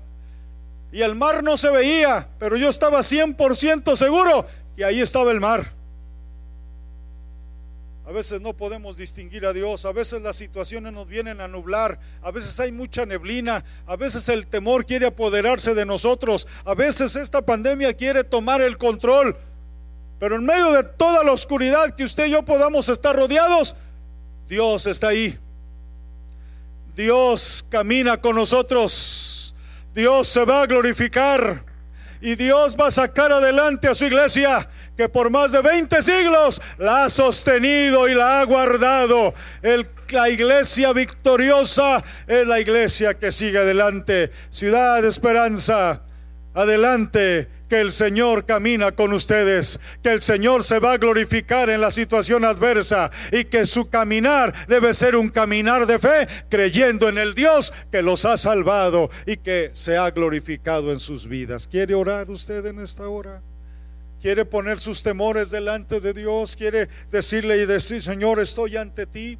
y 0.91 1.01
el 1.01 1.15
mar 1.15 1.43
no 1.43 1.55
se 1.55 1.69
veía, 1.69 2.27
pero 2.37 2.57
yo 2.57 2.69
estaba 2.69 2.99
100% 2.99 3.95
seguro 3.95 4.45
que 4.75 4.83
ahí 4.83 4.99
estaba 4.99 5.31
el 5.31 5.39
mar. 5.39 5.71
A 8.05 8.11
veces 8.11 8.41
no 8.41 8.51
podemos 8.51 8.97
distinguir 8.97 9.45
a 9.45 9.53
Dios, 9.53 9.85
a 9.85 9.93
veces 9.93 10.21
las 10.21 10.35
situaciones 10.35 10.91
nos 10.91 11.07
vienen 11.07 11.39
a 11.39 11.47
nublar, 11.47 11.97
a 12.21 12.31
veces 12.31 12.59
hay 12.59 12.71
mucha 12.71 13.05
neblina, 13.05 13.63
a 13.85 13.95
veces 13.95 14.27
el 14.27 14.47
temor 14.47 14.85
quiere 14.85 15.05
apoderarse 15.05 15.73
de 15.73 15.85
nosotros, 15.85 16.45
a 16.65 16.73
veces 16.73 17.15
esta 17.15 17.41
pandemia 17.41 17.93
quiere 17.93 18.25
tomar 18.25 18.61
el 18.61 18.77
control. 18.77 19.37
Pero 20.19 20.35
en 20.35 20.43
medio 20.43 20.73
de 20.73 20.83
toda 20.83 21.23
la 21.23 21.31
oscuridad 21.31 21.95
que 21.95 22.03
usted 22.03 22.25
y 22.25 22.31
yo 22.31 22.43
podamos 22.43 22.89
estar 22.89 23.15
rodeados, 23.15 23.75
Dios 24.49 24.87
está 24.87 25.07
ahí. 25.07 25.39
Dios 26.95 27.65
camina 27.69 28.19
con 28.19 28.35
nosotros. 28.35 29.30
Dios 29.93 30.27
se 30.27 30.45
va 30.45 30.63
a 30.63 30.65
glorificar. 30.67 31.63
Y 32.21 32.35
Dios 32.35 32.77
va 32.79 32.87
a 32.87 32.91
sacar 32.91 33.31
adelante 33.31 33.87
a 33.87 33.95
su 33.95 34.05
iglesia 34.05 34.67
que 34.95 35.09
por 35.09 35.31
más 35.31 35.51
de 35.51 35.61
20 35.61 36.03
siglos 36.03 36.61
la 36.77 37.05
ha 37.05 37.09
sostenido 37.09 38.07
y 38.07 38.13
la 38.13 38.41
ha 38.41 38.43
guardado. 38.45 39.33
la 40.09 40.29
iglesia 40.29 40.93
victoriosa 40.93 42.03
es 42.27 42.45
la 42.45 42.59
iglesia 42.59 43.15
que 43.15 43.31
sigue 43.31 43.57
adelante. 43.57 44.29
Ciudad 44.51 45.01
de 45.01 45.07
esperanza, 45.07 46.03
adelante 46.53 47.49
que 47.71 47.79
el 47.79 47.93
Señor 47.93 48.45
camina 48.45 48.91
con 48.91 49.13
ustedes, 49.13 49.79
que 50.03 50.09
el 50.09 50.21
Señor 50.21 50.61
se 50.61 50.79
va 50.79 50.91
a 50.91 50.97
glorificar 50.97 51.69
en 51.69 51.79
la 51.79 51.89
situación 51.89 52.43
adversa 52.43 53.09
y 53.31 53.45
que 53.45 53.65
su 53.65 53.89
caminar 53.89 54.53
debe 54.67 54.93
ser 54.93 55.15
un 55.15 55.29
caminar 55.29 55.85
de 55.85 55.97
fe, 55.97 56.27
creyendo 56.49 57.07
en 57.07 57.17
el 57.17 57.33
Dios 57.33 57.73
que 57.89 58.01
los 58.01 58.25
ha 58.25 58.35
salvado 58.35 59.09
y 59.25 59.37
que 59.37 59.69
se 59.71 59.95
ha 59.95 60.11
glorificado 60.11 60.91
en 60.91 60.99
sus 60.99 61.29
vidas. 61.29 61.65
¿Quiere 61.65 61.95
orar 61.95 62.29
usted 62.29 62.65
en 62.65 62.81
esta 62.81 63.07
hora? 63.07 63.41
¿Quiere 64.19 64.43
poner 64.43 64.77
sus 64.77 65.01
temores 65.01 65.49
delante 65.49 66.01
de 66.01 66.11
Dios? 66.11 66.57
¿Quiere 66.57 66.89
decirle 67.09 67.55
y 67.59 67.65
decir, 67.65 68.03
Señor, 68.03 68.41
estoy 68.41 68.75
ante 68.75 69.05
ti? 69.05 69.39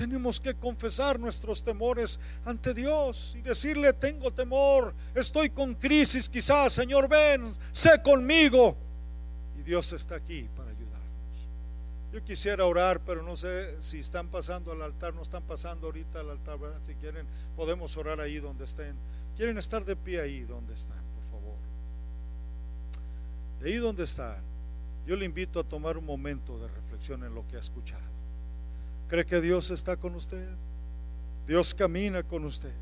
Tenemos 0.00 0.40
que 0.40 0.54
confesar 0.54 1.20
nuestros 1.20 1.62
temores 1.62 2.18
ante 2.46 2.72
Dios 2.72 3.34
y 3.36 3.42
decirle, 3.42 3.92
tengo 3.92 4.30
temor, 4.30 4.94
estoy 5.14 5.50
con 5.50 5.74
crisis 5.74 6.26
quizás, 6.26 6.72
Señor, 6.72 7.06
ven, 7.06 7.52
sé 7.70 8.00
conmigo. 8.02 8.78
Y 9.58 9.62
Dios 9.62 9.92
está 9.92 10.14
aquí 10.14 10.48
para 10.56 10.70
ayudarnos. 10.70 11.48
Yo 12.14 12.24
quisiera 12.24 12.64
orar, 12.64 13.04
pero 13.04 13.22
no 13.22 13.36
sé 13.36 13.76
si 13.82 13.98
están 13.98 14.28
pasando 14.28 14.72
al 14.72 14.80
altar, 14.80 15.12
no 15.12 15.20
están 15.20 15.42
pasando 15.42 15.88
ahorita 15.88 16.20
al 16.20 16.30
altar, 16.30 16.56
si 16.82 16.94
quieren, 16.94 17.26
podemos 17.54 17.94
orar 17.98 18.22
ahí 18.22 18.38
donde 18.38 18.64
estén. 18.64 18.96
Quieren 19.36 19.58
estar 19.58 19.84
de 19.84 19.96
pie 19.96 20.22
ahí 20.22 20.40
donde 20.44 20.72
están, 20.72 21.04
por 21.14 21.24
favor. 21.24 21.58
ahí 23.62 23.76
donde 23.76 24.04
están, 24.04 24.42
yo 25.06 25.14
le 25.14 25.26
invito 25.26 25.60
a 25.60 25.62
tomar 25.62 25.98
un 25.98 26.06
momento 26.06 26.58
de 26.58 26.68
reflexión 26.68 27.22
en 27.22 27.34
lo 27.34 27.46
que 27.46 27.56
ha 27.56 27.60
escuchado. 27.60 28.19
¿Cree 29.10 29.26
que 29.26 29.40
Dios 29.40 29.72
está 29.72 29.96
con 29.96 30.14
usted? 30.14 30.46
Dios 31.44 31.74
camina 31.74 32.22
con 32.22 32.44
usted. 32.44 32.72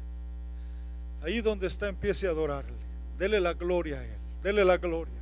Ahí 1.22 1.40
donde 1.40 1.66
está 1.66 1.88
empiece 1.88 2.26
a 2.26 2.32
adorarle. 2.32 2.76
Dele 3.16 3.40
la 3.40 3.54
gloria 3.54 4.00
a 4.00 4.04
Él. 4.04 4.18
Dele 4.42 4.62
la 4.62 4.76
gloria. 4.76 5.14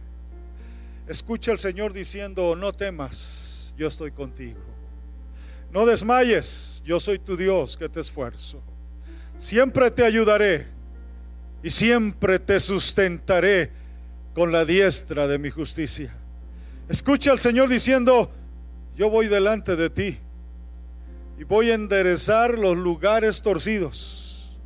Escucha 1.07 1.53
al 1.53 1.61
Señor 1.61 1.93
diciendo, 1.93 2.57
no 2.57 2.73
temas, 2.73 3.73
yo 3.79 3.87
estoy 3.87 4.11
contigo. 4.11 4.59
No 5.71 5.87
desmayes, 5.87 6.83
yo 6.85 6.99
soy 6.99 7.21
tu 7.21 7.37
Dios 7.37 7.77
que 7.77 7.89
te 7.89 8.01
esfuerzo. 8.01 8.61
Siempre 9.39 9.93
te 9.93 10.05
ayudaré 10.05 10.67
y 11.63 11.71
siempre 11.71 12.41
te 12.41 12.59
sustentaré 12.59 13.71
con 14.35 14.51
la 14.51 14.65
diestra 14.65 15.29
de 15.29 15.39
mi 15.39 15.51
justicia. 15.51 16.13
Escucha 16.89 17.31
al 17.31 17.39
Señor 17.39 17.69
diciendo, 17.69 18.33
yo 18.97 19.09
voy 19.09 19.29
delante 19.29 19.77
de 19.77 19.89
ti 19.89 20.19
y 21.39 21.45
voy 21.45 21.71
a 21.71 21.75
enderezar 21.75 22.59
los 22.59 22.77
lugares 22.77 23.43
torcidos. 23.43 24.57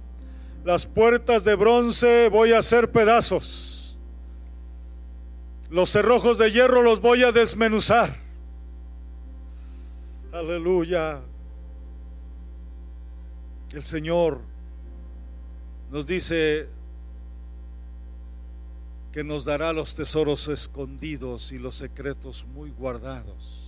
Las 0.64 0.87
puertas 0.87 1.45
de 1.45 1.55
bronce 1.55 2.29
voy 2.29 2.53
a 2.53 2.59
hacer 2.59 2.93
pedazos. 2.93 3.99
Los 5.68 5.91
cerrojos 5.91 6.39
de 6.39 6.51
hierro 6.51 6.83
los 6.83 7.01
voy 7.01 7.25
a 7.25 7.33
desmenuzar. 7.33 8.16
Aleluya. 10.33 11.23
El 13.73 13.85
Señor 13.85 14.41
nos 15.91 16.07
dice 16.07 16.68
que 19.12 19.25
nos 19.25 19.45
dará 19.45 19.73
los 19.73 19.97
tesoros 19.97 20.47
escondidos 20.49 21.51
y 21.51 21.59
los 21.59 21.75
secretos 21.75 22.47
muy 22.53 22.71
guardados 22.71 23.59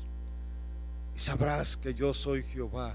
y 1.15 1.19
sabrás 1.19 1.77
que 1.77 1.95
yo 1.95 2.15
soy 2.15 2.43
Jehová, 2.43 2.95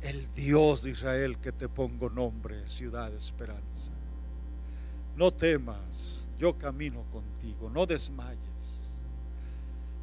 el 0.00 0.32
Dios 0.34 0.82
de 0.82 0.90
Israel 0.90 1.38
que 1.38 1.52
te 1.52 1.68
pongo 1.68 2.08
nombre, 2.08 2.66
ciudad 2.66 3.10
de 3.10 3.16
esperanza. 3.16 3.92
No 5.16 5.30
temas, 5.32 6.28
yo 6.38 6.56
camino 6.56 7.04
contigo, 7.12 7.68
no 7.68 7.84
desmayes. 7.86 8.38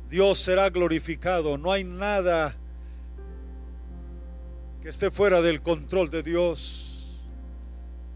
Dios 0.09 0.37
será 0.37 0.69
glorificado, 0.69 1.57
no 1.57 1.71
hay 1.71 1.83
nada 1.83 2.55
que 4.81 4.89
esté 4.89 5.09
fuera 5.09 5.41
del 5.41 5.61
control 5.61 6.09
de 6.09 6.23
Dios. 6.23 7.27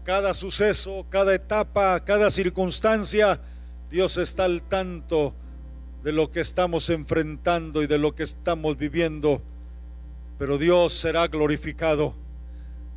Cada 0.04 0.34
suceso, 0.34 1.06
cada 1.10 1.34
etapa, 1.34 2.04
cada 2.04 2.30
circunstancia, 2.30 3.40
Dios 3.90 4.16
está 4.18 4.44
al 4.44 4.62
tanto 4.62 5.34
de 6.02 6.12
lo 6.12 6.30
que 6.30 6.40
estamos 6.40 6.90
enfrentando 6.90 7.82
y 7.82 7.86
de 7.86 7.98
lo 7.98 8.14
que 8.14 8.24
estamos 8.24 8.76
viviendo, 8.76 9.40
pero 10.38 10.58
Dios 10.58 10.92
será 10.92 11.28
glorificado. 11.28 12.14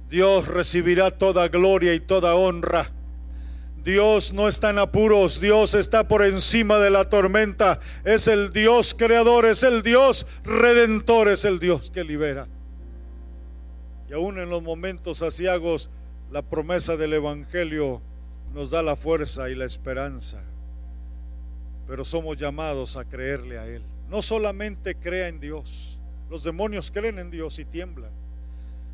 Dios 0.10 0.48
recibirá 0.48 1.12
toda 1.12 1.48
gloria 1.48 1.94
y 1.94 2.00
toda 2.00 2.36
honra. 2.36 2.92
Dios 3.84 4.34
no 4.34 4.48
está 4.48 4.72
en 4.72 4.80
apuros, 4.80 5.40
Dios 5.40 5.76
está 5.76 6.08
por 6.08 6.24
encima 6.24 6.80
de 6.80 6.90
la 6.90 7.08
tormenta. 7.08 7.80
Es 8.04 8.28
el 8.28 8.52
Dios 8.52 8.96
creador, 8.96 9.46
es 9.46 9.62
el 9.62 9.84
Dios 9.84 10.26
redentor, 10.44 11.28
es 11.28 11.46
el 11.46 11.60
Dios 11.60 11.92
que 11.92 12.04
libera. 12.04 12.48
Y 14.10 14.14
aún 14.14 14.40
en 14.40 14.50
los 14.50 14.64
momentos 14.64 15.22
asiagos, 15.22 15.92
la 16.32 16.42
promesa 16.42 16.98
del 16.98 17.14
Evangelio 17.14 18.02
nos 18.54 18.72
da 18.72 18.82
la 18.82 18.96
fuerza 18.96 19.50
y 19.52 19.56
la 19.56 19.66
esperanza 19.66 20.42
pero 21.88 22.04
somos 22.04 22.38
llamados 22.38 22.98
a 22.98 23.06
creerle 23.06 23.58
a 23.58 23.68
Él. 23.68 23.84
No 24.10 24.22
solamente 24.22 24.96
crea 24.96 25.28
en 25.28 25.40
Dios, 25.40 26.00
los 26.30 26.44
demonios 26.44 26.92
creen 26.92 27.20
en 27.20 27.32
Dios 27.32 27.60
y 27.60 27.66
tiemblan, 27.66 28.12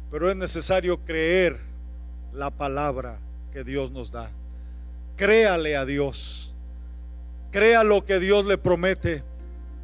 pero 0.09 0.29
es 0.29 0.35
necesario 0.35 0.97
creer 1.03 1.57
la 2.33 2.49
palabra 2.49 3.19
que 3.51 3.63
Dios 3.63 3.91
nos 3.91 4.11
da. 4.11 4.29
Créale 5.15 5.75
a 5.75 5.85
Dios, 5.85 6.53
crea 7.51 7.83
lo 7.83 8.05
que 8.05 8.19
Dios 8.19 8.45
le 8.45 8.57
promete 8.57 9.23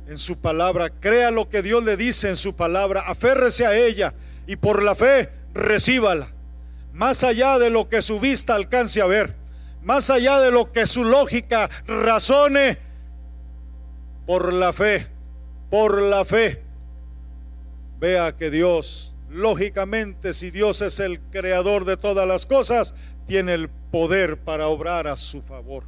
en 0.07 0.17
su 0.17 0.39
palabra, 0.39 0.89
crea 0.89 1.31
lo 1.31 1.49
que 1.49 1.61
Dios 1.61 1.83
le 1.83 1.97
dice 1.97 2.29
en 2.29 2.37
su 2.37 2.55
palabra, 2.55 3.01
aférrese 3.01 3.65
a 3.65 3.77
ella 3.77 4.13
y 4.45 4.55
por 4.55 4.81
la 4.81 4.95
fe 4.95 5.29
recíbala, 5.53 6.29
más 6.93 7.23
allá 7.23 7.59
de 7.59 7.69
lo 7.69 7.89
que 7.89 8.01
su 8.01 8.19
vista 8.19 8.55
alcance 8.55 9.01
a 9.01 9.05
ver, 9.05 9.35
más 9.83 10.09
allá 10.09 10.39
de 10.39 10.51
lo 10.51 10.71
que 10.71 10.85
su 10.85 11.03
lógica 11.03 11.69
razone 11.85 12.86
por 14.28 14.53
la 14.53 14.71
fe, 14.73 15.07
por 15.71 15.99
la 16.01 16.25
fe. 16.25 16.61
Vea 17.97 18.34
que 18.34 18.51
Dios, 18.51 19.15
lógicamente, 19.30 20.34
si 20.34 20.51
Dios 20.51 20.84
es 20.84 20.99
el 20.99 21.19
creador 21.19 21.86
de 21.86 21.97
todas 21.97 22.28
las 22.28 22.45
cosas, 22.45 22.93
tiene 23.25 23.53
el 23.53 23.69
poder 23.69 24.38
para 24.38 24.67
obrar 24.67 25.07
a 25.07 25.15
su 25.15 25.41
favor. 25.41 25.86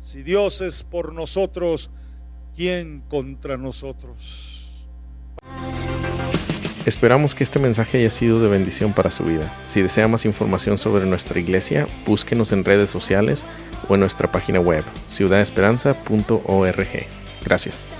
Si 0.00 0.24
Dios 0.24 0.60
es 0.60 0.82
por 0.82 1.14
nosotros, 1.14 1.90
¿quién 2.54 3.02
contra 3.08 3.56
nosotros? 3.56 4.88
Esperamos 6.84 7.34
que 7.34 7.44
este 7.44 7.58
mensaje 7.58 7.98
haya 7.98 8.10
sido 8.10 8.40
de 8.40 8.48
bendición 8.48 8.92
para 8.92 9.10
su 9.10 9.24
vida. 9.24 9.56
Si 9.66 9.80
desea 9.80 10.08
más 10.08 10.24
información 10.24 10.76
sobre 10.76 11.06
nuestra 11.06 11.38
iglesia, 11.38 11.86
búsquenos 12.04 12.52
en 12.52 12.64
redes 12.64 12.90
sociales 12.90 13.46
o 13.88 13.94
en 13.94 14.00
nuestra 14.00 14.30
página 14.30 14.60
web, 14.60 14.84
ciudadesperanza.org. 15.08 17.25
Gracias. 17.46 17.95